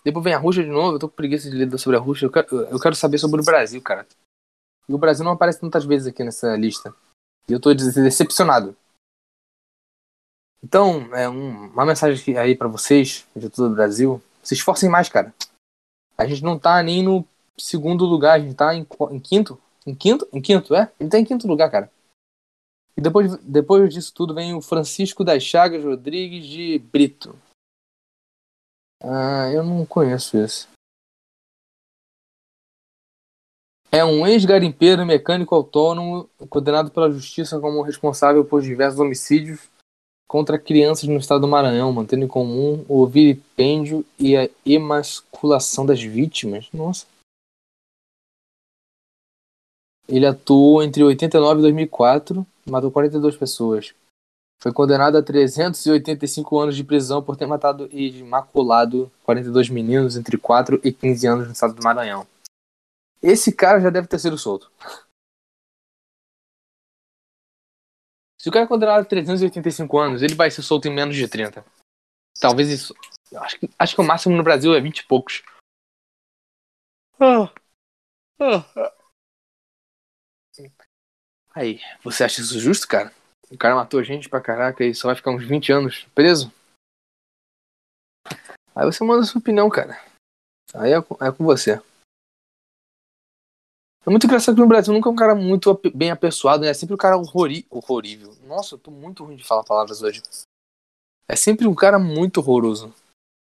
Depois 0.04 0.24
vem 0.24 0.34
a 0.34 0.38
Rússia 0.38 0.64
de 0.64 0.70
novo. 0.70 0.96
Eu 0.96 1.00
tô 1.00 1.10
com 1.10 1.16
preguiça 1.16 1.50
de 1.50 1.58
ler 1.58 1.78
sobre 1.78 1.98
a 1.98 2.00
Rússia. 2.00 2.26
Eu 2.26 2.32
quero, 2.32 2.48
eu 2.62 2.80
quero 2.80 2.96
saber 2.96 3.18
sobre 3.18 3.42
o 3.42 3.44
Brasil, 3.44 3.82
cara. 3.82 4.08
E 4.88 4.94
o 4.94 4.98
Brasil 4.98 5.26
não 5.26 5.34
aparece 5.34 5.60
tantas 5.60 5.86
vezes 5.86 6.08
aqui 6.08 6.24
nessa 6.24 6.56
lista. 6.56 6.96
E 7.48 7.54
eu 7.54 7.60
tô 7.60 7.74
decepcionado. 7.74 8.76
Então, 10.64 11.14
é 11.16 11.30
um, 11.30 11.68
uma 11.68 11.86
mensagem 11.86 12.38
aí 12.38 12.56
para 12.56 12.68
vocês, 12.68 13.28
de 13.36 13.50
todo 13.50 13.72
o 13.72 13.76
Brasil. 13.76 14.22
Se 14.44 14.54
esforcem 14.54 14.90
mais, 14.90 15.10
cara. 15.10 15.34
A 16.18 16.26
gente 16.26 16.44
não 16.44 16.58
tá 16.58 16.82
nem 16.82 17.04
no 17.04 17.26
segundo 17.58 18.06
lugar, 18.06 18.34
a 18.34 18.40
gente 18.40 18.56
tá 18.56 18.74
em, 18.74 18.86
em 19.12 19.20
quinto. 19.20 19.60
Em 19.86 19.94
quinto? 19.94 20.28
Em 20.34 20.42
quinto, 20.42 20.76
é? 20.76 20.92
Ele 21.00 21.10
tá 21.10 21.20
em 21.20 21.26
quinto 21.26 21.48
lugar, 21.48 21.70
cara. 21.70 21.92
E 22.96 23.02
depois, 23.02 23.38
depois 23.38 23.94
disso 23.94 24.14
tudo 24.14 24.34
vem 24.34 24.56
o 24.56 24.62
Francisco 24.62 25.24
das 25.24 25.44
Chagas 25.44 25.84
Rodrigues 25.84 26.48
de 26.48 26.80
Brito. 26.80 27.38
Ah, 29.02 29.50
eu 29.54 29.64
não 29.64 29.86
conheço 29.86 30.38
esse. 30.38 30.68
É 33.92 34.04
um 34.04 34.28
ex-garimpeiro 34.28 35.06
mecânico 35.06 35.56
autônomo 35.56 36.30
condenado 36.50 36.92
pela 36.92 37.10
justiça 37.10 37.60
como 37.60 37.82
responsável 37.82 38.44
por 38.44 38.62
diversos 38.62 39.00
homicídios 39.00 39.70
contra 40.28 40.60
crianças 40.60 41.06
no 41.06 41.18
estado 41.18 41.42
do 41.42 41.48
Maranhão, 41.48 41.94
mantendo 41.94 42.26
em 42.26 42.28
comum 42.28 42.84
o 42.90 43.08
vilipêndio 43.08 44.06
e 44.20 44.36
a 44.36 44.50
emasculação 44.66 45.86
das 45.86 46.02
vítimas. 46.02 46.68
Nossa. 46.74 47.06
Ele 50.08 50.26
atuou 50.26 50.84
entre 50.84 51.04
89 51.04 51.60
e 51.60 51.62
2004, 51.64 52.46
matou 52.66 52.92
42 52.92 53.38
pessoas. 53.38 53.94
Foi 54.60 54.74
condenado 54.74 55.18
a 55.18 55.24
385 55.24 56.60
anos 56.60 56.76
de 56.76 56.84
prisão 56.84 57.22
por 57.22 57.38
ter 57.38 57.46
matado 57.46 57.88
e 57.92 58.24
maculado 58.24 59.12
42 59.24 59.70
meninos 59.70 60.18
entre 60.18 60.38
4 60.38 60.82
e 60.84 60.92
15 60.92 61.28
anos 61.28 61.48
no 61.48 61.54
estado 61.54 61.74
do 61.74 61.84
Maranhão. 61.84 62.26
Esse 63.28 63.54
cara 63.54 63.82
já 63.82 63.90
deve 63.90 64.08
ter 64.08 64.20
sido 64.20 64.38
solto. 64.38 64.72
Se 68.40 68.48
o 68.48 68.52
cara 68.54 68.64
é 68.64 68.68
condenado 68.68 69.02
a 69.02 69.06
385 69.06 69.98
anos, 69.98 70.22
ele 70.22 70.34
vai 70.34 70.50
ser 70.50 70.62
solto 70.62 70.88
em 70.88 70.96
menos 70.96 71.14
de 71.14 71.28
30. 71.28 71.66
Talvez 72.40 72.70
isso. 72.70 72.96
Acho 73.36 73.60
que, 73.60 73.70
acho 73.78 73.96
que 73.96 74.02
o 74.02 74.06
máximo 74.06 74.38
no 74.38 74.44
Brasil 74.44 74.74
é 74.74 74.80
20 74.80 75.00
e 75.00 75.08
poucos. 75.08 75.44
Ah. 77.20 77.54
Ah. 78.40 78.94
Aí, 81.54 81.82
você 82.02 82.24
acha 82.24 82.40
isso 82.40 82.58
justo, 82.62 82.88
cara? 82.88 83.12
O 83.52 83.58
cara 83.58 83.76
matou 83.76 84.02
gente 84.04 84.30
pra 84.30 84.40
caraca 84.40 84.86
e 84.86 84.96
só 84.96 85.10
vai 85.10 85.16
ficar 85.18 85.32
uns 85.32 85.44
20 85.44 85.74
anos 85.74 86.08
preso? 86.16 86.50
Aí 88.74 88.86
você 88.86 89.04
manda 89.04 89.26
sua 89.26 89.40
opinião, 89.40 89.70
cara. 89.70 90.00
Aí 90.74 90.94
é, 90.94 90.98
é 90.98 91.32
com 91.32 91.44
você. 91.44 91.82
É 94.08 94.10
muito 94.10 94.26
engraçado 94.26 94.56
que 94.56 94.62
no 94.62 94.68
Brasil 94.68 94.94
nunca 94.94 95.10
é 95.10 95.12
um 95.12 95.18
cara 95.18 95.36
muito 95.36 95.82
bem 95.94 96.12
apessoado, 96.12 96.64
né? 96.64 96.70
É 96.70 96.74
sempre 96.74 96.96
um 96.96 96.98
cara 96.98 97.18
horrori 97.18 97.68
horrível. 97.70 98.34
Nossa, 98.46 98.76
eu 98.76 98.80
tô 98.80 98.90
muito 98.90 99.26
ruim 99.26 99.36
de 99.36 99.44
falar 99.44 99.66
palavras 99.66 100.02
hoje. 100.02 100.24
É 101.28 101.36
sempre 101.36 101.68
um 101.68 101.76
cara 101.76 102.00
muito 102.00 102.38
horroroso. 102.38 102.96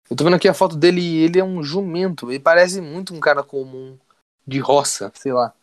Eu 0.09 0.15
tô 0.17 0.23
vendo 0.23 0.37
aqui 0.37 0.47
a 0.47 0.53
foto 0.55 0.75
dele 0.75 1.01
e 1.01 1.17
ele 1.17 1.39
é 1.39 1.43
um 1.43 1.61
jumento. 1.61 2.31
Ele 2.31 2.39
parece 2.39 2.81
muito 2.81 3.13
um 3.13 3.19
cara 3.19 3.43
comum 3.43 3.95
de 4.47 4.57
roça, 4.57 5.11
sei 5.13 5.31
lá. 5.31 5.53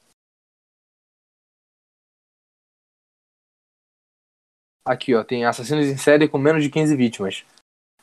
Aqui, 4.84 5.16
ó, 5.16 5.24
tem 5.24 5.44
assassinos 5.44 5.86
em 5.86 5.96
série 5.96 6.28
com 6.28 6.38
menos 6.38 6.62
de 6.62 6.70
15 6.70 6.94
vítimas. 6.94 7.44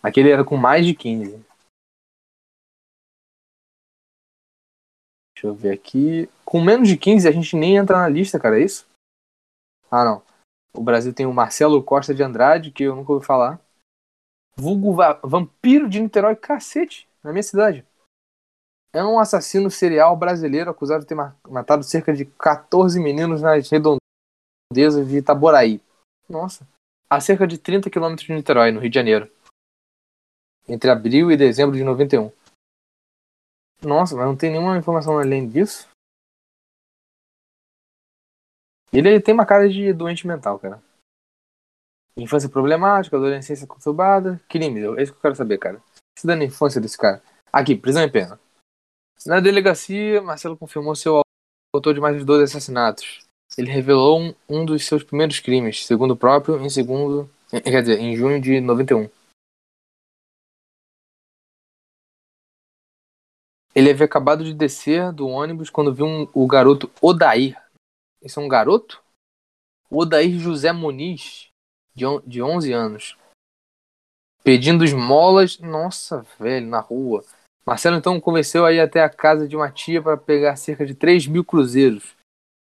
Aquele 0.02 0.32
era 0.32 0.44
com 0.44 0.58
mais 0.58 0.86
de 0.86 0.94
15. 0.94 1.46
Deixa 5.44 5.48
eu 5.48 5.54
ver 5.54 5.72
aqui. 5.72 6.30
Com 6.46 6.62
menos 6.62 6.88
de 6.88 6.96
15 6.96 7.28
a 7.28 7.32
gente 7.32 7.58
nem 7.58 7.76
entra 7.76 7.98
na 7.98 8.08
lista, 8.08 8.40
cara, 8.40 8.58
é 8.58 8.64
isso? 8.64 8.88
Ah, 9.92 10.06
não. 10.06 10.24
O 10.74 10.82
Brasil 10.82 11.14
tem 11.14 11.26
o 11.26 11.34
Marcelo 11.34 11.84
Costa 11.84 12.16
de 12.16 12.24
Andrade, 12.24 12.72
que 12.72 12.84
eu 12.84 12.96
nunca 12.96 13.12
ouvi 13.12 13.26
falar. 13.26 13.60
Vulgo 14.56 14.94
va 14.94 15.20
Vampiro 15.22 15.90
de 15.90 16.00
Niterói, 16.00 16.38
cacete, 16.38 17.10
na 17.22 17.34
minha 17.34 17.44
cidade. 17.44 17.86
É 18.94 19.04
um 19.04 19.20
assassino 19.20 19.70
serial 19.70 20.16
brasileiro 20.16 20.72
acusado 20.72 21.02
de 21.02 21.08
ter 21.08 21.18
matado 21.50 21.84
cerca 21.84 22.14
de 22.14 22.24
14 22.24 22.98
meninos 23.00 23.42
nas 23.42 23.70
redondezas 23.70 25.06
de 25.06 25.18
Itaboraí. 25.18 25.82
Nossa 26.30 26.66
a 27.14 27.20
cerca 27.20 27.46
de 27.46 27.60
30 27.60 27.92
quilômetros 27.92 28.26
de 28.26 28.34
Niterói, 28.34 28.72
no 28.72 28.80
Rio 28.80 28.90
de 28.90 28.96
Janeiro. 28.96 29.30
Entre 30.68 30.90
abril 30.90 31.32
e 31.32 31.38
dezembro 31.38 31.78
de 31.78 31.84
91. 31.84 32.32
Nossa, 33.86 34.16
mas 34.16 34.26
não 34.26 34.36
tem 34.36 34.52
nenhuma 34.52 34.78
informação 34.78 35.20
além 35.20 35.48
disso? 35.48 35.88
Ele 38.92 39.20
tem 39.20 39.34
uma 39.34 39.46
cara 39.46 39.68
de 39.68 39.92
doente 39.94 40.28
mental, 40.28 40.60
cara. 40.60 40.82
Infância 42.16 42.48
problemática, 42.48 43.18
adolescência 43.18 43.66
conturbada, 43.66 44.40
crime. 44.48 44.80
É 44.98 45.04
isso 45.04 45.12
que 45.12 45.18
eu 45.18 45.22
quero 45.22 45.36
saber, 45.36 45.58
cara. 45.58 45.82
Se 46.18 46.28
na 46.28 46.36
infância 46.44 46.80
desse 46.80 46.98
cara. 46.98 47.22
Aqui, 47.52 47.76
prisão 47.76 48.04
em 48.04 48.12
pena. 48.12 48.40
Na 49.26 49.40
delegacia, 49.40 50.22
Marcelo 50.22 50.58
confirmou 50.58 50.96
ser 50.96 51.10
o 51.10 51.22
autor 51.74 51.94
de 51.94 52.00
mais 52.00 52.18
de 52.18 52.24
12 52.24 52.44
assassinatos 52.44 53.24
ele 53.58 53.70
revelou 53.70 54.20
um, 54.20 54.34
um 54.50 54.66
dos 54.66 54.86
seus 54.86 55.04
primeiros 55.04 55.40
crimes, 55.40 55.86
segundo 55.86 56.12
o 56.12 56.18
próprio, 56.18 56.60
em 56.60 56.70
segundo, 56.70 57.30
quer 57.50 57.82
dizer, 57.82 58.00
em 58.00 58.16
junho 58.16 58.42
de 58.42 58.60
91. 58.60 59.10
Ele 63.76 63.90
havia 63.90 64.06
acabado 64.06 64.44
de 64.44 64.54
descer 64.54 65.12
do 65.12 65.28
ônibus 65.28 65.70
quando 65.70 65.94
viu 65.94 66.06
um, 66.06 66.28
o 66.34 66.46
garoto 66.46 66.92
Odair. 67.02 67.60
Esse 68.22 68.38
é 68.38 68.42
um 68.42 68.48
garoto? 68.48 69.02
Odair 69.90 70.38
José 70.40 70.72
Muniz, 70.72 71.50
de, 71.96 72.06
on, 72.06 72.22
de 72.26 72.42
11 72.42 72.72
anos. 72.72 73.18
Pedindo 74.44 74.84
esmolas, 74.84 75.60
nossa, 75.60 76.26
velho, 76.40 76.68
na 76.68 76.80
rua. 76.80 77.24
Marcelo 77.66 77.96
então 77.96 78.20
convenceu 78.20 78.66
a 78.66 78.74
ir 78.74 78.82
até 78.82 79.02
a 79.02 79.10
casa 79.10 79.48
de 79.48 79.56
uma 79.56 79.72
tia 79.72 80.02
para 80.02 80.18
pegar 80.18 80.56
cerca 80.58 80.86
de 80.86 80.94
3 80.94 81.28
mil 81.28 81.46
cruzeiros 81.46 82.16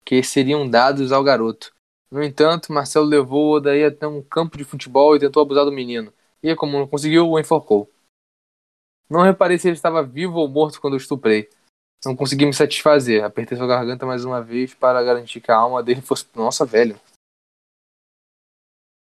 que 0.04 0.24
seriam 0.24 0.68
dados 0.68 1.12
ao 1.12 1.24
garoto. 1.24 1.72
No 2.10 2.24
entanto, 2.24 2.72
Marcelo 2.72 3.06
levou-o 3.06 3.60
daí 3.60 3.84
até 3.84 4.08
um 4.08 4.22
campo 4.22 4.58
de 4.58 4.64
futebol 4.64 5.16
e 5.16 5.20
tentou 5.20 5.44
abusar 5.44 5.66
do 5.66 5.72
menino. 5.72 6.14
E, 6.42 6.56
como 6.56 6.80
não 6.80 6.88
conseguiu, 6.88 7.30
o 7.30 7.38
enforcou. 7.38 7.92
Não 9.10 9.22
reparei 9.22 9.58
se 9.58 9.68
ele 9.68 9.76
estava 9.76 10.04
vivo 10.04 10.38
ou 10.38 10.48
morto 10.48 10.82
quando 10.82 10.94
o 10.94 10.98
estuprei. 10.98 11.50
Não 12.06 12.16
consegui 12.16 12.46
me 12.46 12.54
satisfazer. 12.54 13.24
Apertei 13.24 13.58
sua 13.58 13.68
garganta 13.68 14.06
mais 14.06 14.26
uma 14.26 14.42
vez 14.42 14.74
para 14.74 15.04
garantir 15.04 15.42
que 15.42 15.52
a 15.52 15.56
alma 15.56 15.82
dele 15.82 16.02
fosse. 16.02 16.26
Nossa, 16.36 16.66
velho. 16.66 17.00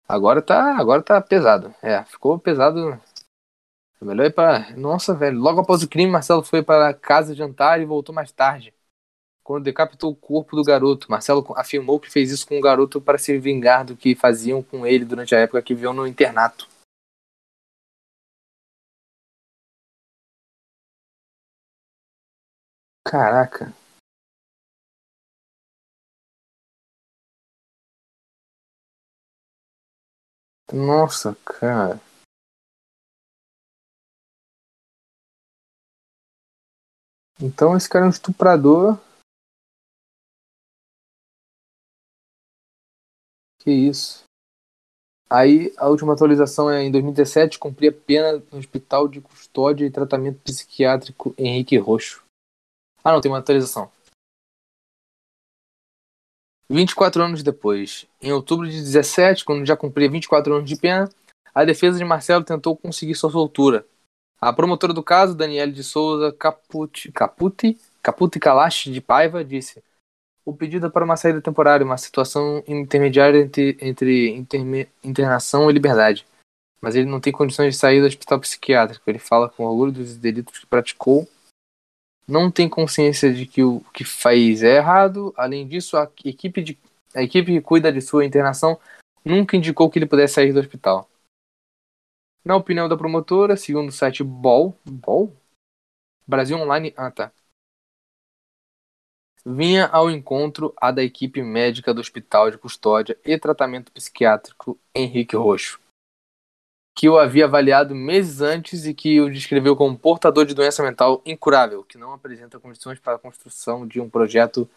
Agora 0.08 0.40
tá, 0.40 0.76
agora 0.76 1.02
tá 1.02 1.20
pesado. 1.20 1.74
É, 1.82 2.04
ficou 2.04 2.38
pesado. 2.38 3.00
É 4.00 4.04
melhor 4.04 4.26
ir 4.26 4.32
para. 4.32 4.76
Nossa, 4.76 5.14
velho. 5.14 5.38
Logo 5.38 5.60
após 5.60 5.82
o 5.82 5.88
crime, 5.88 6.10
Marcelo 6.10 6.42
foi 6.42 6.62
para 6.62 6.88
a 6.88 6.94
casa 6.94 7.34
jantar 7.34 7.80
e 7.80 7.84
voltou 7.84 8.14
mais 8.14 8.30
tarde 8.30 8.72
quando 9.46 9.62
decapitou 9.62 10.10
o 10.10 10.16
corpo 10.16 10.56
do 10.56 10.64
garoto. 10.64 11.10
Marcelo 11.10 11.46
afirmou 11.56 12.00
que 12.00 12.10
fez 12.10 12.32
isso 12.32 12.46
com 12.48 12.58
o 12.58 12.60
garoto 12.60 13.00
para 13.00 13.16
se 13.16 13.38
vingar 13.38 13.84
do 13.84 13.96
que 13.96 14.14
faziam 14.16 14.60
com 14.60 14.84
ele 14.84 15.04
durante 15.04 15.34
a 15.36 15.38
época 15.38 15.62
que 15.62 15.74
viveu 15.74 15.92
no 15.92 16.06
internato. 16.06 16.68
Caraca. 23.06 23.72
Nossa, 30.72 31.36
cara. 31.44 32.00
Então 37.40 37.76
esse 37.76 37.88
cara 37.88 38.06
é 38.06 38.08
um 38.08 38.10
estuprador 38.10 38.98
Que 43.60 43.70
isso. 43.70 44.24
Aí 45.30 45.72
a 45.76 45.88
última 45.88 46.12
atualização 46.12 46.68
é 46.68 46.82
em 46.82 46.90
2017, 46.90 47.58
cumpria 47.58 47.92
pena 47.92 48.42
no 48.50 48.58
Hospital 48.58 49.06
de 49.06 49.20
Custódia 49.20 49.86
e 49.86 49.90
Tratamento 49.90 50.40
Psiquiátrico 50.40 51.34
Henrique 51.38 51.76
Roxo. 51.76 52.25
Ah 53.06 53.12
não, 53.12 53.20
tem 53.20 53.30
uma 53.30 53.38
atualização. 53.38 53.88
24 56.68 57.22
anos 57.22 57.40
depois, 57.40 58.04
em 58.20 58.32
outubro 58.32 58.68
de 58.68 58.80
17, 58.80 59.44
quando 59.44 59.64
já 59.64 59.76
cumpria 59.76 60.10
24 60.10 60.52
anos 60.52 60.68
de 60.68 60.74
pena, 60.74 61.08
a 61.54 61.64
defesa 61.64 61.98
de 61.98 62.04
Marcelo 62.04 62.42
tentou 62.42 62.76
conseguir 62.76 63.14
sua 63.14 63.30
soltura. 63.30 63.86
A 64.40 64.52
promotora 64.52 64.92
do 64.92 65.04
caso, 65.04 65.36
Daniele 65.36 65.70
de 65.70 65.84
Souza 65.84 66.32
Caputi, 66.32 67.12
Caputi, 67.12 67.78
Caputi 68.02 68.40
Kalash 68.40 68.90
de 68.90 69.00
Paiva, 69.00 69.44
disse: 69.44 69.80
o 70.44 70.52
pedido 70.52 70.86
é 70.86 70.90
para 70.90 71.04
uma 71.04 71.16
saída 71.16 71.40
temporária, 71.40 71.86
uma 71.86 71.96
situação 71.96 72.60
intermediária 72.66 73.38
entre, 73.38 73.78
entre 73.80 74.30
interme, 74.30 74.88
internação 75.04 75.70
e 75.70 75.72
liberdade. 75.72 76.26
Mas 76.80 76.96
ele 76.96 77.08
não 77.08 77.20
tem 77.20 77.32
condições 77.32 77.74
de 77.74 77.78
sair 77.78 78.00
do 78.00 78.08
hospital 78.08 78.40
psiquiátrico. 78.40 79.08
Ele 79.08 79.20
fala 79.20 79.48
com 79.48 79.64
orgulho 79.64 79.92
dos 79.92 80.16
delitos 80.16 80.58
que 80.58 80.66
praticou. 80.66 81.28
Não 82.28 82.50
tem 82.50 82.68
consciência 82.68 83.32
de 83.32 83.46
que 83.46 83.62
o 83.62 83.80
que 83.92 84.04
faz 84.04 84.62
é 84.62 84.76
errado. 84.76 85.32
Além 85.36 85.66
disso, 85.66 85.96
a 85.96 86.10
equipe, 86.24 86.62
de, 86.62 86.78
a 87.14 87.22
equipe 87.22 87.52
que 87.52 87.60
cuida 87.60 87.92
de 87.92 88.00
sua 88.00 88.24
internação 88.24 88.78
nunca 89.24 89.56
indicou 89.56 89.90
que 89.90 89.98
ele 89.98 90.06
pudesse 90.06 90.34
sair 90.34 90.52
do 90.52 90.60
hospital. 90.60 91.08
Na 92.44 92.56
opinião 92.56 92.88
da 92.88 92.96
promotora, 92.96 93.56
segundo 93.56 93.88
o 93.88 93.92
site 93.92 94.22
BOL, 94.22 94.76
BOL? 94.84 95.32
Brasil 96.26 96.58
Online. 96.58 96.92
Ah, 96.96 97.10
tá 97.10 97.32
vinha 99.46 99.86
ao 99.86 100.10
encontro 100.10 100.74
a 100.76 100.90
da 100.90 101.04
equipe 101.04 101.40
médica 101.40 101.94
do 101.94 102.00
Hospital 102.00 102.50
de 102.50 102.58
Custódia 102.58 103.16
e 103.24 103.38
Tratamento 103.38 103.92
Psiquiátrico 103.92 104.76
Henrique 104.92 105.36
Roxo, 105.36 105.78
que 106.96 107.10
o 107.10 107.18
havia 107.18 107.44
avaliado 107.44 107.94
meses 107.94 108.40
antes 108.40 108.86
e 108.86 108.94
que 108.94 109.20
o 109.20 109.30
descreveu 109.30 109.76
como 109.76 109.98
portador 109.98 110.46
de 110.46 110.54
doença 110.54 110.82
mental 110.82 111.20
incurável, 111.26 111.84
que 111.84 111.98
não 111.98 112.14
apresenta 112.14 112.58
condições 112.58 112.98
para 112.98 113.16
a 113.16 113.18
construção 113.18 113.86
de 113.86 114.00
um 114.00 114.08
projeto 114.08 114.68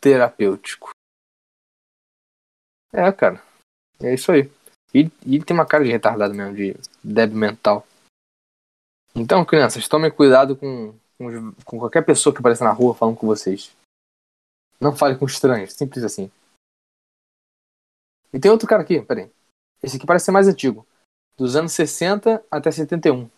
terapêutico. 0.00 0.90
É, 2.92 3.10
cara. 3.10 3.42
É 4.00 4.14
isso 4.14 4.30
aí. 4.30 4.48
E, 4.94 5.10
ele 5.26 5.44
tem 5.44 5.56
uma 5.56 5.66
cara 5.66 5.82
de 5.82 5.90
retardado 5.90 6.32
mesmo, 6.32 6.54
de 6.54 6.76
débil 7.02 7.36
mental. 7.36 7.84
Então, 9.12 9.44
crianças, 9.44 9.88
tomem 9.88 10.10
cuidado 10.10 10.56
com, 10.56 10.94
com, 11.18 11.52
com 11.64 11.78
qualquer 11.80 12.04
pessoa 12.04 12.32
que 12.32 12.38
apareça 12.38 12.62
na 12.62 12.70
rua 12.70 12.94
falando 12.94 13.16
com 13.16 13.26
vocês. 13.26 13.74
Não 14.80 14.94
fale 14.94 15.16
com 15.16 15.26
estranhos, 15.26 15.72
simples 15.72 16.04
assim. 16.04 16.30
E 18.32 18.38
tem 18.38 18.50
outro 18.50 18.68
cara 18.68 18.82
aqui, 18.82 19.00
peraí. 19.00 19.32
Esse 19.82 19.96
aqui 19.96 20.06
parece 20.06 20.26
ser 20.26 20.32
mais 20.32 20.46
antigo. 20.46 20.86
Dos 21.36 21.54
anos 21.54 21.72
60 21.72 22.42
até 22.50 22.70
71. 22.70 23.28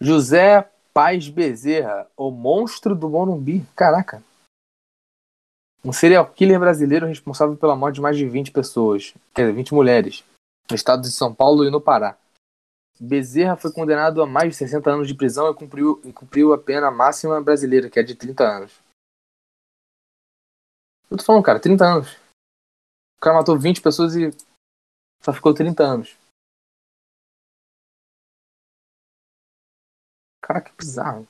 José 0.00 0.68
Paz 0.92 1.28
Bezerra, 1.28 2.10
o 2.16 2.30
monstro 2.30 2.94
do 2.94 3.08
Morumbi. 3.08 3.64
Caraca. 3.76 4.22
Um 5.84 5.92
serial 5.92 6.28
killer 6.32 6.58
brasileiro 6.58 7.06
responsável 7.06 7.56
pela 7.56 7.76
morte 7.76 7.96
de 7.96 8.00
mais 8.00 8.16
de 8.16 8.28
20 8.28 8.50
pessoas, 8.50 9.14
quer 9.34 9.42
dizer, 9.42 9.54
20 9.54 9.74
mulheres, 9.74 10.24
no 10.68 10.76
estado 10.76 11.02
de 11.02 11.10
São 11.10 11.34
Paulo 11.34 11.64
e 11.64 11.70
no 11.70 11.80
Pará. 11.80 12.16
Bezerra 13.00 13.56
foi 13.56 13.72
condenado 13.72 14.22
a 14.22 14.26
mais 14.26 14.50
de 14.50 14.56
60 14.56 14.90
anos 14.90 15.08
de 15.08 15.14
prisão 15.14 15.50
e 15.50 15.54
cumpriu, 15.54 16.00
e 16.04 16.12
cumpriu 16.12 16.52
a 16.52 16.58
pena 16.58 16.90
máxima 16.90 17.40
brasileira, 17.40 17.90
que 17.90 17.98
é 17.98 18.02
de 18.02 18.14
30 18.14 18.44
anos. 18.44 18.80
Eu 21.10 21.16
tô 21.16 21.24
falando, 21.24 21.42
cara, 21.42 21.58
30 21.58 21.84
anos. 21.84 22.12
O 23.18 23.20
cara 23.20 23.36
matou 23.36 23.58
20 23.58 23.80
pessoas 23.80 24.14
e 24.14 24.30
só 25.24 25.32
ficou 25.32 25.54
30 25.54 25.84
anos. 25.84 26.16
Caraca, 30.40 30.70
que 30.70 30.76
bizarro. 30.76 31.26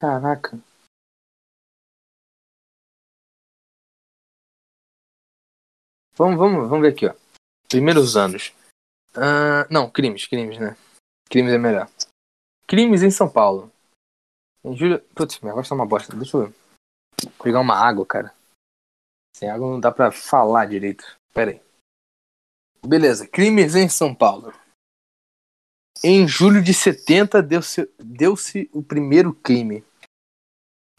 Caraca. 0.00 0.58
Vamos, 6.16 6.38
vamos, 6.38 6.68
vamos 6.68 6.82
ver 6.82 6.92
aqui, 6.92 7.06
ó. 7.06 7.14
Primeiros 7.68 8.16
anos. 8.16 8.52
Uh, 9.16 9.66
não, 9.70 9.90
crimes, 9.90 10.26
crimes, 10.26 10.58
né? 10.58 10.76
Crimes 11.28 11.52
é 11.52 11.58
melhor. 11.58 11.88
Crimes 12.66 13.02
em 13.02 13.10
São 13.10 13.30
Paulo. 13.30 13.72
Em 14.64 14.76
julho. 14.76 15.00
Putz, 15.14 15.40
minha 15.40 15.54
voz 15.54 15.68
tá 15.68 15.74
uma 15.74 15.86
bosta. 15.86 16.16
Deixa 16.16 16.36
eu 16.36 16.54
pegar 17.42 17.60
uma 17.60 17.74
água, 17.74 18.04
cara. 18.06 18.34
Sem 19.36 19.50
água 19.50 19.70
não 19.70 19.80
dá 19.80 19.90
pra 19.90 20.10
falar 20.10 20.66
direito. 20.66 21.04
Pera 21.32 21.50
aí. 21.50 21.60
Beleza, 22.86 23.26
crimes 23.26 23.74
em 23.74 23.88
São 23.88 24.14
Paulo. 24.14 24.52
Em 26.02 26.28
julho 26.28 26.62
de 26.62 26.74
70 26.74 27.42
deu-se 27.42 27.90
deu 27.98 28.34
o 28.72 28.82
primeiro 28.82 29.32
crime. 29.32 29.84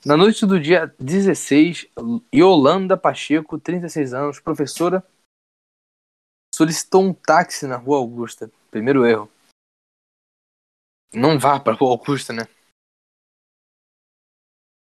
Na 0.06 0.16
noite 0.16 0.46
do 0.46 0.60
dia 0.60 0.94
16, 1.00 1.88
Yolanda 2.34 2.96
Pacheco, 2.96 3.60
36 3.60 4.14
anos, 4.14 4.40
professora, 4.40 5.04
solicitou 6.54 7.04
um 7.04 7.14
táxi 7.14 7.68
na 7.68 7.76
Rua 7.76 7.98
Augusta. 7.98 8.52
Primeiro 8.70 9.06
erro. 9.06 9.30
Não 11.14 11.40
vá 11.40 11.60
para 11.60 11.74
Rua 11.74 11.92
Augusta, 11.92 12.34
né? 12.34 12.48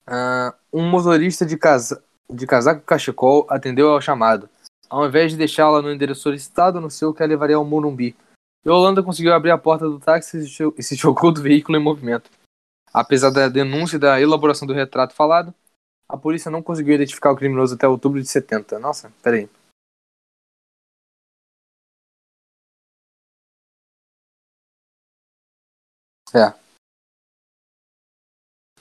Uh, 0.07 0.55
um 0.71 0.89
motorista 0.89 1.45
de, 1.45 1.57
casa, 1.57 2.03
de 2.29 2.47
casaco 2.47 2.81
cachecol 2.81 3.45
atendeu 3.49 3.89
ao 3.89 4.01
chamado. 4.01 4.49
Ao 4.89 5.05
invés 5.05 5.31
de 5.31 5.37
deixá-la 5.37 5.81
no 5.81 5.91
endereço 5.91 6.21
solicitado, 6.21 6.77
anunciou 6.77 7.13
que 7.13 7.21
a 7.21 7.25
levaria 7.25 7.57
ao 7.57 7.65
Morumbi. 7.65 8.15
Yolanda 8.65 9.03
conseguiu 9.03 9.33
abrir 9.33 9.51
a 9.51 9.57
porta 9.57 9.85
do 9.85 9.99
táxi 9.99 10.39
e 10.77 10.83
se 10.83 10.95
jogou 10.95 11.31
do 11.31 11.41
veículo 11.41 11.77
em 11.77 11.83
movimento. 11.83 12.29
Apesar 12.93 13.29
da 13.29 13.49
denúncia 13.49 13.97
e 13.97 13.99
da 13.99 14.19
elaboração 14.19 14.67
do 14.67 14.73
retrato 14.73 15.13
falado, 15.13 15.53
a 16.09 16.17
polícia 16.17 16.49
não 16.49 16.63
conseguiu 16.63 16.95
identificar 16.95 17.31
o 17.31 17.35
criminoso 17.35 17.75
até 17.75 17.87
outubro 17.87 18.21
de 18.21 18.27
70. 18.27 18.79
Nossa, 18.79 19.11
peraí. 19.21 19.49
É. 26.33 26.53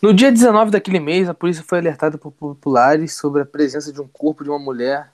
No 0.03 0.13
dia 0.13 0.31
19 0.31 0.71
daquele 0.71 1.01
mês, 1.01 1.29
a 1.29 1.35
polícia 1.35 1.65
foi 1.65 1.79
alertada 1.79 2.19
por 2.19 2.31
populares 2.31 3.15
sobre 3.15 3.43
a 3.43 3.47
presença 3.47 3.93
de 3.93 4.01
um 4.01 4.09
corpo 4.09 4.45
de 4.45 4.51
uma 4.51 4.59
mulher 4.59 5.11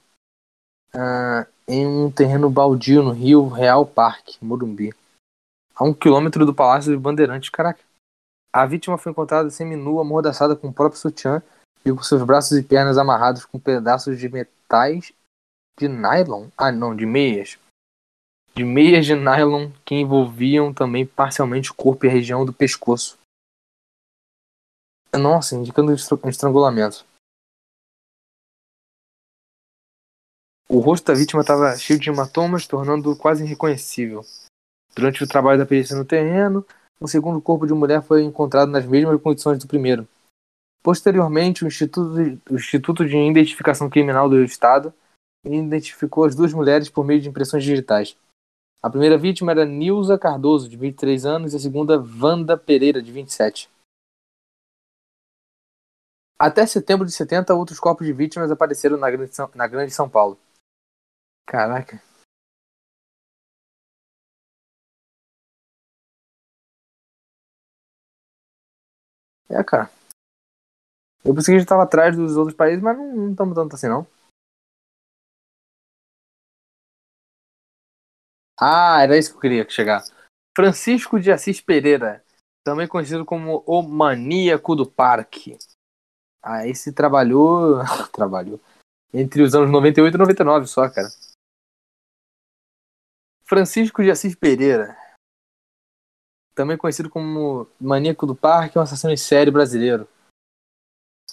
uh, 0.94 1.46
em 1.68 1.86
um 1.86 2.10
terreno 2.10 2.50
baldio 2.50 3.02
no 3.02 3.12
Rio 3.12 3.48
Real 3.48 3.86
Parque, 3.86 4.44
Morumbi. 4.44 4.92
A 5.74 5.84
um 5.84 5.94
quilômetro 5.94 6.44
do 6.44 6.54
Palácio 6.54 6.92
de 6.92 6.98
Bandeirantes. 6.98 7.48
Caraca. 7.48 7.80
A 8.52 8.66
vítima 8.66 8.98
foi 8.98 9.12
encontrada 9.12 9.48
semi-nua, 9.48 10.02
amordaçada 10.02 10.54
com 10.54 10.68
o 10.68 10.72
próprio 10.72 11.00
sutiã 11.00 11.42
e 11.84 11.92
com 11.92 12.02
seus 12.02 12.22
braços 12.22 12.58
e 12.58 12.62
pernas 12.62 12.98
amarrados 12.98 13.44
com 13.44 13.58
pedaços 13.58 14.18
de 14.18 14.28
metais 14.28 15.12
de 15.78 15.88
nylon. 15.88 16.48
Ah, 16.56 16.70
não, 16.70 16.94
de 16.94 17.06
meias. 17.06 17.58
De 18.54 18.64
meias 18.64 19.06
de 19.06 19.14
nylon 19.14 19.70
que 19.84 19.94
envolviam 19.94 20.74
também 20.74 21.06
parcialmente 21.06 21.70
o 21.70 21.74
corpo 21.74 22.04
e 22.04 22.08
a 22.08 22.12
região 22.12 22.44
do 22.44 22.52
pescoço. 22.52 23.18
Nossa, 25.14 25.54
indicando 25.56 25.92
um 25.92 26.28
estrangulamento. 26.28 27.04
O 30.68 30.78
rosto 30.80 31.06
da 31.06 31.14
vítima 31.14 31.42
estava 31.42 31.76
cheio 31.76 31.98
de 31.98 32.08
hematomas, 32.08 32.66
tornando-o 32.66 33.16
quase 33.16 33.44
irreconhecível. 33.44 34.24
Durante 34.94 35.22
o 35.22 35.28
trabalho 35.28 35.58
da 35.58 35.66
perícia 35.66 35.96
no 35.96 36.04
terreno, 36.04 36.64
um 37.00 37.06
segundo 37.06 37.42
corpo 37.42 37.66
de 37.66 37.74
mulher 37.74 38.02
foi 38.02 38.22
encontrado 38.22 38.70
nas 38.70 38.86
mesmas 38.86 39.20
condições 39.20 39.58
do 39.58 39.66
primeiro. 39.66 40.08
Posteriormente, 40.82 41.64
o 41.64 41.68
Instituto 41.68 42.40
o 42.50 42.54
Instituto 42.54 43.06
de 43.06 43.16
Identificação 43.16 43.90
Criminal 43.90 44.28
do 44.28 44.42
Estado 44.42 44.92
identificou 45.44 46.24
as 46.24 46.34
duas 46.34 46.52
mulheres 46.52 46.88
por 46.88 47.04
meio 47.04 47.20
de 47.20 47.28
impressões 47.28 47.64
digitais. 47.64 48.16
A 48.82 48.90
primeira 48.90 49.16
vítima 49.16 49.52
era 49.52 49.64
Nilza 49.64 50.18
Cardoso, 50.18 50.68
de 50.68 50.76
23 50.76 51.24
anos, 51.24 51.52
e 51.52 51.56
a 51.56 51.60
segunda, 51.60 52.02
Wanda 52.20 52.58
Pereira, 52.58 53.00
de 53.00 53.12
27. 53.12 53.70
Até 56.36 56.66
setembro 56.66 57.06
de 57.06 57.12
70, 57.12 57.54
outros 57.54 57.78
corpos 57.78 58.04
de 58.04 58.12
vítimas 58.12 58.50
apareceram 58.50 58.96
na 58.96 59.08
Grande 59.08 59.32
São, 59.32 59.48
na 59.54 59.68
grande 59.68 59.92
São 59.92 60.10
Paulo. 60.10 60.36
Caraca. 61.46 62.02
É, 69.48 69.62
cara. 69.62 69.88
Eu 71.24 71.32
pensei 71.34 71.52
que 71.52 71.56
a 71.56 71.58
gente 71.60 71.68
tava 71.68 71.84
atrás 71.84 72.16
dos 72.16 72.36
outros 72.36 72.56
países, 72.56 72.82
mas 72.82 72.98
não 72.98 73.30
estamos 73.30 73.54
tanto 73.54 73.76
assim, 73.76 73.86
não. 73.86 74.04
Ah, 78.64 79.02
era 79.02 79.18
isso 79.18 79.30
que 79.30 79.36
eu 79.38 79.40
queria 79.40 79.68
chegar. 79.68 80.04
Francisco 80.54 81.18
de 81.18 81.32
Assis 81.32 81.60
Pereira, 81.60 82.22
também 82.62 82.86
conhecido 82.86 83.24
como 83.24 83.64
o 83.66 83.82
maníaco 83.82 84.76
do 84.76 84.88
parque. 84.88 85.58
Ah, 86.40 86.64
esse 86.64 86.92
trabalhou. 86.92 87.80
trabalhou. 88.14 88.60
Entre 89.12 89.42
os 89.42 89.52
anos 89.56 89.68
98 89.68 90.14
e 90.14 90.18
99 90.18 90.66
só, 90.68 90.88
cara. 90.88 91.08
Francisco 93.44 94.00
de 94.00 94.12
Assis 94.12 94.36
Pereira, 94.36 94.96
também 96.54 96.76
conhecido 96.76 97.10
como 97.10 97.66
Maníaco 97.80 98.26
do 98.26 98.34
Parque, 98.34 98.78
um 98.78 98.82
assassino 98.82 99.12
em 99.12 99.16
série 99.16 99.50
brasileiro. 99.50 100.08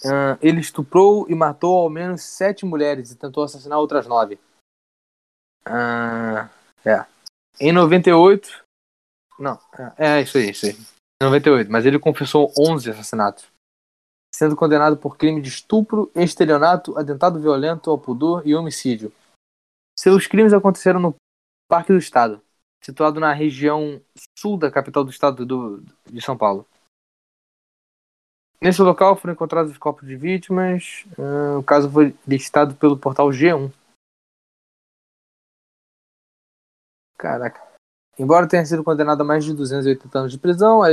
Uh, 0.04 0.36
ele 0.40 0.60
estuprou 0.60 1.28
e 1.30 1.34
matou 1.34 1.78
ao 1.78 1.90
menos 1.90 2.22
sete 2.22 2.66
mulheres 2.66 3.12
e 3.12 3.16
tentou 3.16 3.44
assassinar 3.44 3.78
outras 3.78 4.06
nove. 4.06 4.40
Uh, 5.66 6.48
é. 6.84 7.06
Em 7.60 7.72
98. 7.72 8.64
Não, 9.38 9.58
é, 9.98 10.18
é 10.18 10.22
isso 10.22 10.38
aí, 10.38 10.50
isso 10.50 10.66
aí. 10.66 10.72
Em 10.72 11.24
98, 11.26 11.70
mas 11.70 11.84
ele 11.86 11.98
confessou 11.98 12.52
11 12.58 12.90
assassinatos. 12.90 13.46
Sendo 14.34 14.56
condenado 14.56 14.96
por 14.96 15.16
crime 15.16 15.40
de 15.40 15.48
estupro, 15.48 16.10
estelionato, 16.14 16.96
atentado 16.98 17.40
violento 17.40 17.90
ao 17.90 17.98
pudor 17.98 18.46
e 18.46 18.54
homicídio. 18.54 19.12
Seus 19.98 20.26
crimes 20.26 20.52
aconteceram 20.52 20.98
no 20.98 21.14
Parque 21.68 21.92
do 21.92 21.98
Estado 21.98 22.40
situado 22.82 23.20
na 23.20 23.32
região 23.32 24.00
sul 24.38 24.56
da 24.56 24.70
capital 24.70 25.04
do 25.04 25.10
estado 25.10 25.44
do, 25.44 25.82
de 26.06 26.20
São 26.20 26.36
Paulo. 26.36 26.66
Nesse 28.60 28.82
local 28.82 29.16
foram 29.16 29.34
encontrados 29.34 29.72
os 29.72 29.78
corpos 29.78 30.06
de 30.06 30.16
vítimas. 30.16 31.06
O 31.58 31.62
caso 31.62 31.90
foi 31.90 32.14
listado 32.26 32.74
pelo 32.74 32.96
portal 32.96 33.28
G1. 33.28 33.72
Caraca. 37.20 37.60
Embora 38.18 38.48
tenha 38.48 38.64
sido 38.64 38.82
condenado 38.82 39.20
a 39.20 39.24
mais 39.24 39.44
de 39.44 39.52
280 39.52 40.18
anos 40.18 40.32
de 40.32 40.38
prisão, 40.38 40.82
a 40.82 40.88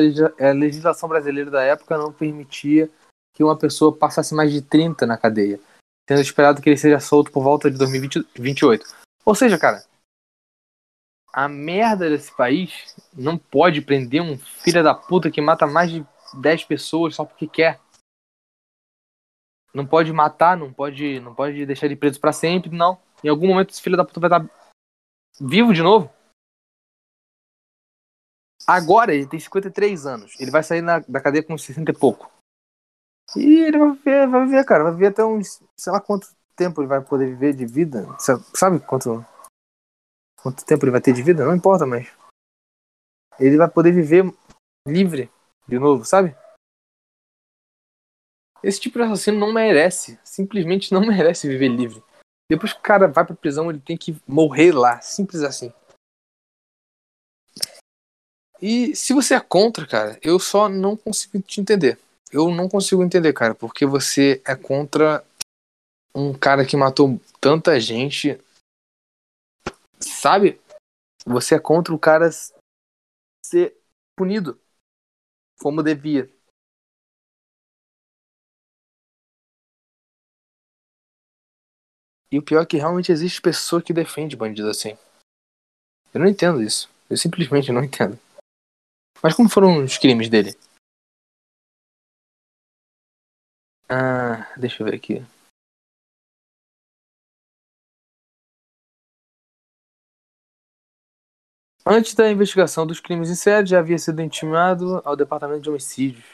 legislação 0.52 1.08
brasileira 1.08 1.50
da 1.50 1.64
época 1.64 1.98
não 1.98 2.12
permitia 2.12 2.90
que 3.34 3.42
uma 3.42 3.58
pessoa 3.58 3.96
passasse 3.96 4.36
mais 4.36 4.52
de 4.52 4.62
30 4.62 5.06
na 5.06 5.18
cadeia, 5.18 5.58
sendo 6.08 6.20
esperado 6.20 6.62
que 6.62 6.70
ele 6.70 6.76
seja 6.76 7.00
solto 7.00 7.32
por 7.32 7.42
volta 7.42 7.72
de 7.72 7.78
2028. 7.78 8.86
Ou 9.26 9.34
seja, 9.34 9.58
cara, 9.58 9.86
a 11.32 11.48
merda 11.48 12.10
desse 12.10 12.36
país 12.36 12.94
não 13.14 13.38
pode 13.38 13.82
prender 13.82 14.22
um 14.22 14.38
filho 14.38 14.84
da 14.84 14.94
puta 14.94 15.32
que 15.32 15.40
mata 15.40 15.66
mais 15.66 15.90
de 15.90 16.06
10 16.42 16.66
pessoas 16.66 17.16
só 17.16 17.24
porque 17.24 17.48
quer. 17.48 17.80
Não 19.74 19.86
pode 19.86 20.12
matar, 20.12 20.58
não 20.58 20.74
pode, 20.74 21.22
não 21.22 21.34
pode 21.34 21.66
deixar 21.66 21.86
ele 21.86 21.96
preso 21.96 22.20
para 22.20 22.34
sempre, 22.34 22.70
não. 22.70 23.00
Em 23.24 23.30
algum 23.30 23.48
momento 23.48 23.70
esse 23.70 23.82
filho 23.82 23.96
da 23.96 24.04
puta 24.04 24.20
vai 24.20 24.30
estar 24.30 24.68
vivo 25.40 25.74
de 25.74 25.82
novo. 25.82 26.17
Agora 28.68 29.14
ele 29.14 29.26
tem 29.26 29.40
53 29.40 30.06
anos. 30.06 30.40
Ele 30.40 30.52
vai 30.52 30.62
sair 30.62 30.82
na, 30.82 31.00
da 31.00 31.22
cadeia 31.22 31.44
com 31.44 31.58
60 31.58 31.90
e 31.90 31.94
pouco. 31.94 32.30
E 33.36 33.62
ele 33.62 33.78
vai 33.78 33.92
viver, 33.92 34.28
vai 34.28 34.46
viver, 34.46 34.66
cara. 34.66 34.84
Vai 34.84 34.94
viver 34.94 35.08
até 35.08 35.24
uns. 35.24 35.62
Sei 35.78 35.92
lá 35.92 36.02
quanto 36.02 36.28
tempo 36.56 36.82
ele 36.82 36.88
vai 36.88 37.02
poder 37.02 37.28
viver 37.28 37.54
de 37.54 37.66
vida. 37.66 38.06
Sabe 38.54 38.80
quanto 38.82 39.26
quanto 40.48 40.66
tempo 40.66 40.86
ele 40.86 40.92
vai 40.92 41.02
ter 41.02 41.14
de 41.14 41.22
vida, 41.22 41.46
não 41.46 41.56
importa, 41.56 41.86
mas 41.86 42.08
ele 43.40 43.58
vai 43.58 43.70
poder 43.70 43.92
viver 43.92 44.34
livre 44.88 45.30
de 45.68 45.78
novo, 45.78 46.06
sabe? 46.06 46.36
Esse 48.64 48.80
tipo 48.80 48.98
de 48.98 49.04
assassino 49.04 49.38
não 49.38 49.54
merece, 49.54 50.20
simplesmente 50.24 50.94
não 50.94 51.02
merece 51.06 51.48
viver 51.48 51.68
livre. 51.68 52.04
Depois 52.50 52.72
que 52.72 52.80
o 52.80 52.84
cara 52.84 53.08
vai 53.08 53.26
pra 53.26 53.36
prisão, 53.36 53.70
ele 53.70 53.80
tem 53.80 53.98
que 53.98 54.18
morrer 54.26 54.72
lá, 54.72 55.02
simples 55.02 55.44
assim. 55.44 55.74
E 58.62 58.96
se 58.96 59.14
você 59.14 59.36
é 59.36 59.40
contra, 59.40 59.86
cara, 59.86 60.20
eu 60.22 60.40
só 60.40 60.68
não 60.68 60.98
consigo 60.98 61.40
te 61.42 61.62
entender. 61.62 62.00
Eu 62.32 62.50
não 62.50 62.68
consigo 62.68 63.04
entender, 63.04 63.32
cara, 63.34 63.54
porque 63.54 63.86
você 63.86 64.42
é 64.46 64.56
contra 64.56 65.24
um 66.14 66.34
cara 66.34 66.66
que 66.66 66.76
matou 66.76 67.22
tanta 67.40 67.80
gente. 67.80 68.40
Sabe? 70.00 70.60
Você 71.26 71.56
é 71.56 71.60
contra 71.60 71.94
o 71.94 72.00
cara 72.00 72.30
ser 73.46 73.78
punido 74.16 74.60
como 75.60 75.84
devia. 75.84 76.30
E 82.32 82.38
o 82.38 82.44
pior 82.44 82.64
é 82.64 82.66
que 82.66 82.78
realmente 82.78 83.12
existe 83.12 83.42
pessoa 83.42 83.82
que 83.82 83.94
defende 83.94 84.36
bandido 84.36 84.70
assim. 84.70 84.98
Eu 86.14 86.20
não 86.20 86.28
entendo 86.28 86.62
isso. 86.62 86.90
Eu 87.10 87.16
simplesmente 87.16 87.72
não 87.72 87.84
entendo. 87.84 88.20
Mas 89.24 89.36
como 89.36 89.50
foram 89.50 89.84
os 89.84 89.98
crimes 89.98 90.30
dele? 90.30 90.56
Ah, 93.90 94.54
deixa 94.58 94.84
eu 94.84 94.86
ver 94.86 94.96
aqui. 94.96 95.24
Antes 101.86 102.14
da 102.14 102.30
investigação 102.30 102.86
dos 102.86 103.00
crimes 103.00 103.30
em 103.30 103.36
série, 103.36 103.66
já 103.66 103.80
havia 103.80 103.98
sido 103.98 104.22
intimado 104.22 105.02
ao 105.06 105.16
Departamento 105.16 105.62
de 105.62 105.70
Homicídios 105.70 106.26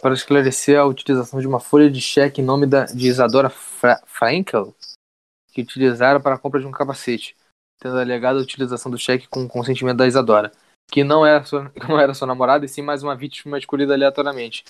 para 0.00 0.14
esclarecer 0.14 0.78
a 0.78 0.84
utilização 0.84 1.40
de 1.40 1.46
uma 1.46 1.60
folha 1.60 1.90
de 1.90 2.00
cheque 2.00 2.40
em 2.40 2.44
nome 2.44 2.66
da, 2.66 2.86
de 2.86 3.06
Isadora 3.06 3.48
Fra 3.48 4.02
Frankel, 4.06 4.74
que 5.52 5.60
utilizaram 5.60 6.20
para 6.20 6.34
a 6.34 6.38
compra 6.38 6.58
de 6.58 6.66
um 6.66 6.72
capacete, 6.72 7.36
tendo 7.78 7.98
alegado 7.98 8.38
a 8.38 8.42
utilização 8.42 8.90
do 8.90 8.98
cheque 8.98 9.28
com 9.28 9.44
o 9.44 9.48
consentimento 9.48 9.98
da 9.98 10.08
Isadora, 10.08 10.50
que 10.90 11.04
não 11.04 11.24
era 11.24 11.44
sua, 11.44 11.72
não 11.88 11.98
era 11.98 12.14
sua 12.14 12.26
namorada 12.26 12.64
e 12.64 12.68
sim 12.68 12.82
mais 12.82 13.02
uma 13.02 13.14
vítima 13.14 13.58
escolhida 13.58 13.94
aleatoriamente. 13.94 14.64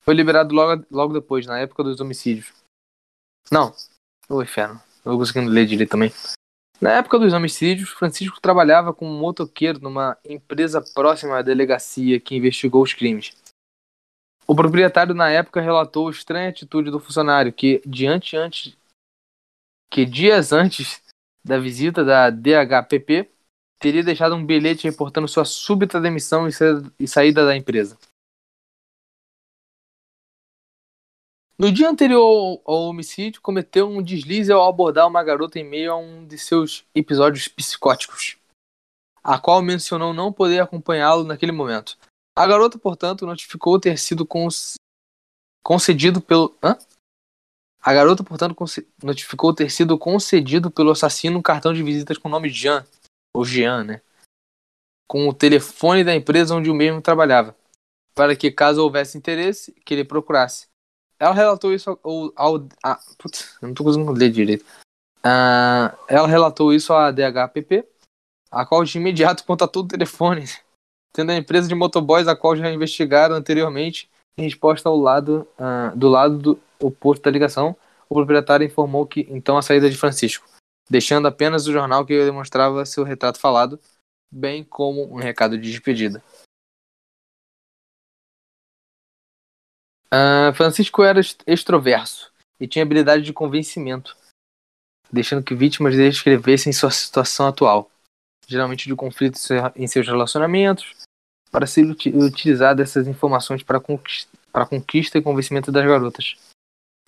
Foi 0.00 0.14
liberado 0.14 0.54
logo, 0.54 0.84
logo 0.90 1.12
depois, 1.12 1.46
na 1.46 1.58
época 1.58 1.84
dos 1.84 2.00
homicídios. 2.00 2.52
Não, 3.50 3.72
o 4.28 4.42
inferno. 4.42 4.80
Não 5.04 5.16
conseguindo 5.16 5.50
ler 5.50 5.66
direito 5.66 5.90
também. 5.90 6.12
Na 6.80 6.90
época 6.94 7.18
dos 7.18 7.32
homicídios, 7.32 7.90
Francisco 7.90 8.40
trabalhava 8.40 8.92
como 8.92 9.12
motoqueiro 9.12 9.78
numa 9.80 10.18
empresa 10.24 10.82
próxima 10.94 11.38
à 11.38 11.42
delegacia 11.42 12.18
que 12.18 12.34
investigou 12.34 12.82
os 12.82 12.92
crimes. 12.92 13.30
O 14.46 14.56
proprietário 14.56 15.14
na 15.14 15.30
época 15.30 15.60
relatou 15.60 16.08
a 16.08 16.10
estranha 16.10 16.48
atitude 16.48 16.90
do 16.90 16.98
funcionário 16.98 17.52
que, 17.52 17.80
diante 17.86 18.36
antes, 18.36 18.76
que 19.88 20.04
dias 20.04 20.52
antes 20.52 21.00
da 21.44 21.58
visita 21.58 22.04
da 22.04 22.30
DHPP, 22.30 23.30
teria 23.82 24.04
deixado 24.04 24.36
um 24.36 24.46
bilhete 24.46 24.88
reportando 24.88 25.26
sua 25.26 25.44
súbita 25.44 26.00
demissão 26.00 26.46
e 26.98 27.08
saída 27.08 27.44
da 27.44 27.56
empresa. 27.56 27.98
No 31.58 31.70
dia 31.70 31.90
anterior 31.90 32.62
ao 32.64 32.82
homicídio, 32.84 33.40
cometeu 33.42 33.88
um 33.88 34.00
deslize 34.00 34.52
ao 34.52 34.68
abordar 34.68 35.06
uma 35.06 35.22
garota 35.22 35.58
em 35.58 35.64
meio 35.64 35.92
a 35.92 35.96
um 35.96 36.24
de 36.24 36.38
seus 36.38 36.84
episódios 36.94 37.48
psicóticos, 37.48 38.36
a 39.22 39.38
qual 39.38 39.60
mencionou 39.60 40.14
não 40.14 40.32
poder 40.32 40.60
acompanhá-lo 40.60 41.24
naquele 41.24 41.52
momento. 41.52 41.98
A 42.36 42.46
garota, 42.46 42.78
portanto, 42.78 43.26
notificou 43.26 43.78
ter 43.80 43.98
sido 43.98 44.26
concedido 45.62 46.20
pelo. 46.20 46.56
Hã? 46.62 46.78
A 47.80 47.92
garota, 47.92 48.22
portanto, 48.22 48.56
notificou 49.02 49.52
ter 49.52 49.70
sido 49.70 49.98
concedido 49.98 50.70
pelo 50.70 50.92
assassino 50.92 51.38
um 51.38 51.42
cartão 51.42 51.74
de 51.74 51.82
visitas 51.82 52.16
com 52.16 52.28
o 52.28 52.30
nome 52.30 52.48
Jean, 52.48 52.86
ou 53.34 53.44
Jean, 53.44 53.84
né? 53.84 54.02
Com 55.08 55.28
o 55.28 55.34
telefone 55.34 56.04
da 56.04 56.14
empresa 56.14 56.54
onde 56.54 56.70
o 56.70 56.74
mesmo 56.74 57.02
trabalhava, 57.02 57.56
para 58.14 58.36
que, 58.36 58.50
caso 58.50 58.82
houvesse 58.82 59.16
interesse, 59.16 59.72
que 59.84 59.94
ele 59.94 60.04
procurasse. 60.04 60.68
Ela 61.18 61.34
relatou 61.34 61.72
isso 61.72 61.98
ao. 62.02 62.32
ao 62.34 62.68
a, 62.82 62.98
putz, 63.18 63.56
não 63.62 63.72
tô 63.72 63.84
conseguindo 63.84 64.12
ler 64.12 64.30
direito. 64.30 64.64
Uh, 65.24 65.94
ela 66.08 66.26
relatou 66.26 66.72
isso 66.74 66.92
à 66.92 67.12
DHPP, 67.12 67.86
a 68.50 68.66
qual 68.66 68.82
de 68.82 68.98
imediato 68.98 69.44
contatou 69.46 69.84
o 69.84 69.88
telefone, 69.88 70.46
tendo 71.12 71.30
a 71.30 71.36
empresa 71.36 71.68
de 71.68 71.74
motoboys 71.74 72.26
a 72.26 72.34
qual 72.34 72.56
já 72.56 72.70
investigaram 72.72 73.36
anteriormente, 73.36 74.10
em 74.36 74.42
resposta 74.42 74.88
ao 74.88 74.96
lado 74.96 75.46
uh, 75.58 75.96
do 75.96 76.08
lado 76.08 76.38
do 76.38 76.60
oposto 76.80 77.22
da 77.22 77.30
ligação, 77.30 77.76
o 78.08 78.14
proprietário 78.14 78.66
informou 78.66 79.06
que 79.06 79.26
então 79.30 79.56
a 79.56 79.62
saída 79.62 79.88
de 79.88 79.96
Francisco, 79.96 80.44
deixando 80.88 81.28
apenas 81.28 81.66
o 81.66 81.72
jornal 81.72 82.04
que 82.04 82.24
demonstrava 82.24 82.84
seu 82.84 83.04
retrato 83.04 83.38
falado, 83.38 83.80
bem 84.30 84.64
como 84.64 85.12
um 85.12 85.16
recado 85.16 85.58
de 85.58 85.70
despedida. 85.70 86.22
Uh, 90.12 90.52
Francisco 90.54 91.02
era 91.02 91.20
extroverso 91.46 92.30
e 92.60 92.68
tinha 92.68 92.82
habilidade 92.82 93.22
de 93.22 93.32
convencimento, 93.32 94.16
deixando 95.10 95.42
que 95.42 95.54
vítimas 95.54 95.96
dele 95.96 96.10
escrevessem 96.10 96.72
sua 96.72 96.90
situação 96.90 97.46
atual, 97.46 97.90
geralmente 98.46 98.86
de 98.86 98.94
conflitos 98.94 99.48
em 99.74 99.86
seus 99.86 100.06
relacionamentos, 100.06 100.94
para 101.50 101.66
ser 101.66 101.84
utilizar 101.84 102.74
dessas 102.74 103.06
informações 103.06 103.62
para 103.62 103.80
conquista, 103.80 104.30
para 104.52 104.66
conquista 104.66 105.18
e 105.18 105.22
convencimento 105.22 105.72
das 105.72 105.84
garotas. 105.84 106.36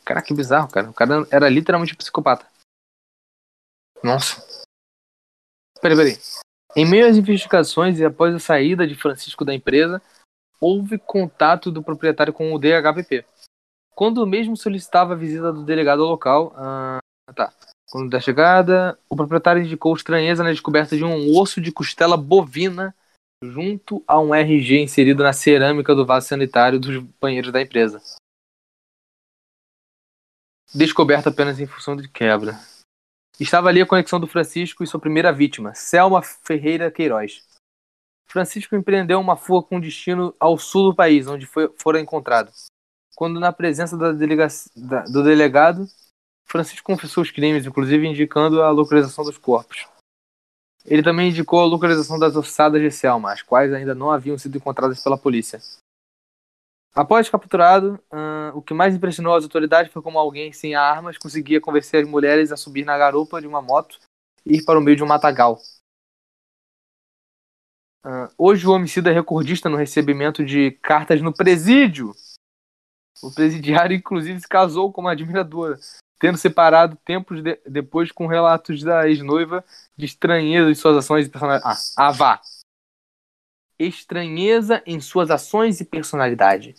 Cara, 0.05 0.21
que 0.21 0.35
bizarro, 0.35 0.69
cara. 0.69 0.91
O 0.91 0.95
cara 0.95 1.27
era 1.31 1.49
literalmente 1.49 1.95
um 1.95 1.97
psicopata. 1.97 2.47
Nossa. 4.03 4.45
Peraí, 5.81 5.97
peraí. 5.97 6.19
Em 6.77 6.85
meio 6.85 7.09
às 7.09 7.17
investigações 7.17 7.99
e 7.99 8.05
após 8.05 8.35
a 8.35 8.39
saída 8.39 8.87
de 8.87 8.95
Francisco 8.95 9.45
da 9.45 9.55
empresa, 9.55 10.03
houve 10.61 10.99
contato 10.99 11.71
do 11.71 11.83
proprietário 11.83 12.33
com 12.33 12.53
o 12.53 12.59
DHPP. 12.59 13.25
Quando 13.95 14.19
o 14.23 14.27
mesmo 14.27 14.57
solicitava 14.57 15.13
a 15.13 15.17
visita 15.17 15.53
do 15.53 15.65
delegado 15.65 16.03
ao 16.03 16.09
local, 16.09 16.53
ah, 16.57 16.99
tá. 17.35 17.53
Quando 17.91 18.11
da 18.11 18.19
chegada, 18.19 18.99
o 19.09 19.15
proprietário 19.15 19.63
indicou 19.63 19.95
estranheza 19.95 20.43
na 20.43 20.51
descoberta 20.51 20.97
de 20.97 21.05
um 21.05 21.39
osso 21.39 21.61
de 21.61 21.71
costela 21.71 22.17
bovina 22.17 22.95
junto 23.43 24.03
a 24.07 24.19
um 24.19 24.35
RG 24.35 24.81
inserido 24.81 25.23
na 25.23 25.33
cerâmica 25.33 25.95
do 25.95 26.05
vaso 26.05 26.27
sanitário 26.27 26.81
dos 26.81 26.99
banheiros 27.21 27.53
da 27.53 27.61
empresa. 27.61 28.03
Descoberta 30.75 31.29
apenas 31.29 31.61
em 31.61 31.67
função 31.67 31.95
de 31.95 32.09
quebra. 32.09 32.59
Estava 33.39 33.69
ali 33.69 33.81
a 33.81 33.87
conexão 33.87 34.21
do 34.21 34.27
Francisco 34.27 34.85
e 34.85 34.87
sua 34.87 35.01
primeira 35.01 35.33
vítima, 35.33 35.75
Selma 35.75 36.23
Ferreira 36.23 36.91
Queiroz. 36.91 37.43
Francisco 38.27 38.77
empreendeu 38.77 39.21
uma 39.21 39.37
fuga 39.37 39.67
com 39.67 39.81
destino 39.81 40.35
ao 40.39 40.57
sul 40.59 40.91
do 40.91 40.95
país, 40.95 41.27
onde 41.27 41.47
foi, 41.47 41.73
fora 41.77 42.01
encontrado. 42.01 42.53
Quando, 43.15 43.39
na 43.39 43.53
presença 43.53 43.97
delega 44.13 44.49
da, 44.77 45.03
do 45.03 45.23
delegado, 45.23 45.87
Francisco 46.45 46.85
confessou 46.85 47.23
os 47.23 47.31
crimes, 47.31 47.67
inclusive 47.67 48.07
indicando 48.07 48.63
a 48.63 48.71
localização 48.71 49.25
dos 49.25 49.39
corpos. 49.39 49.87
Ele 50.85 51.03
também 51.03 51.31
indicou 51.31 51.61
a 51.61 51.67
localização 51.67 52.19
das 52.19 52.37
ossadas 52.37 52.81
de 52.81 52.91
Selma, 52.91 53.33
as 53.33 53.43
quais 53.43 53.73
ainda 53.73 53.95
não 53.95 54.11
haviam 54.11 54.37
sido 54.37 54.59
encontradas 54.59 55.03
pela 55.03 55.17
polícia. 55.17 55.61
Após 56.95 57.29
capturado, 57.29 58.01
uh, 58.13 58.57
o 58.57 58.63
que 58.63 58.73
mais 58.73 58.95
impressionou 58.95 59.35
as 59.35 59.43
autoridades 59.43 59.93
foi 59.93 60.01
como 60.01 60.19
alguém 60.19 60.53
sem 60.53 60.75
armas 60.75 61.19
conseguia 61.19 61.61
convencer 61.61 62.05
as 62.05 62.09
mulheres 62.09 62.53
a 62.53 62.57
subir 62.57 62.85
na 62.85 62.97
garupa 62.97 63.41
de 63.41 63.47
uma 63.47 63.61
moto 63.61 63.99
e 64.47 64.59
ir 64.59 64.65
para 64.65 64.79
o 64.79 64.83
meio 64.83 64.97
de 64.97 65.03
um 65.03 65.07
matagal, 65.07 65.59
Uh, 68.05 68.29
hoje 68.37 68.67
o 68.67 68.71
homicida 68.71 69.11
é 69.11 69.15
recordista 69.15 69.71
no 69.71 69.79
recebimento 69.79 70.45
de 70.45 70.73
cartas 70.83 71.23
no 71.23 71.33
presídio. 71.33 72.15
O 73.23 73.33
presidiário, 73.33 73.97
inclusive, 73.97 74.39
se 74.39 74.47
casou 74.47 74.93
com 74.93 75.01
uma 75.01 75.13
admiradora, 75.13 75.79
tendo 76.19 76.37
separado 76.37 76.99
tempos 77.03 77.43
de, 77.43 77.59
depois 77.67 78.13
com 78.13 78.27
relatos 78.27 78.83
da 78.83 79.09
ex-noiva 79.09 79.65
de 79.97 80.05
estranheza 80.05 80.71
em 80.71 80.75
suas 80.75 80.99
ações 80.99 81.27
e 81.27 81.31
personalidade. 81.31 81.65
Ah, 81.97 82.09
ah, 82.09 82.11
vá! 82.11 82.41
Estranheza 83.79 84.83
em 84.87 85.01
suas 85.01 85.31
ações 85.31 85.81
e 85.81 85.85
personalidade. 85.85 86.75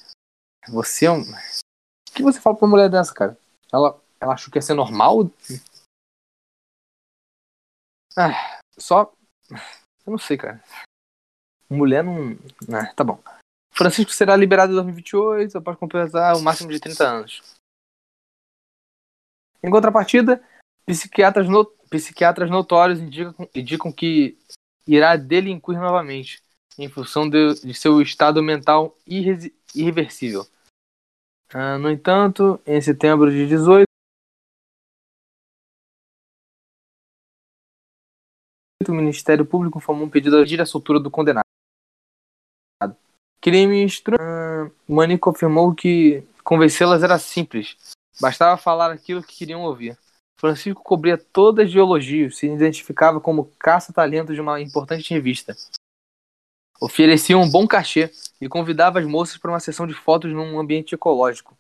Você 0.70 1.06
é 1.06 1.12
um. 1.12 1.22
O 1.22 2.14
que 2.14 2.24
você 2.24 2.40
fala 2.40 2.56
pra 2.56 2.66
uma 2.66 2.72
mulher 2.72 2.90
dessa, 2.90 3.14
cara? 3.14 3.38
Ela, 3.72 4.00
ela 4.20 4.34
achou 4.34 4.52
que 4.52 4.58
ia 4.58 4.62
ser 4.62 4.74
normal? 4.74 5.30
Ah, 8.18 8.62
só. 8.78 9.14
Eu 10.06 10.12
não 10.12 10.18
sei, 10.18 10.38
cara. 10.38 10.64
Mulher 11.70 12.04
não. 12.04 12.38
Ah, 12.74 12.94
tá 12.94 13.04
bom. 13.04 13.22
Francisco 13.72 14.14
será 14.14 14.36
liberado 14.38 14.72
em 14.72 14.76
2028 14.76 15.58
após 15.58 15.78
completar 15.78 16.36
o 16.38 16.42
máximo 16.42 16.72
de 16.72 16.80
30 16.80 17.04
anos. 17.04 17.56
Em 19.62 19.70
contrapartida, 19.70 20.42
psiquiatras, 20.86 21.50
no... 21.50 21.66
psiquiatras 21.90 22.50
notórios 22.50 23.00
indicam, 23.00 23.50
indicam 23.54 23.92
que 23.92 24.38
irá 24.88 25.16
delinquir 25.18 25.78
novamente, 25.78 26.42
em 26.78 26.90
função 26.90 27.30
de, 27.30 27.56
de 27.62 27.74
seu 27.74 28.02
estado 28.02 28.42
mental 28.44 28.96
irre... 29.06 29.54
irreversível. 29.74 30.46
Ah, 31.54 31.78
no 31.78 31.90
entanto, 31.90 32.60
em 32.66 32.82
setembro 32.82 33.32
de 33.32 33.48
18, 33.48 33.86
o 38.88 38.94
Ministério 38.94 39.46
Público 39.46 39.78
informou 39.78 40.06
um 40.06 40.10
pedido 40.10 40.44
de 40.46 40.62
a 40.62 40.66
soltura 40.66 41.00
do 41.00 41.10
condenado. 41.10 41.46
crimes. 43.42 44.00
Uh, 44.00 44.72
Mani 44.88 45.18
confirmou 45.18 45.74
que 45.74 46.24
convencê-las 46.44 47.04
era 47.04 47.18
simples. 47.18 47.78
Bastava 48.20 48.58
falar 48.58 48.92
aquilo 48.92 49.24
que 49.24 49.36
queriam 49.36 49.62
ouvir. 49.62 49.98
Francisco 50.40 50.84
cobria 50.84 51.18
todas 51.18 51.72
de 51.72 51.78
elogios, 51.78 52.38
se 52.38 52.48
identificava 52.48 53.22
como 53.22 53.52
caça-talento 53.58 54.34
de 54.34 54.42
uma 54.42 54.60
importante 54.62 55.14
revista. 55.14 55.56
Oferecia 56.80 57.38
um 57.38 57.50
bom 57.50 57.66
cachê 57.68 58.12
e 58.40 58.50
convidava 58.50 59.00
as 59.00 59.06
moças 59.06 59.38
para 59.38 59.52
uma 59.52 59.60
sessão 59.60 59.88
de 59.88 59.94
fotos 59.94 60.32
num 60.32 60.60
ambiente 60.60 60.94
ecológico. 60.94 61.58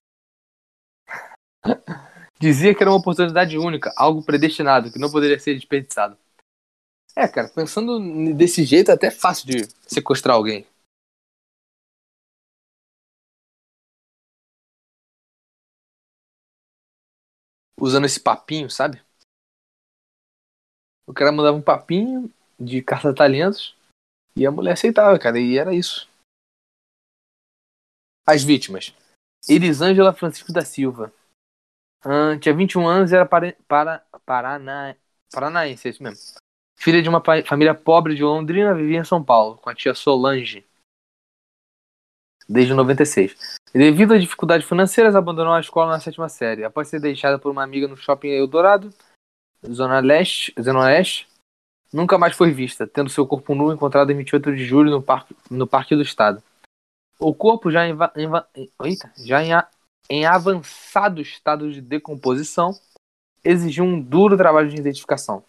Dizia 2.40 2.76
que 2.76 2.84
era 2.84 2.92
uma 2.92 3.00
oportunidade 3.00 3.58
única, 3.58 3.94
algo 3.96 4.24
predestinado, 4.24 4.92
que 4.92 5.00
não 5.00 5.10
poderia 5.10 5.40
ser 5.40 5.56
desperdiçado. 5.56 6.18
É, 7.16 7.28
cara, 7.28 7.48
pensando 7.48 7.98
desse 8.34 8.66
jeito, 8.66 8.92
é 8.92 8.94
até 8.94 9.10
fácil 9.10 9.48
de 9.48 9.68
sequestrar 9.88 10.36
alguém. 10.36 10.68
Usando 17.80 18.06
esse 18.06 18.20
papinho, 18.20 18.70
sabe? 18.70 19.02
O 21.08 21.14
cara 21.14 21.32
mandava 21.32 21.56
um 21.56 21.62
papinho 21.62 22.34
de 22.60 22.82
carta-talentos 22.82 23.75
e 24.38 24.46
a 24.46 24.52
mulher 24.52 24.74
aceitava, 24.74 25.18
cara, 25.18 25.40
e 25.40 25.58
era 25.58 25.74
isso. 25.74 26.10
As 28.26 28.44
vítimas. 28.44 28.94
Elisângela 29.48 30.14
Francisco 30.14 30.52
da 30.52 30.62
Silva. 30.62 31.14
Ah, 32.04 32.38
tinha 32.40 32.54
21 32.54 32.88
anos 32.88 33.12
e 33.12 33.16
era 33.16 33.26
para, 33.26 33.56
para, 33.68 34.00
parana, 34.26 34.98
paranaense, 35.32 35.88
é 35.88 35.92
isso 35.92 36.04
mesmo. 36.04 36.40
Filha 36.78 37.02
de 37.02 37.10
uma 37.10 37.24
família 37.46 37.74
pobre 37.74 38.16
de 38.16 38.24
Londrina, 38.24 38.74
vivia 38.74 39.00
em 39.00 39.06
São 39.06 39.24
Paulo, 39.24 39.58
com 39.58 39.70
a 39.70 39.76
tia 39.76 39.94
Solange. 39.94 40.66
Desde 42.48 42.74
96. 42.74 43.60
E 43.74 43.80
devido 43.80 44.14
a 44.14 44.20
dificuldades 44.20 44.68
financeiras, 44.68 45.16
abandonou 45.16 45.54
a 45.54 45.60
escola 45.60 45.92
na 45.92 46.00
sétima 46.00 46.30
série. 46.30 46.64
Após 46.64 46.88
ser 46.88 47.00
deixada 47.00 47.40
por 47.40 47.52
uma 47.52 47.64
amiga 47.64 47.88
no 47.88 47.98
shopping 47.98 48.30
Eldorado, 48.30 48.94
Zona 49.68 50.00
Leste, 50.00 50.54
Zona 50.62 50.82
Oeste, 50.82 51.28
nunca 51.96 52.18
mais 52.18 52.36
foi 52.36 52.52
vista, 52.52 52.86
tendo 52.86 53.10
seu 53.10 53.26
corpo 53.26 53.56
nu 53.56 53.72
encontrado 53.72 54.12
em 54.12 54.18
28 54.18 54.56
de 54.56 54.66
julho 54.66 54.92
no 54.92 55.02
Parque, 55.02 55.36
no 55.50 55.66
parque 55.66 55.96
do 55.96 56.02
Estado. 56.02 56.44
O 57.18 57.34
corpo, 57.34 57.72
já, 57.72 57.88
em, 57.88 57.96
eita, 58.84 59.14
já 59.18 59.42
em, 59.42 59.52
em 60.10 60.26
avançado 60.26 61.22
estado 61.22 61.72
de 61.72 61.82
decomposição, 61.82 62.72
exigiu 63.44 63.86
um 63.86 64.02
duro 64.02 64.36
trabalho 64.36 64.70
de 64.70 64.76
identificação. 64.76 65.46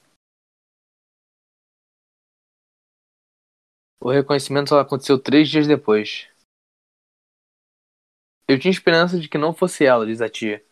O 4.00 4.10
reconhecimento 4.10 4.68
só 4.68 4.78
aconteceu 4.78 5.20
três 5.20 5.48
dias 5.48 5.66
depois. 5.66 6.28
Eu 8.48 8.60
tinha 8.60 8.70
esperança 8.70 9.18
de 9.18 9.28
que 9.28 9.36
não 9.36 9.52
fosse 9.52 9.84
ela, 9.84 10.06
diz 10.06 10.20
a 10.20 10.28
tia. 10.28 10.64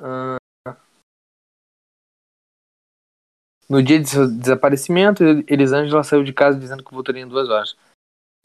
Uh... 0.00 0.43
No 3.68 3.82
dia 3.82 3.98
de 3.98 4.08
seu 4.08 4.28
desaparecimento, 4.28 5.22
Elisângela 5.48 6.04
saiu 6.04 6.22
de 6.22 6.32
casa 6.32 6.58
dizendo 6.58 6.84
que 6.84 6.92
voltaria 6.92 7.22
em 7.22 7.28
duas 7.28 7.48
horas. 7.48 7.76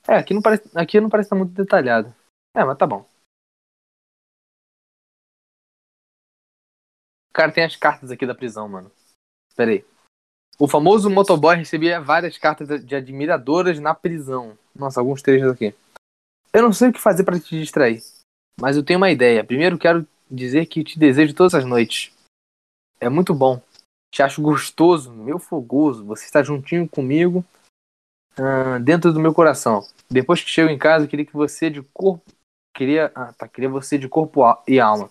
É, 0.07 0.15
aqui 0.15 0.34
não 0.34 0.41
parece, 0.41 0.70
aqui 0.74 0.99
não 0.99 1.09
parece 1.09 1.28
estar 1.28 1.36
muito 1.36 1.53
detalhado. 1.53 2.13
É, 2.55 2.63
mas 2.63 2.78
tá 2.78 2.88
bom. 2.88 3.07
Cara, 7.34 7.51
tem 7.51 7.63
as 7.63 7.76
cartas 7.76 8.11
aqui 8.11 8.26
da 8.26 8.36
prisão, 8.36 8.67
mano. 8.67 8.91
Pera 9.55 9.72
aí. 9.72 9.86
O 10.57 10.67
famoso 10.67 11.09
motoboy 11.09 11.55
recebia 11.55 12.01
várias 12.01 12.38
cartas 12.38 12.84
de 12.84 12.95
admiradoras 12.95 13.80
na 13.80 13.93
prisão. 13.93 14.57
Nossa, 14.76 14.99
alguns 14.99 15.22
trechos 15.22 15.49
aqui. 15.51 15.74
Eu 16.51 16.63
não 16.63 16.74
sei 16.74 16.89
o 16.89 16.93
que 16.93 16.99
fazer 16.99 17.24
para 17.24 17.39
te 17.39 17.57
distrair, 17.57 18.01
mas 18.59 18.76
eu 18.76 18.84
tenho 18.84 18.97
uma 18.97 19.11
ideia. 19.11 19.43
Primeiro 19.43 19.78
quero 19.78 20.05
dizer 20.30 20.65
que 20.65 20.84
te 20.84 20.97
desejo 20.97 21.34
todas 21.34 21.53
as 21.53 21.63
noites. 21.63 22.11
É 22.99 23.07
muito 23.07 23.34
bom. 23.34 23.61
Te 24.12 24.24
acho 24.24 24.41
gostoso, 24.41 25.12
meu 25.14 25.39
fogoso. 25.39 26.03
Você 26.05 26.26
está 26.26 26.41
juntinho 26.41 26.88
comigo, 26.88 27.45
uh, 28.38 28.80
dentro 28.82 29.14
do 29.14 29.20
meu 29.20 29.34
coração. 29.34 29.86
Depois 30.10 30.41
que 30.41 30.49
chego 30.49 30.70
em 30.70 30.78
casa, 30.78 31.07
queria 31.07 31.26
que 31.26 31.34
você 31.34 31.70
de 31.70 31.82
corpo, 31.93 32.24
queria, 32.74 33.12
ah, 33.14 33.34
tá, 33.34 33.47
queria 33.47 33.70
você 33.70 33.97
de 33.97 34.07
corpo 34.07 34.41
e 34.68 34.80
alma. 34.80 35.10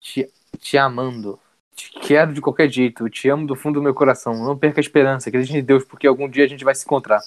Te, 0.00 0.32
te 0.58 0.76
amando. 0.76 1.38
Te 1.74 1.90
quero 1.90 2.34
de 2.34 2.40
qualquer 2.40 2.68
jeito, 2.68 3.08
te 3.08 3.28
amo 3.28 3.46
do 3.46 3.56
fundo 3.56 3.74
do 3.80 3.82
meu 3.82 3.94
coração. 3.94 4.34
Não 4.44 4.58
perca 4.58 4.80
a 4.80 4.82
esperança, 4.82 5.28
acredite 5.28 5.56
em 5.56 5.64
Deus, 5.64 5.84
porque 5.84 6.06
algum 6.06 6.28
dia 6.28 6.44
a 6.44 6.48
gente 6.48 6.64
vai 6.64 6.74
se 6.74 6.84
encontrar. 6.84 7.20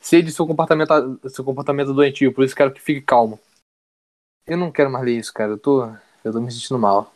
Sei 0.00 0.22
de 0.22 0.32
seu 0.32 0.46
comportamento, 0.46 1.20
seu 1.28 1.44
comportamento 1.44 1.92
doentio, 1.92 2.32
por 2.32 2.44
isso 2.44 2.56
quero 2.56 2.72
que 2.72 2.80
fique 2.80 3.02
calmo. 3.02 3.38
Eu 4.46 4.56
não 4.56 4.72
quero 4.72 4.90
mais 4.90 5.04
ler 5.04 5.18
isso, 5.18 5.32
cara. 5.32 5.52
Eu 5.52 5.58
tô, 5.58 5.84
eu 6.24 6.32
tô 6.32 6.40
me 6.40 6.50
sentindo 6.50 6.78
mal. 6.78 7.12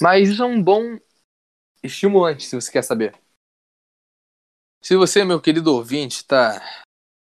Mas 0.00 0.28
isso 0.28 0.42
é 0.42 0.46
um 0.46 0.62
bom 0.62 0.98
estimulante, 1.82 2.44
se 2.44 2.54
você 2.54 2.70
quer 2.70 2.82
saber. 2.82 3.18
Se 4.82 4.96
você, 4.96 5.24
meu 5.24 5.40
querido 5.40 5.74
ouvinte, 5.74 6.24
tá 6.24 6.60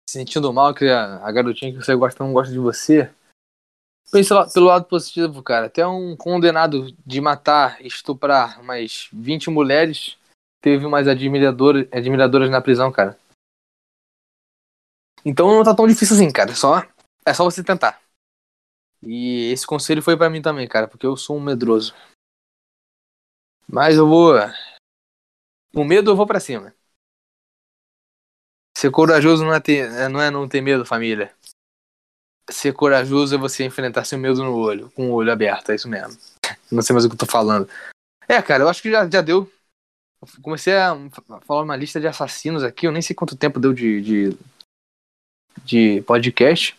se 0.09 0.19
sentindo 0.19 0.53
mal 0.53 0.75
que 0.75 0.87
a, 0.89 1.31
garotinha 1.33 1.73
que 1.73 1.79
você 1.79 1.95
gosta 1.95 2.23
não 2.23 2.33
gosta 2.33 2.53
de 2.53 2.59
você, 2.59 3.13
Pensa 4.11 4.49
pelo 4.53 4.67
lado 4.67 4.87
positivo, 4.87 5.43
cara. 5.43 5.67
Até 5.67 5.87
um 5.87 6.17
condenado 6.17 6.91
de 7.05 7.21
matar, 7.21 7.85
estuprar 7.85 8.63
mais 8.63 9.09
20 9.13 9.51
mulheres 9.51 10.17
teve 10.63 10.87
umas 10.87 11.07
admiradoras, 11.07 11.87
admiradoras 11.93 12.51
na 12.51 12.61
prisão, 12.61 12.91
cara. 12.91 13.19
Então 15.25 15.49
não 15.49 15.63
tá 15.63 15.75
tão 15.75 15.87
difícil 15.87 16.17
assim, 16.17 16.33
cara. 16.33 16.55
Só, 16.55 16.83
é 17.25 17.35
só 17.35 17.45
você 17.45 17.63
tentar. 17.63 18.01
E 19.03 19.53
esse 19.53 19.67
conselho 19.67 20.03
foi 20.03 20.17
para 20.17 20.31
mim 20.31 20.41
também, 20.41 20.67
cara, 20.67 20.89
porque 20.89 21.07
eu 21.07 21.17
sou 21.17 21.37
um 21.37 21.41
medroso. 21.41 21.95
Mas 23.71 23.97
eu 23.97 24.09
vou. 24.09 24.35
Com 25.75 25.85
medo 25.85 26.11
eu 26.11 26.17
vou 26.17 26.27
para 26.27 26.41
cima. 26.41 26.75
Ser 28.77 28.91
corajoso 28.91 29.45
não 29.45 29.53
é, 29.53 29.61
ter, 29.61 30.09
não 30.09 30.21
é 30.21 30.31
não 30.31 30.49
ter 30.49 30.61
medo, 30.61 30.87
família 30.87 31.37
ser 32.51 32.73
corajoso 32.73 33.35
é 33.35 33.39
você 33.39 33.65
enfrentar 33.65 34.05
seu 34.05 34.19
medo 34.19 34.43
no 34.43 34.57
olho, 34.57 34.91
com 34.93 35.11
o 35.11 35.15
olho 35.15 35.33
aberto, 35.33 35.71
é 35.71 35.75
isso 35.75 35.89
mesmo. 35.89 36.19
Não 36.71 36.83
sei 36.83 36.95
mais 36.95 37.05
o 37.05 37.09
que 37.09 37.15
eu 37.15 37.19
tô 37.19 37.27
falando. 37.27 37.69
É, 38.27 38.41
cara, 38.43 38.65
eu 38.65 38.69
acho 38.69 38.83
que 38.83 38.91
já, 38.91 39.09
já 39.09 39.21
deu. 39.21 39.51
Eu 40.21 40.43
comecei 40.43 40.75
a 40.75 40.95
falar 41.47 41.63
uma 41.63 41.77
lista 41.77 42.01
de 42.01 42.07
assassinos 42.07 42.63
aqui, 42.63 42.87
eu 42.87 42.93
nem 42.93 43.03
sei 43.03 43.15
quanto 43.15 43.37
tempo 43.37 43.61
deu 43.61 43.73
de, 43.73 44.01
de, 44.01 44.39
de 45.65 46.03
podcast. 46.03 46.79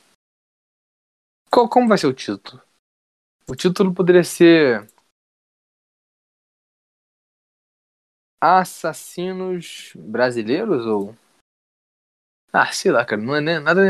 Qual, 1.49 1.69
como 1.69 1.87
vai 1.87 1.97
ser 1.97 2.07
o 2.07 2.13
título? 2.13 2.61
O 3.47 3.55
título 3.55 3.93
poderia 3.93 4.23
ser. 4.23 4.87
Assassinos 8.41 9.91
brasileiros 9.95 10.85
ou 10.85 11.15
ah, 12.51 12.71
sei 12.71 12.91
lá, 12.91 13.05
cara, 13.05 13.21
não 13.21 13.35
é 13.35 13.41
nem, 13.41 13.59
nada. 13.59 13.81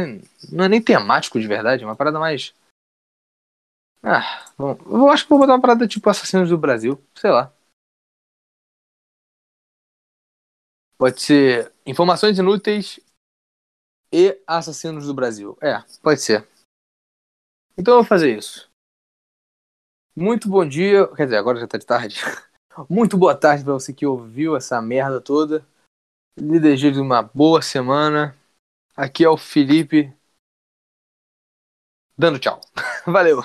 Não 0.51 0.65
é 0.65 0.69
nem 0.69 0.81
temático 0.81 1.39
de 1.39 1.47
verdade, 1.47 1.83
é 1.83 1.85
uma 1.85 1.95
parada 1.95 2.19
mais. 2.19 2.53
Ah, 4.03 4.45
bom, 4.57 4.77
eu 4.85 5.09
acho 5.09 5.23
que 5.23 5.29
vou 5.29 5.39
botar 5.39 5.53
uma 5.53 5.61
parada 5.61 5.87
tipo 5.87 6.09
Assassinos 6.09 6.49
do 6.49 6.57
Brasil, 6.57 7.01
sei 7.15 7.31
lá. 7.31 7.53
Pode 10.97 11.21
ser 11.21 11.71
Informações 11.85 12.37
Inúteis 12.37 12.99
e 14.11 14.37
Assassinos 14.45 15.07
do 15.07 15.13
Brasil. 15.13 15.57
É, 15.61 15.81
pode 16.01 16.21
ser. 16.21 16.47
Então 17.77 17.93
eu 17.93 17.99
vou 17.99 18.07
fazer 18.07 18.37
isso. 18.37 18.69
Muito 20.15 20.49
bom 20.49 20.67
dia, 20.67 21.07
quer 21.15 21.25
dizer, 21.25 21.37
agora 21.37 21.59
já 21.59 21.67
tá 21.67 21.77
de 21.77 21.85
tarde. 21.85 22.19
Muito 22.87 23.17
boa 23.17 23.35
tarde 23.35 23.63
para 23.63 23.73
você 23.73 23.91
que 23.91 24.05
ouviu 24.05 24.55
essa 24.55 24.81
merda 24.81 25.19
toda. 25.19 25.65
Lhe 26.37 26.59
desejo 26.59 27.01
uma 27.01 27.21
boa 27.21 27.61
semana. 27.61 28.37
Aqui 28.95 29.23
é 29.23 29.29
o 29.29 29.35
Felipe 29.35 30.13
dando 32.17 32.39
tchau. 32.39 32.61
Valeu. 33.05 33.43